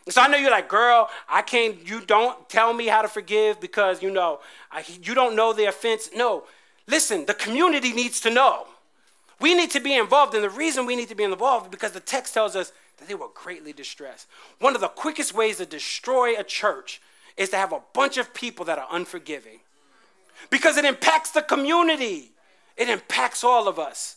So 0.09 0.21
I 0.21 0.29
know 0.29 0.37
you're 0.37 0.51
like, 0.51 0.69
girl, 0.69 1.09
I 1.29 1.43
can't, 1.43 1.89
you 1.89 2.01
don't 2.03 2.49
tell 2.49 2.73
me 2.75 2.87
how 2.87 3.03
to 3.03 3.09
forgive 3.09 3.61
because, 3.61 4.03
you 4.03 4.11
know, 4.11 4.41
I, 4.71 4.85
you 5.03 5.15
don't 5.15 5.35
know 5.35 5.53
the 5.53 5.65
offense. 5.67 6.11
No, 6.15 6.45
listen, 6.87 7.25
the 7.25 7.35
community 7.35 7.93
needs 7.93 8.21
to 8.21 8.31
know. 8.31 8.67
We 9.41 9.55
need 9.55 9.71
to 9.71 9.81
be 9.81 9.97
involved. 9.97 10.35
And 10.35 10.45
the 10.45 10.51
reason 10.51 10.85
we 10.85 10.97
need 10.97 11.09
to 11.09 11.15
be 11.15 11.25
involved 11.25 11.67
is 11.67 11.71
because 11.71 11.93
the 11.93 12.01
text 12.01 12.35
tells 12.35 12.55
us 12.55 12.73
that 12.99 13.09
they 13.09 13.15
were 13.15 13.29
greatly 13.35 13.73
distressed. 13.73 14.27
One 14.59 14.75
of 14.75 14.83
the 14.83 14.89
quickest 14.89 15.35
ways 15.35 15.57
to 15.57 15.67
destroy 15.67 16.39
a 16.39 16.45
church 16.45 17.01
is 17.37 17.49
to 17.51 17.57
have 17.57 17.73
a 17.73 17.83
bunch 17.95 18.19
of 18.19 18.35
people 18.35 18.65
that 18.67 18.79
are 18.79 18.89
unforgiving 18.91 19.61
because 20.51 20.77
it 20.77 20.85
impacts 20.85 21.31
the 21.31 21.43
community, 21.43 22.31
it 22.77 22.89
impacts 22.89 23.45
all 23.45 23.69
of 23.69 23.79
us. 23.79 24.17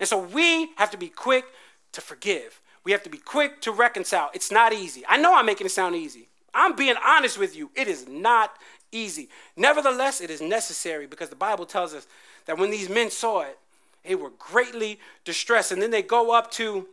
And 0.00 0.08
so 0.08 0.18
we 0.18 0.70
have 0.76 0.90
to 0.90 0.96
be 0.96 1.08
quick 1.08 1.44
to 1.92 2.00
forgive. 2.00 2.60
We 2.84 2.92
have 2.92 3.02
to 3.02 3.10
be 3.10 3.18
quick 3.18 3.60
to 3.62 3.72
reconcile. 3.72 4.30
It's 4.32 4.52
not 4.52 4.72
easy. 4.72 5.02
I 5.08 5.16
know 5.16 5.36
I'm 5.36 5.46
making 5.46 5.66
it 5.66 5.70
sound 5.70 5.94
easy. 5.94 6.28
I'm 6.54 6.74
being 6.74 6.96
honest 7.04 7.38
with 7.38 7.56
you. 7.56 7.70
It 7.74 7.88
is 7.88 8.08
not 8.08 8.56
easy. 8.92 9.28
Nevertheless, 9.56 10.20
it 10.20 10.30
is 10.30 10.40
necessary 10.40 11.06
because 11.06 11.28
the 11.28 11.36
Bible 11.36 11.66
tells 11.66 11.92
us 11.94 12.06
that 12.46 12.58
when 12.58 12.70
these 12.70 12.88
men 12.88 13.10
saw 13.10 13.42
it, 13.42 13.58
they 14.04 14.14
were 14.14 14.30
greatly 14.38 14.98
distressed. 15.24 15.72
And 15.72 15.82
then 15.82 15.90
they 15.90 16.02
go 16.02 16.32
up 16.32 16.50
to 16.52 16.88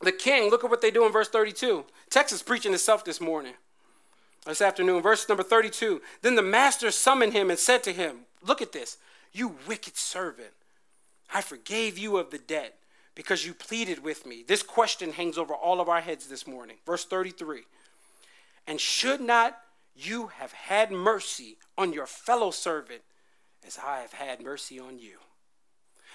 the 0.00 0.12
king. 0.12 0.50
Look 0.50 0.64
at 0.64 0.70
what 0.70 0.80
they 0.80 0.90
do 0.90 1.06
in 1.06 1.12
verse 1.12 1.28
32. 1.28 1.84
Texas 2.08 2.42
preaching 2.42 2.74
itself 2.74 3.04
this 3.04 3.20
morning, 3.20 3.54
this 4.46 4.60
afternoon. 4.60 5.02
Verse 5.02 5.28
number 5.28 5.44
32. 5.44 6.02
Then 6.22 6.34
the 6.34 6.42
master 6.42 6.90
summoned 6.90 7.32
him 7.32 7.50
and 7.50 7.58
said 7.58 7.82
to 7.84 7.92
him, 7.92 8.20
Look 8.42 8.62
at 8.62 8.72
this, 8.72 8.96
you 9.32 9.56
wicked 9.66 9.96
servant. 9.96 10.52
I 11.32 11.40
forgave 11.40 11.98
you 11.98 12.16
of 12.16 12.30
the 12.30 12.38
debt 12.38 12.76
because 13.14 13.46
you 13.46 13.54
pleaded 13.54 14.02
with 14.02 14.26
me. 14.26 14.44
This 14.46 14.62
question 14.62 15.12
hangs 15.12 15.38
over 15.38 15.54
all 15.54 15.80
of 15.80 15.88
our 15.88 16.00
heads 16.00 16.26
this 16.26 16.46
morning. 16.46 16.76
Verse 16.86 17.04
33 17.04 17.62
And 18.66 18.80
should 18.80 19.20
not 19.20 19.58
you 19.94 20.28
have 20.28 20.52
had 20.52 20.90
mercy 20.90 21.58
on 21.76 21.92
your 21.92 22.06
fellow 22.06 22.50
servant 22.50 23.02
as 23.66 23.78
I 23.78 24.00
have 24.00 24.12
had 24.12 24.42
mercy 24.42 24.78
on 24.78 24.98
you? 24.98 25.18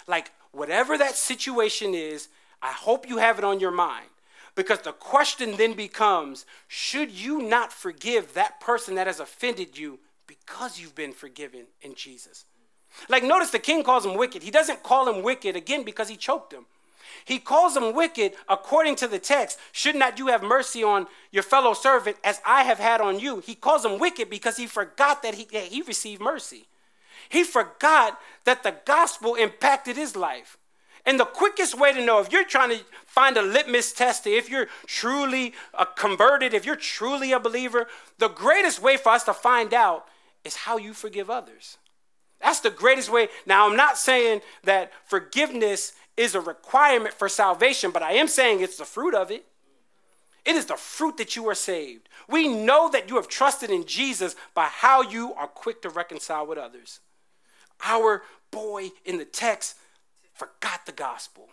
Like, 0.08 0.32
whatever 0.51 0.97
that 0.97 1.15
situation 1.15 1.93
is, 1.93 2.30
I 2.62 2.71
hope 2.71 3.08
you 3.08 3.17
have 3.17 3.38
it 3.38 3.45
on 3.45 3.60
your 3.60 3.71
mind. 3.71 4.08
Because 4.56 4.80
the 4.80 4.93
question 4.93 5.58
then 5.58 5.73
becomes 5.73 6.45
should 6.67 7.12
you 7.12 7.41
not 7.41 7.73
forgive 7.73 8.34
that 8.34 8.60
person 8.62 8.95
that 8.95 9.08
has 9.08 9.19
offended 9.19 9.78
you 9.78 9.99
because 10.28 10.80
you've 10.80 10.95
been 10.95 11.12
forgiven 11.12 11.65
in 11.82 11.93
Jesus? 11.93 12.45
Like, 13.10 13.23
notice 13.23 13.51
the 13.51 13.60
king 13.60 13.84
calls 13.84 14.05
him 14.05 14.15
wicked. 14.15 14.43
He 14.43 14.51
doesn't 14.51 14.84
call 14.84 15.08
him 15.08 15.23
wicked 15.23 15.55
again 15.55 15.84
because 15.84 16.10
he 16.10 16.15
choked 16.15 16.53
him. 16.53 16.65
He 17.23 17.39
calls 17.39 17.75
him 17.75 17.93
wicked 17.93 18.34
according 18.47 18.95
to 18.97 19.08
the 19.08 19.19
text. 19.19 19.60
Should 19.71 19.95
not 19.95 20.19
you 20.19 20.27
have 20.27 20.43
mercy 20.43 20.84
on 20.84 21.08
your 21.31 21.43
fellow 21.43 21.73
servant 21.73 22.17
as 22.23 22.41
I 22.45 22.63
have 22.63 22.79
had 22.79 23.01
on 23.01 23.19
you? 23.19 23.39
He 23.39 23.55
calls 23.55 23.84
him 23.84 23.99
wicked 23.99 24.29
because 24.29 24.58
he 24.58 24.67
forgot 24.67 25.23
that 25.23 25.36
he, 25.36 25.45
that 25.45 25.63
he 25.63 25.81
received 25.81 26.21
mercy. 26.21 26.67
He 27.29 27.43
forgot 27.43 28.19
that 28.43 28.63
the 28.63 28.75
gospel 28.86 29.36
impacted 29.36 29.95
his 29.95 30.15
life. 30.15 30.58
And 31.05 31.19
the 31.19 31.25
quickest 31.25 31.77
way 31.79 31.93
to 31.93 32.03
know 32.03 32.19
if 32.19 32.31
you're 32.31 32.45
trying 32.45 32.71
to 32.71 32.84
find 33.05 33.38
a 33.38 33.41
litmus 33.41 33.93
test, 33.93 34.25
if 34.25 34.49
you're 34.49 34.67
truly 34.88 35.53
a 35.73 35.86
converted, 35.86 36.53
if 36.53 36.65
you're 36.65 36.75
truly 36.75 37.31
a 37.31 37.39
believer, 37.39 37.88
the 38.17 38.27
greatest 38.27 38.81
way 38.81 38.97
for 38.97 39.10
us 39.10 39.23
to 39.23 39.34
find 39.34 39.73
out 39.73 40.08
is 40.43 40.55
how 40.55 40.77
you 40.77 40.93
forgive 40.93 41.29
others. 41.29 41.77
That's 42.45 42.60
the 42.60 42.69
greatest 42.69 43.12
way. 43.12 43.29
Now, 43.47 43.67
I'm 43.67 43.75
not 43.75 43.97
saying 43.97 44.41
that 44.65 44.91
forgiveness 45.05 45.93
is 46.15 46.36
a 46.36 46.39
requirement 46.39 47.15
for 47.15 47.27
salvation, 47.27 47.89
but 47.89 48.03
I 48.03 48.12
am 48.13 48.27
saying 48.27 48.62
it's 48.62 48.77
the 48.77 48.86
fruit 48.86 49.15
of 49.15 49.31
it. 49.31 49.47
It 50.45 50.55
is 50.55 50.67
the 50.67 50.75
fruit 50.75 51.17
that 51.17 51.36
you 51.36 51.49
are 51.49 51.55
saved. 51.55 52.08
We 52.29 52.47
know 52.47 52.88
that 52.91 53.10
you 53.10 53.15
have 53.15 53.27
trusted 53.27 53.71
in 53.71 53.86
Jesus 53.86 54.36
by 54.53 54.65
how 54.65 55.01
you 55.01 55.34
are 55.34 55.47
quick 55.47 55.81
to 55.81 55.89
reconcile 55.89 56.45
with 56.45 56.60
others. 56.60 56.99
Our 57.84 58.21
boy 58.51 58.91
in 59.05 59.17
the 59.17 59.25
text 59.25 59.77
forgot 60.36 60.86
the 60.86 60.91
gospel. 60.91 61.49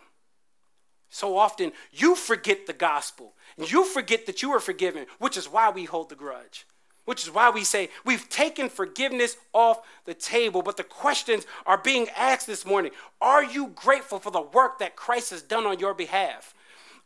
So 1.09 1.37
often 1.37 1.71
you 1.91 2.15
forget 2.15 2.67
the 2.67 2.73
gospel 2.73 3.33
and 3.57 3.69
you 3.71 3.83
forget 3.83 4.27
that 4.27 4.43
you 4.43 4.51
are 4.51 4.59
forgiven, 4.59 5.07
which 5.17 5.37
is 5.37 5.49
why 5.49 5.71
we 5.71 5.85
hold 5.85 6.09
the 6.09 6.15
grudge 6.15 6.67
which 7.05 7.23
is 7.23 7.31
why 7.31 7.49
we 7.49 7.63
say 7.63 7.89
we've 8.05 8.29
taken 8.29 8.69
forgiveness 8.69 9.37
off 9.53 9.81
the 10.05 10.13
table. 10.13 10.61
But 10.61 10.77
the 10.77 10.83
questions 10.83 11.45
are 11.65 11.77
being 11.77 12.07
asked 12.15 12.47
this 12.47 12.65
morning 12.65 12.91
Are 13.21 13.43
you 13.43 13.67
grateful 13.67 14.19
for 14.19 14.31
the 14.31 14.41
work 14.41 14.79
that 14.79 14.95
Christ 14.95 15.31
has 15.31 15.41
done 15.41 15.65
on 15.65 15.79
your 15.79 15.93
behalf? 15.93 16.53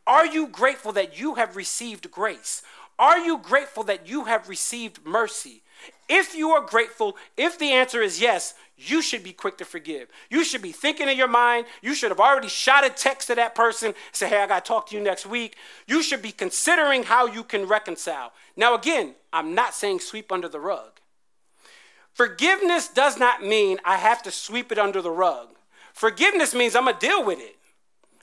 Are 0.05 0.25
you 0.25 0.47
grateful 0.47 0.93
that 0.93 1.19
you 1.19 1.35
have 1.35 1.55
received 1.55 2.09
grace? 2.11 2.61
Are 2.99 3.19
you 3.19 3.37
grateful 3.37 3.83
that 3.83 4.07
you 4.07 4.25
have 4.25 4.49
received 4.49 5.05
mercy? 5.05 5.61
If 6.09 6.35
you 6.35 6.51
are 6.51 6.65
grateful, 6.65 7.17
if 7.35 7.59
the 7.59 7.71
answer 7.71 8.01
is 8.01 8.21
yes, 8.21 8.53
you 8.77 9.01
should 9.01 9.23
be 9.23 9.33
quick 9.33 9.57
to 9.57 9.65
forgive. 9.65 10.07
You 10.29 10.43
should 10.43 10.61
be 10.61 10.71
thinking 10.71 11.09
in 11.09 11.17
your 11.17 11.27
mind. 11.27 11.65
You 11.81 11.93
should 11.95 12.11
have 12.11 12.19
already 12.19 12.47
shot 12.47 12.85
a 12.85 12.89
text 12.89 13.27
to 13.27 13.35
that 13.35 13.55
person, 13.55 13.93
say, 14.11 14.29
hey, 14.29 14.41
I 14.41 14.47
got 14.47 14.63
to 14.63 14.67
talk 14.67 14.87
to 14.89 14.95
you 14.95 15.01
next 15.01 15.25
week. 15.25 15.57
You 15.87 16.01
should 16.03 16.21
be 16.21 16.31
considering 16.31 17.03
how 17.03 17.25
you 17.25 17.43
can 17.43 17.67
reconcile. 17.67 18.31
Now, 18.55 18.75
again, 18.75 19.15
I'm 19.33 19.55
not 19.55 19.73
saying 19.73 19.99
sweep 19.99 20.31
under 20.31 20.47
the 20.47 20.59
rug. 20.59 20.99
Forgiveness 22.13 22.87
does 22.87 23.17
not 23.17 23.43
mean 23.43 23.79
I 23.83 23.97
have 23.97 24.23
to 24.23 24.31
sweep 24.31 24.71
it 24.71 24.79
under 24.79 25.01
the 25.01 25.11
rug. 25.11 25.49
Forgiveness 25.93 26.53
means 26.55 26.75
I'm 26.75 26.85
going 26.85 26.97
to 26.97 27.05
deal 27.05 27.25
with 27.25 27.39
it. 27.39 27.57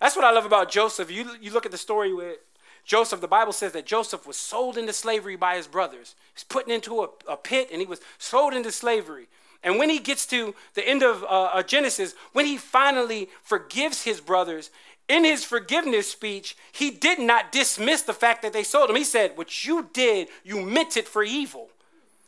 That's 0.00 0.16
what 0.16 0.24
I 0.24 0.30
love 0.30 0.46
about 0.46 0.70
Joseph. 0.70 1.10
You, 1.10 1.30
you 1.40 1.52
look 1.52 1.66
at 1.66 1.72
the 1.72 1.78
story 1.78 2.12
with 2.12 2.38
Joseph, 2.84 3.20
the 3.20 3.28
Bible 3.28 3.52
says 3.52 3.72
that 3.72 3.86
Joseph 3.86 4.26
was 4.26 4.36
sold 4.36 4.76
into 4.76 4.92
slavery 4.92 5.36
by 5.36 5.56
his 5.56 5.66
brothers. 5.66 6.14
He's 6.34 6.44
put 6.44 6.68
into 6.68 7.02
a, 7.02 7.08
a 7.26 7.36
pit 7.36 7.68
and 7.72 7.80
he 7.80 7.86
was 7.86 8.00
sold 8.18 8.52
into 8.52 8.70
slavery. 8.70 9.28
And 9.62 9.78
when 9.78 9.88
he 9.88 9.98
gets 9.98 10.26
to 10.26 10.54
the 10.74 10.86
end 10.86 11.02
of 11.02 11.24
uh, 11.24 11.26
uh, 11.26 11.62
Genesis, 11.62 12.14
when 12.32 12.44
he 12.44 12.58
finally 12.58 13.30
forgives 13.42 14.02
his 14.02 14.20
brothers, 14.20 14.70
in 15.08 15.24
his 15.24 15.44
forgiveness 15.44 16.10
speech, 16.10 16.56
he 16.72 16.90
did 16.90 17.18
not 17.18 17.52
dismiss 17.52 18.02
the 18.02 18.12
fact 18.12 18.42
that 18.42 18.52
they 18.52 18.62
sold 18.62 18.90
him. 18.90 18.96
He 18.96 19.04
said, 19.04 19.36
What 19.36 19.64
you 19.64 19.88
did, 19.92 20.28
you 20.44 20.60
meant 20.60 20.96
it 20.96 21.08
for 21.08 21.22
evil. 21.22 21.70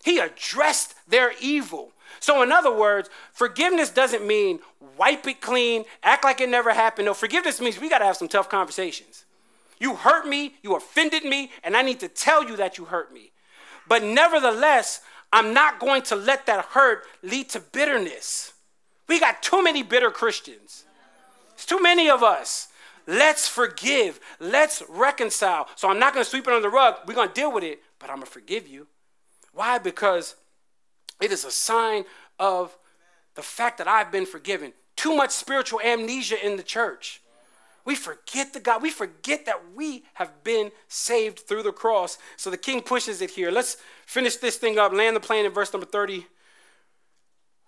He 0.04 0.18
addressed 0.18 0.94
their 1.09 1.32
evil. 1.40 1.92
So, 2.20 2.42
in 2.42 2.52
other 2.52 2.74
words, 2.74 3.11
forgiveness 3.32 3.90
doesn't 3.90 4.26
mean 4.26 4.61
wipe 4.96 5.26
it 5.26 5.40
clean, 5.40 5.84
act 6.02 6.24
like 6.24 6.40
it 6.40 6.48
never 6.48 6.72
happened. 6.72 7.07
No, 7.07 7.14
forgiveness 7.14 7.61
means 7.61 7.78
we 7.78 7.90
got 7.90 7.98
to 7.98 8.04
have 8.04 8.16
some 8.16 8.28
tough 8.28 8.48
conversations. 8.48 9.25
You 9.78 9.94
hurt 9.94 10.26
me, 10.26 10.54
you 10.62 10.74
offended 10.74 11.24
me, 11.24 11.50
and 11.62 11.76
I 11.76 11.82
need 11.82 12.00
to 12.00 12.08
tell 12.08 12.44
you 12.44 12.56
that 12.56 12.78
you 12.78 12.86
hurt 12.86 13.12
me. 13.12 13.32
But 13.88 14.02
nevertheless, 14.02 15.00
I'm 15.32 15.52
not 15.52 15.78
going 15.78 16.02
to 16.02 16.16
let 16.16 16.46
that 16.46 16.66
hurt 16.66 17.04
lead 17.22 17.50
to 17.50 17.60
bitterness. 17.60 18.52
We 19.08 19.20
got 19.20 19.42
too 19.42 19.62
many 19.62 19.82
bitter 19.82 20.10
Christians. 20.10 20.84
It's 21.54 21.66
too 21.66 21.80
many 21.80 22.10
of 22.10 22.22
us. 22.22 22.68
Let's 23.06 23.48
forgive. 23.48 24.18
Let's 24.40 24.82
reconcile. 24.88 25.68
So 25.76 25.88
I'm 25.88 25.98
not 25.98 26.12
going 26.12 26.24
to 26.24 26.30
sweep 26.30 26.46
it 26.46 26.52
under 26.52 26.60
the 26.60 26.74
rug. 26.74 26.96
We're 27.06 27.14
going 27.14 27.28
to 27.28 27.34
deal 27.34 27.52
with 27.52 27.64
it, 27.64 27.80
but 27.98 28.10
I'm 28.10 28.16
going 28.16 28.26
to 28.26 28.32
forgive 28.32 28.66
you. 28.66 28.88
Why? 29.52 29.78
Because 29.78 30.34
it 31.20 31.30
is 31.32 31.44
a 31.44 31.50
sign 31.50 32.04
of 32.38 32.76
the 33.34 33.42
fact 33.42 33.78
that 33.78 33.88
I've 33.88 34.10
been 34.10 34.26
forgiven. 34.26 34.72
Too 34.96 35.14
much 35.14 35.30
spiritual 35.30 35.80
amnesia 35.80 36.44
in 36.44 36.56
the 36.56 36.62
church. 36.62 37.20
We 37.87 37.95
forget 37.95 38.53
the 38.53 38.61
God. 38.61 38.82
We 38.82 38.91
forget 38.91 39.47
that 39.47 39.72
we 39.74 40.03
have 40.14 40.43
been 40.45 40.72
saved 40.89 41.39
through 41.39 41.62
the 41.62 41.72
cross. 41.72 42.18
So 42.37 42.51
the 42.51 42.59
king 42.59 42.82
pushes 42.82 43.22
it 43.22 43.30
here. 43.30 43.53
Let's 43.53 43.76
finish 44.05 44.37
this 44.37 44.57
thing 44.57 44.76
up. 44.76 44.93
Land 44.93 45.14
the 45.16 45.20
plane 45.20 45.47
in 45.47 45.53
verse 45.53 45.72
number 45.72 45.87
30. 45.87 46.26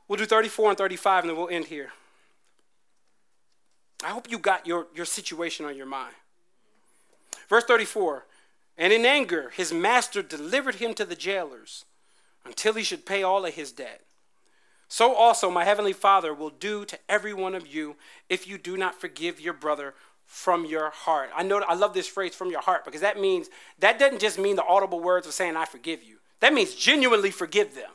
We'll 0.08 0.18
do 0.18 0.26
34 0.26 0.70
and 0.70 0.78
35, 0.78 1.24
and 1.24 1.30
then 1.30 1.38
we'll 1.38 1.48
end 1.48 1.66
here. 1.66 1.92
I 4.02 4.08
hope 4.08 4.30
you 4.30 4.38
got 4.38 4.66
your, 4.66 4.88
your 4.94 5.04
situation 5.04 5.64
on 5.64 5.76
your 5.76 5.86
mind. 5.86 6.14
Verse 7.48 7.64
34 7.64 8.26
And 8.76 8.92
in 8.92 9.06
anger, 9.06 9.50
his 9.50 9.72
master 9.72 10.22
delivered 10.22 10.76
him 10.76 10.94
to 10.94 11.04
the 11.04 11.14
jailers 11.14 11.84
until 12.44 12.74
he 12.74 12.82
should 12.82 13.06
pay 13.06 13.22
all 13.22 13.46
of 13.46 13.54
his 13.54 13.70
debt. 13.70 14.02
So 14.88 15.14
also 15.14 15.50
my 15.50 15.64
heavenly 15.64 15.92
Father 15.92 16.32
will 16.32 16.50
do 16.50 16.86
to 16.86 16.98
every 17.08 17.34
one 17.34 17.54
of 17.54 17.66
you 17.66 17.96
if 18.30 18.48
you 18.48 18.56
do 18.56 18.76
not 18.76 18.98
forgive 18.98 19.38
your 19.38 19.52
brother 19.52 19.94
from 20.28 20.66
your 20.66 20.90
heart. 20.90 21.30
I 21.34 21.42
know 21.42 21.60
I 21.66 21.74
love 21.74 21.94
this 21.94 22.06
phrase 22.06 22.34
from 22.34 22.50
your 22.50 22.60
heart 22.60 22.84
because 22.84 23.00
that 23.00 23.18
means 23.18 23.48
that 23.80 23.98
doesn't 23.98 24.20
just 24.20 24.38
mean 24.38 24.54
the 24.54 24.64
audible 24.64 25.00
words 25.00 25.26
of 25.26 25.32
saying 25.32 25.56
I 25.56 25.64
forgive 25.64 26.04
you. 26.04 26.18
That 26.40 26.52
means 26.52 26.74
genuinely 26.74 27.30
forgive 27.30 27.74
them. 27.74 27.90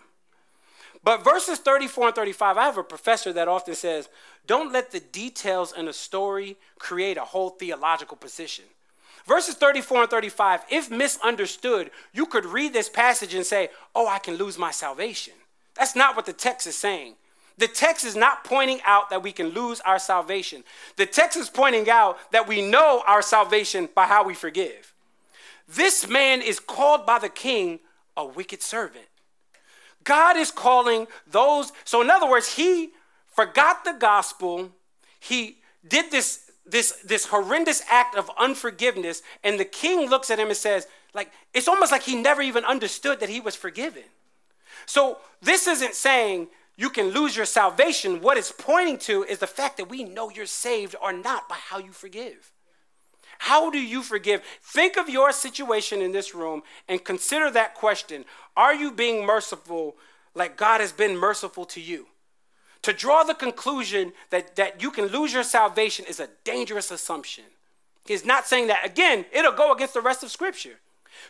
But 1.04 1.24
verses 1.24 1.60
34 1.60 2.08
and 2.08 2.16
35, 2.16 2.58
I 2.58 2.64
have 2.64 2.78
a 2.78 2.84
professor 2.84 3.32
that 3.34 3.48
often 3.48 3.76
says, 3.76 4.10
don't 4.48 4.74
let 4.74 4.92
the 4.92 5.00
details 5.00 5.74
in 5.78 5.88
a 5.88 5.94
story 5.94 6.58
create 6.80 7.18
a 7.18 7.22
whole 7.22 7.52
theological 7.52 8.18
position. 8.18 8.66
Verses 9.28 9.56
34 9.56 10.02
and 10.02 10.10
35, 10.10 10.62
if 10.70 10.90
misunderstood, 10.90 11.92
you 12.14 12.26
could 12.26 12.46
read 12.46 12.74
this 12.74 12.90
passage 12.90 13.34
and 13.34 13.46
say, 13.46 13.70
oh, 13.94 14.08
I 14.08 14.20
can 14.20 14.36
lose 14.36 14.58
my 14.58 14.72
salvation. 14.72 15.34
That's 15.76 15.96
not 15.96 16.16
what 16.16 16.26
the 16.26 16.34
text 16.34 16.68
is 16.68 16.76
saying. 16.76 17.16
The 17.58 17.68
text 17.68 18.04
is 18.04 18.16
not 18.16 18.44
pointing 18.44 18.80
out 18.86 19.10
that 19.10 19.22
we 19.22 19.32
can 19.32 19.50
lose 19.50 19.80
our 19.82 20.00
salvation. 20.00 20.64
The 20.96 21.06
text 21.06 21.38
is 21.38 21.50
pointing 21.50 21.90
out 21.90 22.18
that 22.32 22.48
we 22.48 22.68
know 22.68 23.04
our 23.06 23.22
salvation 23.22 23.90
by 23.94 24.06
how 24.06 24.24
we 24.24 24.34
forgive. 24.34 24.94
This 25.68 26.08
man 26.08 26.42
is 26.42 26.60
called 26.60 27.06
by 27.06 27.20
the 27.20 27.30
king 27.30 27.80
a 28.18 28.26
wicked 28.26 28.62
servant. 28.62 29.06
God 30.04 30.36
is 30.36 30.52
calling 30.52 31.08
those, 31.26 31.72
so 31.86 32.02
in 32.02 32.10
other 32.10 32.30
words, 32.30 32.56
he 32.56 32.92
forgot 33.28 33.84
the 33.84 33.94
gospel, 33.94 34.72
he 35.20 35.58
did 35.88 36.12
this, 36.12 36.52
this, 36.66 36.92
this 37.06 37.28
horrendous 37.28 37.82
act 37.90 38.16
of 38.16 38.30
unforgiveness, 38.38 39.22
and 39.44 39.60
the 39.60 39.66
king 39.66 40.10
looks 40.10 40.30
at 40.30 40.40
him 40.40 40.48
and 40.48 40.58
says, 40.58 40.88
like, 41.14 41.32
it's 41.54 41.68
almost 41.68 41.92
like 41.92 42.04
he 42.04 42.16
never 42.16 42.42
even 42.42 42.66
understood 42.66 43.20
that 43.20 43.30
he 43.30 43.40
was 43.40 43.56
forgiven. 43.56 44.04
So 44.86 45.20
this 45.42 45.68
isn't 45.68 45.94
saying 45.94 46.48
you 46.76 46.90
can 46.90 47.10
lose 47.10 47.36
your 47.36 47.46
salvation. 47.46 48.22
What 48.22 48.38
it's 48.38 48.52
pointing 48.52 48.98
to 49.00 49.24
is 49.24 49.40
the 49.40 49.48
fact 49.48 49.78
that 49.78 49.90
we 49.90 50.04
know 50.04 50.30
you're 50.30 50.46
saved 50.46 50.96
or 51.02 51.14
not 51.14 51.48
by 51.48 51.56
how 51.56 51.78
you 51.78 51.92
forgive. 51.92 52.52
How 53.40 53.70
do 53.70 53.80
you 53.80 54.02
forgive? 54.02 54.42
Think 54.62 54.98
of 54.98 55.10
your 55.10 55.32
situation 55.32 56.02
in 56.02 56.12
this 56.12 56.34
room 56.34 56.64
and 56.88 57.04
consider 57.04 57.52
that 57.52 57.76
question. 57.76 58.26
Are 58.56 58.74
you 58.74 58.92
being 58.92 59.26
merciful 59.26 59.98
like 60.34 60.58
God 60.58 60.82
has 60.82 60.92
been 60.92 61.18
merciful 61.18 61.66
to 61.66 61.82
you? 61.82 62.08
To 62.84 62.94
draw 62.94 63.24
the 63.24 63.34
conclusion 63.34 64.14
that, 64.30 64.56
that 64.56 64.82
you 64.82 64.92
can 64.92 65.06
lose 65.06 65.34
your 65.34 65.44
salvation 65.44 66.06
is 66.08 66.20
a 66.20 66.30
dangerous 66.44 66.92
assumption. 66.92 67.46
He's 68.06 68.26
not 68.26 68.46
saying 68.46 68.68
that. 68.68 68.86
Again, 68.86 69.26
it'll 69.32 69.54
go 69.54 69.72
against 69.72 69.94
the 69.94 70.02
rest 70.02 70.24
of 70.24 70.32
Scripture. 70.32 70.80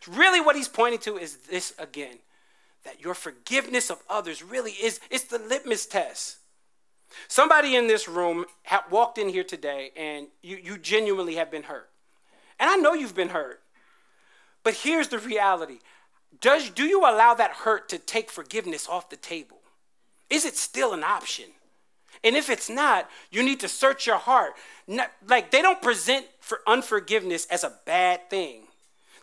Really, 0.08 0.42
what 0.42 0.56
he's 0.56 0.68
pointing 0.68 1.00
to 1.02 1.18
is 1.18 1.38
this 1.38 1.74
again 1.78 2.18
that 2.84 3.02
your 3.02 3.14
forgiveness 3.14 3.90
of 3.90 4.02
others 4.10 4.44
really 4.44 4.72
is 4.72 5.00
it's 5.10 5.26
the 5.26 5.40
litmus 5.40 5.86
test. 5.86 6.38
Somebody 7.28 7.76
in 7.76 7.88
this 7.88 8.08
room 8.08 8.46
walked 8.90 9.18
in 9.18 9.30
here 9.30 9.44
today 9.44 9.92
and 9.96 10.28
you, 10.42 10.58
you 10.58 10.78
genuinely 10.78 11.36
have 11.36 11.52
been 11.52 11.64
hurt. 11.64 11.90
And 12.60 12.70
I 12.70 12.76
know 12.76 12.94
you've 12.94 13.16
been 13.16 13.30
hurt. 13.30 13.62
But 14.64 14.76
here's 14.76 15.10
the 15.10 15.20
reality 15.20 15.80
Does, 16.42 16.70
Do 16.70 16.84
you 16.84 17.02
allow 17.02 17.34
that 17.34 17.52
hurt 17.52 17.90
to 17.90 17.98
take 17.98 18.32
forgiveness 18.32 18.88
off 18.88 19.10
the 19.10 19.18
table? 19.18 19.60
Is 20.30 20.46
it 20.46 20.56
still 20.56 20.94
an 20.94 21.04
option? 21.04 21.46
And 22.24 22.36
if 22.36 22.50
it's 22.50 22.70
not, 22.70 23.10
you 23.32 23.44
need 23.44 23.60
to 23.60 23.68
search 23.68 24.08
your 24.08 24.18
heart. 24.18 24.54
Not, 24.88 25.12
like 25.28 25.52
they 25.52 25.62
don't 25.62 25.82
present 25.82 26.26
for 26.40 26.62
unforgiveness 26.66 27.46
as 27.48 27.64
a 27.64 27.74
bad 27.86 28.30
thing. 28.30 28.68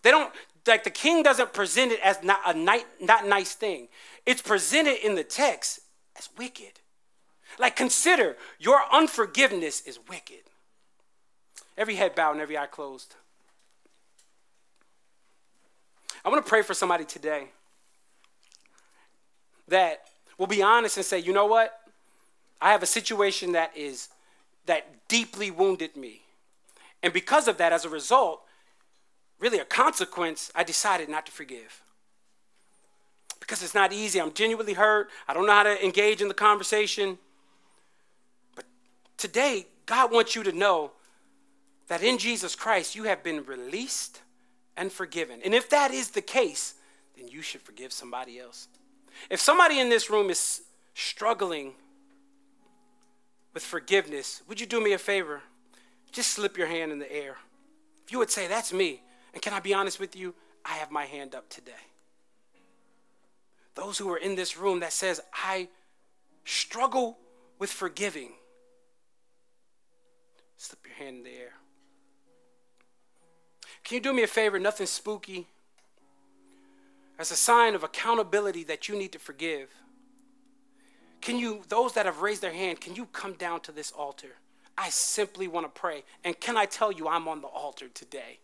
They 0.02 0.10
don't 0.10 0.32
like 0.70 0.84
the 0.84 0.90
king 0.90 1.22
doesn't 1.22 1.52
present 1.52 1.92
it 1.92 2.00
as 2.02 2.22
not 2.22 2.40
a 2.46 2.54
nice, 2.54 2.84
not 3.00 3.26
nice 3.26 3.54
thing. 3.54 3.88
It's 4.24 4.40
presented 4.40 5.04
in 5.04 5.14
the 5.14 5.24
text 5.24 5.80
as 6.16 6.30
wicked. 6.38 6.80
Like 7.58 7.76
consider 7.76 8.36
your 8.58 8.80
unforgiveness 8.90 9.82
is 9.82 9.98
wicked. 10.08 10.40
Every 11.76 11.96
head 11.96 12.14
bowed 12.14 12.32
and 12.32 12.40
every 12.40 12.56
eye 12.56 12.66
closed. 12.66 13.14
I 16.24 16.28
want 16.28 16.44
to 16.44 16.48
pray 16.48 16.62
for 16.62 16.74
somebody 16.74 17.04
today 17.04 17.48
that 19.68 20.02
will 20.38 20.46
be 20.46 20.62
honest 20.62 20.96
and 20.96 21.06
say, 21.06 21.18
you 21.18 21.32
know 21.32 21.46
what? 21.46 21.78
I 22.60 22.72
have 22.72 22.82
a 22.82 22.86
situation 22.86 23.52
that 23.52 23.76
is 23.76 24.08
that 24.66 25.08
deeply 25.08 25.50
wounded 25.50 25.96
me. 25.96 26.22
And 27.02 27.12
because 27.12 27.48
of 27.48 27.56
that, 27.58 27.72
as 27.72 27.84
a 27.84 27.88
result, 27.88 28.42
really 29.40 29.58
a 29.58 29.64
consequence, 29.64 30.52
I 30.54 30.62
decided 30.62 31.08
not 31.08 31.26
to 31.26 31.32
forgive. 31.32 31.82
Because 33.40 33.62
it's 33.62 33.74
not 33.74 33.92
easy. 33.92 34.20
I'm 34.20 34.32
genuinely 34.32 34.74
hurt. 34.74 35.08
I 35.26 35.34
don't 35.34 35.46
know 35.46 35.52
how 35.52 35.62
to 35.64 35.84
engage 35.84 36.20
in 36.20 36.28
the 36.28 36.34
conversation. 36.34 37.18
But 38.54 38.66
today, 39.16 39.66
God 39.86 40.12
wants 40.12 40.36
you 40.36 40.42
to 40.44 40.52
know 40.52 40.92
that 41.88 42.02
in 42.02 42.18
Jesus 42.18 42.54
Christ, 42.54 42.94
you 42.94 43.04
have 43.04 43.24
been 43.24 43.44
released 43.44 44.20
and 44.76 44.92
forgiven. 44.92 45.40
And 45.44 45.54
if 45.54 45.68
that 45.70 45.90
is 45.90 46.10
the 46.10 46.22
case, 46.22 46.74
then 47.16 47.28
you 47.28 47.42
should 47.42 47.62
forgive 47.62 47.92
somebody 47.92 48.38
else. 48.38 48.68
If 49.28 49.40
somebody 49.40 49.80
in 49.80 49.88
this 49.88 50.08
room 50.10 50.30
is 50.30 50.62
struggling 50.94 51.72
with 53.52 53.62
forgiveness, 53.62 54.42
would 54.48 54.60
you 54.60 54.66
do 54.66 54.80
me 54.80 54.92
a 54.92 54.98
favor? 54.98 55.42
Just 56.12 56.30
slip 56.30 56.56
your 56.56 56.66
hand 56.66 56.92
in 56.92 56.98
the 56.98 57.12
air. 57.12 57.36
If 58.04 58.12
you 58.12 58.18
would 58.18 58.30
say, 58.30 58.46
That's 58.46 58.72
me, 58.72 59.02
and 59.32 59.42
can 59.42 59.52
I 59.52 59.60
be 59.60 59.74
honest 59.74 60.00
with 60.00 60.16
you? 60.16 60.34
I 60.64 60.74
have 60.74 60.90
my 60.90 61.04
hand 61.04 61.34
up 61.34 61.48
today. 61.48 61.72
Those 63.74 63.98
who 63.98 64.10
are 64.10 64.18
in 64.18 64.34
this 64.34 64.56
room 64.56 64.80
that 64.80 64.92
says, 64.92 65.20
I 65.32 65.68
struggle 66.44 67.18
with 67.58 67.70
forgiving, 67.70 68.32
slip 70.56 70.80
your 70.86 70.96
hand 70.96 71.18
in 71.18 71.22
the 71.24 71.30
air. 71.30 71.52
Can 73.84 73.96
you 73.96 74.00
do 74.00 74.12
me 74.12 74.22
a 74.22 74.26
favor? 74.26 74.58
Nothing 74.58 74.86
spooky. 74.86 75.46
As 77.18 77.30
a 77.30 77.36
sign 77.36 77.74
of 77.74 77.84
accountability 77.84 78.64
that 78.64 78.88
you 78.88 78.96
need 78.96 79.12
to 79.12 79.18
forgive, 79.18 79.68
can 81.20 81.38
you, 81.38 81.62
those 81.68 81.92
that 81.94 82.06
have 82.06 82.22
raised 82.22 82.42
their 82.42 82.52
hand, 82.52 82.80
can 82.80 82.94
you 82.94 83.06
come 83.06 83.34
down 83.34 83.60
to 83.60 83.72
this 83.72 83.92
altar? 83.92 84.36
I 84.76 84.88
simply 84.88 85.46
want 85.46 85.72
to 85.72 85.80
pray. 85.80 86.04
And 86.24 86.38
can 86.40 86.56
I 86.56 86.64
tell 86.64 86.90
you, 86.90 87.08
I'm 87.08 87.28
on 87.28 87.42
the 87.42 87.48
altar 87.48 87.88
today. 87.88 88.38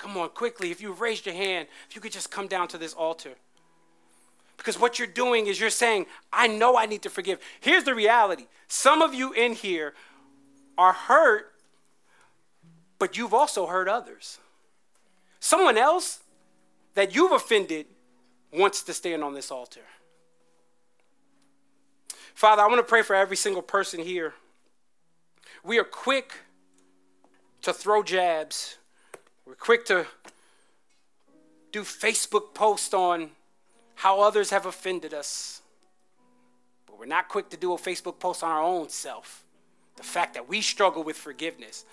Come 0.00 0.16
on, 0.16 0.30
quickly. 0.30 0.70
If 0.70 0.80
you've 0.80 1.00
raised 1.00 1.26
your 1.26 1.34
hand, 1.34 1.68
if 1.88 1.94
you 1.94 2.00
could 2.00 2.12
just 2.12 2.30
come 2.30 2.48
down 2.48 2.68
to 2.68 2.78
this 2.78 2.94
altar. 2.94 3.34
Because 4.56 4.78
what 4.78 4.98
you're 4.98 5.08
doing 5.08 5.46
is 5.46 5.60
you're 5.60 5.70
saying, 5.70 6.06
I 6.32 6.46
know 6.46 6.76
I 6.76 6.86
need 6.86 7.02
to 7.02 7.10
forgive. 7.10 7.38
Here's 7.60 7.84
the 7.84 7.94
reality 7.94 8.46
some 8.66 9.02
of 9.02 9.14
you 9.14 9.32
in 9.32 9.52
here 9.52 9.94
are 10.76 10.92
hurt 10.92 11.50
but 13.00 13.16
you've 13.16 13.34
also 13.34 13.66
hurt 13.66 13.88
others. 13.88 14.38
Someone 15.40 15.78
else 15.78 16.20
that 16.94 17.14
you've 17.14 17.32
offended 17.32 17.86
wants 18.52 18.82
to 18.84 18.92
stand 18.92 19.24
on 19.24 19.32
this 19.32 19.50
altar. 19.50 19.80
Father, 22.34 22.62
I 22.62 22.66
want 22.66 22.78
to 22.78 22.84
pray 22.84 23.02
for 23.02 23.16
every 23.16 23.38
single 23.38 23.62
person 23.62 24.00
here. 24.00 24.34
We 25.64 25.78
are 25.78 25.84
quick 25.84 26.32
to 27.62 27.72
throw 27.72 28.02
jabs, 28.02 28.76
we're 29.50 29.56
quick 29.56 29.84
to 29.84 30.06
do 31.72 31.82
Facebook 31.82 32.54
posts 32.54 32.94
on 32.94 33.30
how 33.96 34.20
others 34.20 34.50
have 34.50 34.64
offended 34.64 35.12
us. 35.12 35.60
But 36.86 37.00
we're 37.00 37.06
not 37.06 37.28
quick 37.28 37.50
to 37.50 37.56
do 37.56 37.72
a 37.72 37.76
Facebook 37.76 38.20
post 38.20 38.44
on 38.44 38.50
our 38.52 38.62
own 38.62 38.90
self. 38.90 39.42
The 39.96 40.04
fact 40.04 40.34
that 40.34 40.48
we 40.48 40.60
struggle 40.60 41.02
with 41.02 41.16
forgiveness. 41.16 41.84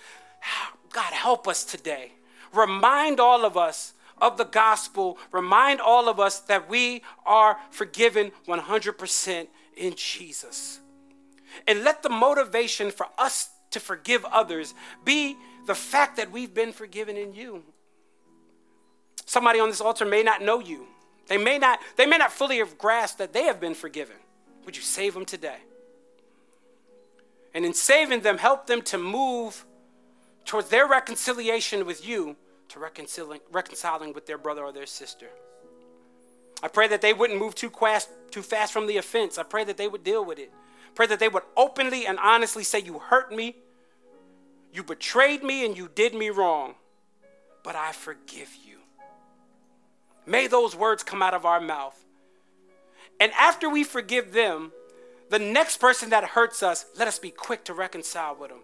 God, 0.93 1.11
help 1.13 1.47
us 1.47 1.63
today. 1.63 2.11
Remind 2.53 3.19
all 3.19 3.43
of 3.43 3.57
us 3.57 3.93
of 4.19 4.37
the 4.37 4.45
gospel. 4.45 5.17
Remind 5.31 5.81
all 5.81 6.09
of 6.09 6.19
us 6.19 6.41
that 6.41 6.69
we 6.69 7.01
are 7.25 7.57
forgiven 7.71 8.33
100% 8.47 9.47
in 9.75 9.95
Jesus. 9.95 10.79
And 11.65 11.83
let 11.83 12.03
the 12.03 12.09
motivation 12.09 12.91
for 12.91 13.07
us 13.17 13.49
to 13.71 13.79
forgive 13.79 14.23
others 14.25 14.75
be 15.03 15.37
the 15.67 15.75
fact 15.75 16.17
that 16.17 16.31
we've 16.31 16.53
been 16.53 16.71
forgiven 16.71 17.15
in 17.17 17.33
you. 17.33 17.63
Somebody 19.25 19.59
on 19.59 19.69
this 19.69 19.81
altar 19.81 20.05
may 20.05 20.23
not 20.23 20.41
know 20.41 20.59
you. 20.59 20.87
They 21.27 21.37
may 21.37 21.59
not, 21.59 21.79
they 21.97 22.05
may 22.05 22.17
not 22.17 22.31
fully 22.31 22.57
have 22.57 22.77
grasped 22.77 23.19
that 23.19 23.33
they 23.33 23.43
have 23.43 23.59
been 23.59 23.75
forgiven. 23.75 24.15
Would 24.65 24.75
you 24.75 24.81
save 24.81 25.13
them 25.13 25.25
today? 25.25 25.57
And 27.53 27.65
in 27.65 27.73
saving 27.73 28.21
them, 28.21 28.37
help 28.37 28.67
them 28.67 28.81
to 28.83 28.97
move 28.97 29.65
towards 30.45 30.69
their 30.69 30.87
reconciliation 30.87 31.85
with 31.85 32.07
you 32.07 32.37
to 32.69 32.79
reconciling, 32.79 33.41
reconciling 33.51 34.13
with 34.13 34.25
their 34.25 34.37
brother 34.37 34.63
or 34.63 34.71
their 34.71 34.85
sister. 34.85 35.27
I 36.63 36.69
pray 36.69 36.87
that 36.87 37.01
they 37.01 37.13
wouldn't 37.13 37.39
move 37.39 37.55
too 37.55 37.69
fast, 37.69 38.09
too 38.31 38.41
fast 38.41 38.71
from 38.71 38.87
the 38.87 38.97
offense. 38.97 39.37
I 39.37 39.43
pray 39.43 39.63
that 39.65 39.77
they 39.77 39.87
would 39.87 40.03
deal 40.03 40.23
with 40.23 40.39
it. 40.39 40.51
Pray 40.95 41.07
that 41.07 41.19
they 41.19 41.29
would 41.29 41.43
openly 41.55 42.07
and 42.07 42.17
honestly 42.19 42.63
say, 42.63 42.79
You 42.79 42.99
hurt 42.99 43.31
me, 43.31 43.57
you 44.77 44.83
betrayed 44.83 45.43
me, 45.43 45.65
and 45.65 45.75
you 45.75 45.89
did 45.95 46.13
me 46.13 46.29
wrong, 46.29 46.75
but 47.63 47.75
I 47.75 47.91
forgive 47.91 48.55
you. 48.63 48.77
May 50.27 50.45
those 50.45 50.75
words 50.75 51.01
come 51.01 51.23
out 51.23 51.33
of 51.33 51.45
our 51.45 51.59
mouth. 51.59 51.99
And 53.19 53.31
after 53.31 53.67
we 53.69 53.83
forgive 53.83 54.33
them, 54.33 54.71
the 55.31 55.39
next 55.39 55.77
person 55.77 56.11
that 56.11 56.23
hurts 56.23 56.61
us, 56.61 56.85
let 56.95 57.07
us 57.07 57.17
be 57.17 57.31
quick 57.31 57.63
to 57.65 57.73
reconcile 57.73 58.35
with 58.35 58.51
them. 58.51 58.59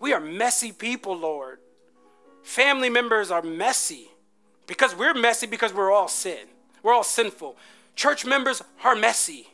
We 0.00 0.12
are 0.12 0.20
messy 0.20 0.72
people, 0.72 1.16
Lord. 1.16 1.60
Family 2.42 2.90
members 2.90 3.30
are 3.30 3.42
messy 3.42 4.10
because 4.66 4.96
we're 4.96 5.14
messy 5.14 5.46
because 5.46 5.72
we're 5.72 5.92
all 5.92 6.08
sin. 6.08 6.48
We're 6.82 6.92
all 6.92 7.04
sinful. 7.04 7.56
Church 7.94 8.26
members 8.26 8.62
are 8.82 8.96
messy. 8.96 9.46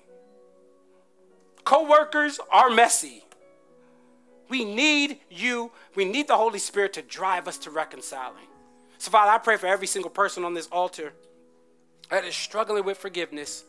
Co-workers 1.65 2.41
are 2.51 2.71
messy. 2.71 3.22
We 4.53 4.67
need 4.67 5.21
you. 5.31 5.71
We 5.95 6.05
need 6.05 6.29
the 6.29 6.37
Holy 6.37 6.59
Spirit 6.59 6.93
to 6.93 7.01
drive 7.01 7.49
us 7.49 7.57
to 7.65 7.71
reconciling. 7.71 8.49
So, 8.99 9.11
Father, 9.11 9.31
I 9.31 9.39
pray 9.39 9.57
for 9.57 9.67
every 9.67 9.87
single 9.87 10.11
person 10.11 10.45
on 10.45 10.53
this 10.53 10.67
altar 10.67 11.15
that 12.11 12.27
is 12.27 12.37
struggling 12.37 12.85
with 12.85 12.99
forgiveness. 12.99 13.65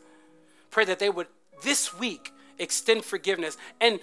Pray 0.70 0.84
that 0.84 0.98
they 0.98 1.08
would 1.08 1.28
this 1.62 1.98
week 1.98 2.34
extend 2.58 3.02
forgiveness. 3.02 3.56
And 3.80 3.98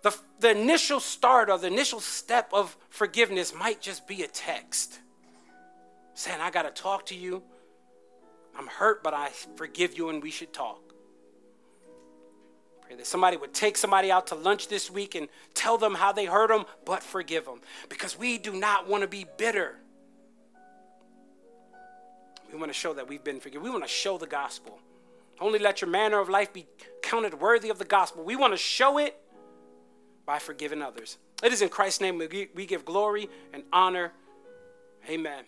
the, 0.00 0.16
the 0.38 0.52
initial 0.52 0.98
start 0.98 1.50
or 1.50 1.58
the 1.58 1.66
initial 1.66 2.00
step 2.00 2.48
of 2.54 2.74
forgiveness 2.88 3.52
might 3.54 3.82
just 3.82 4.06
be 4.06 4.22
a 4.22 4.28
text 4.28 4.98
saying, 6.14 6.40
I 6.40 6.50
got 6.50 6.62
to 6.62 6.70
talk 6.70 7.04
to 7.06 7.14
you. 7.14 7.42
I'm 8.56 8.66
hurt, 8.66 9.02
but 9.02 9.12
I 9.12 9.28
forgive 9.56 9.98
you 9.98 10.08
and 10.08 10.22
we 10.22 10.30
should 10.30 10.54
talk. 10.54 10.89
Pray 12.90 12.96
that 12.96 13.06
somebody 13.06 13.36
would 13.36 13.54
take 13.54 13.76
somebody 13.76 14.10
out 14.10 14.26
to 14.26 14.34
lunch 14.34 14.66
this 14.66 14.90
week 14.90 15.14
and 15.14 15.28
tell 15.54 15.78
them 15.78 15.94
how 15.94 16.10
they 16.10 16.24
hurt 16.24 16.48
them, 16.48 16.64
but 16.84 17.04
forgive 17.04 17.44
them. 17.44 17.60
Because 17.88 18.18
we 18.18 18.36
do 18.36 18.52
not 18.52 18.88
want 18.88 19.02
to 19.02 19.06
be 19.06 19.26
bitter. 19.36 19.76
We 22.52 22.58
want 22.58 22.68
to 22.68 22.76
show 22.76 22.92
that 22.94 23.06
we've 23.06 23.22
been 23.22 23.38
forgiven. 23.38 23.62
We 23.62 23.70
want 23.70 23.84
to 23.84 23.88
show 23.88 24.18
the 24.18 24.26
gospel. 24.26 24.80
Only 25.40 25.60
let 25.60 25.80
your 25.80 25.88
manner 25.88 26.18
of 26.18 26.28
life 26.28 26.52
be 26.52 26.66
counted 27.00 27.34
worthy 27.34 27.68
of 27.68 27.78
the 27.78 27.84
gospel. 27.84 28.24
We 28.24 28.34
want 28.34 28.54
to 28.54 28.58
show 28.58 28.98
it 28.98 29.16
by 30.26 30.40
forgiving 30.40 30.82
others. 30.82 31.16
It 31.44 31.52
is 31.52 31.62
in 31.62 31.68
Christ's 31.68 32.00
name 32.00 32.18
we 32.18 32.66
give 32.66 32.84
glory 32.84 33.30
and 33.52 33.62
honor. 33.72 34.10
Amen. 35.08 35.44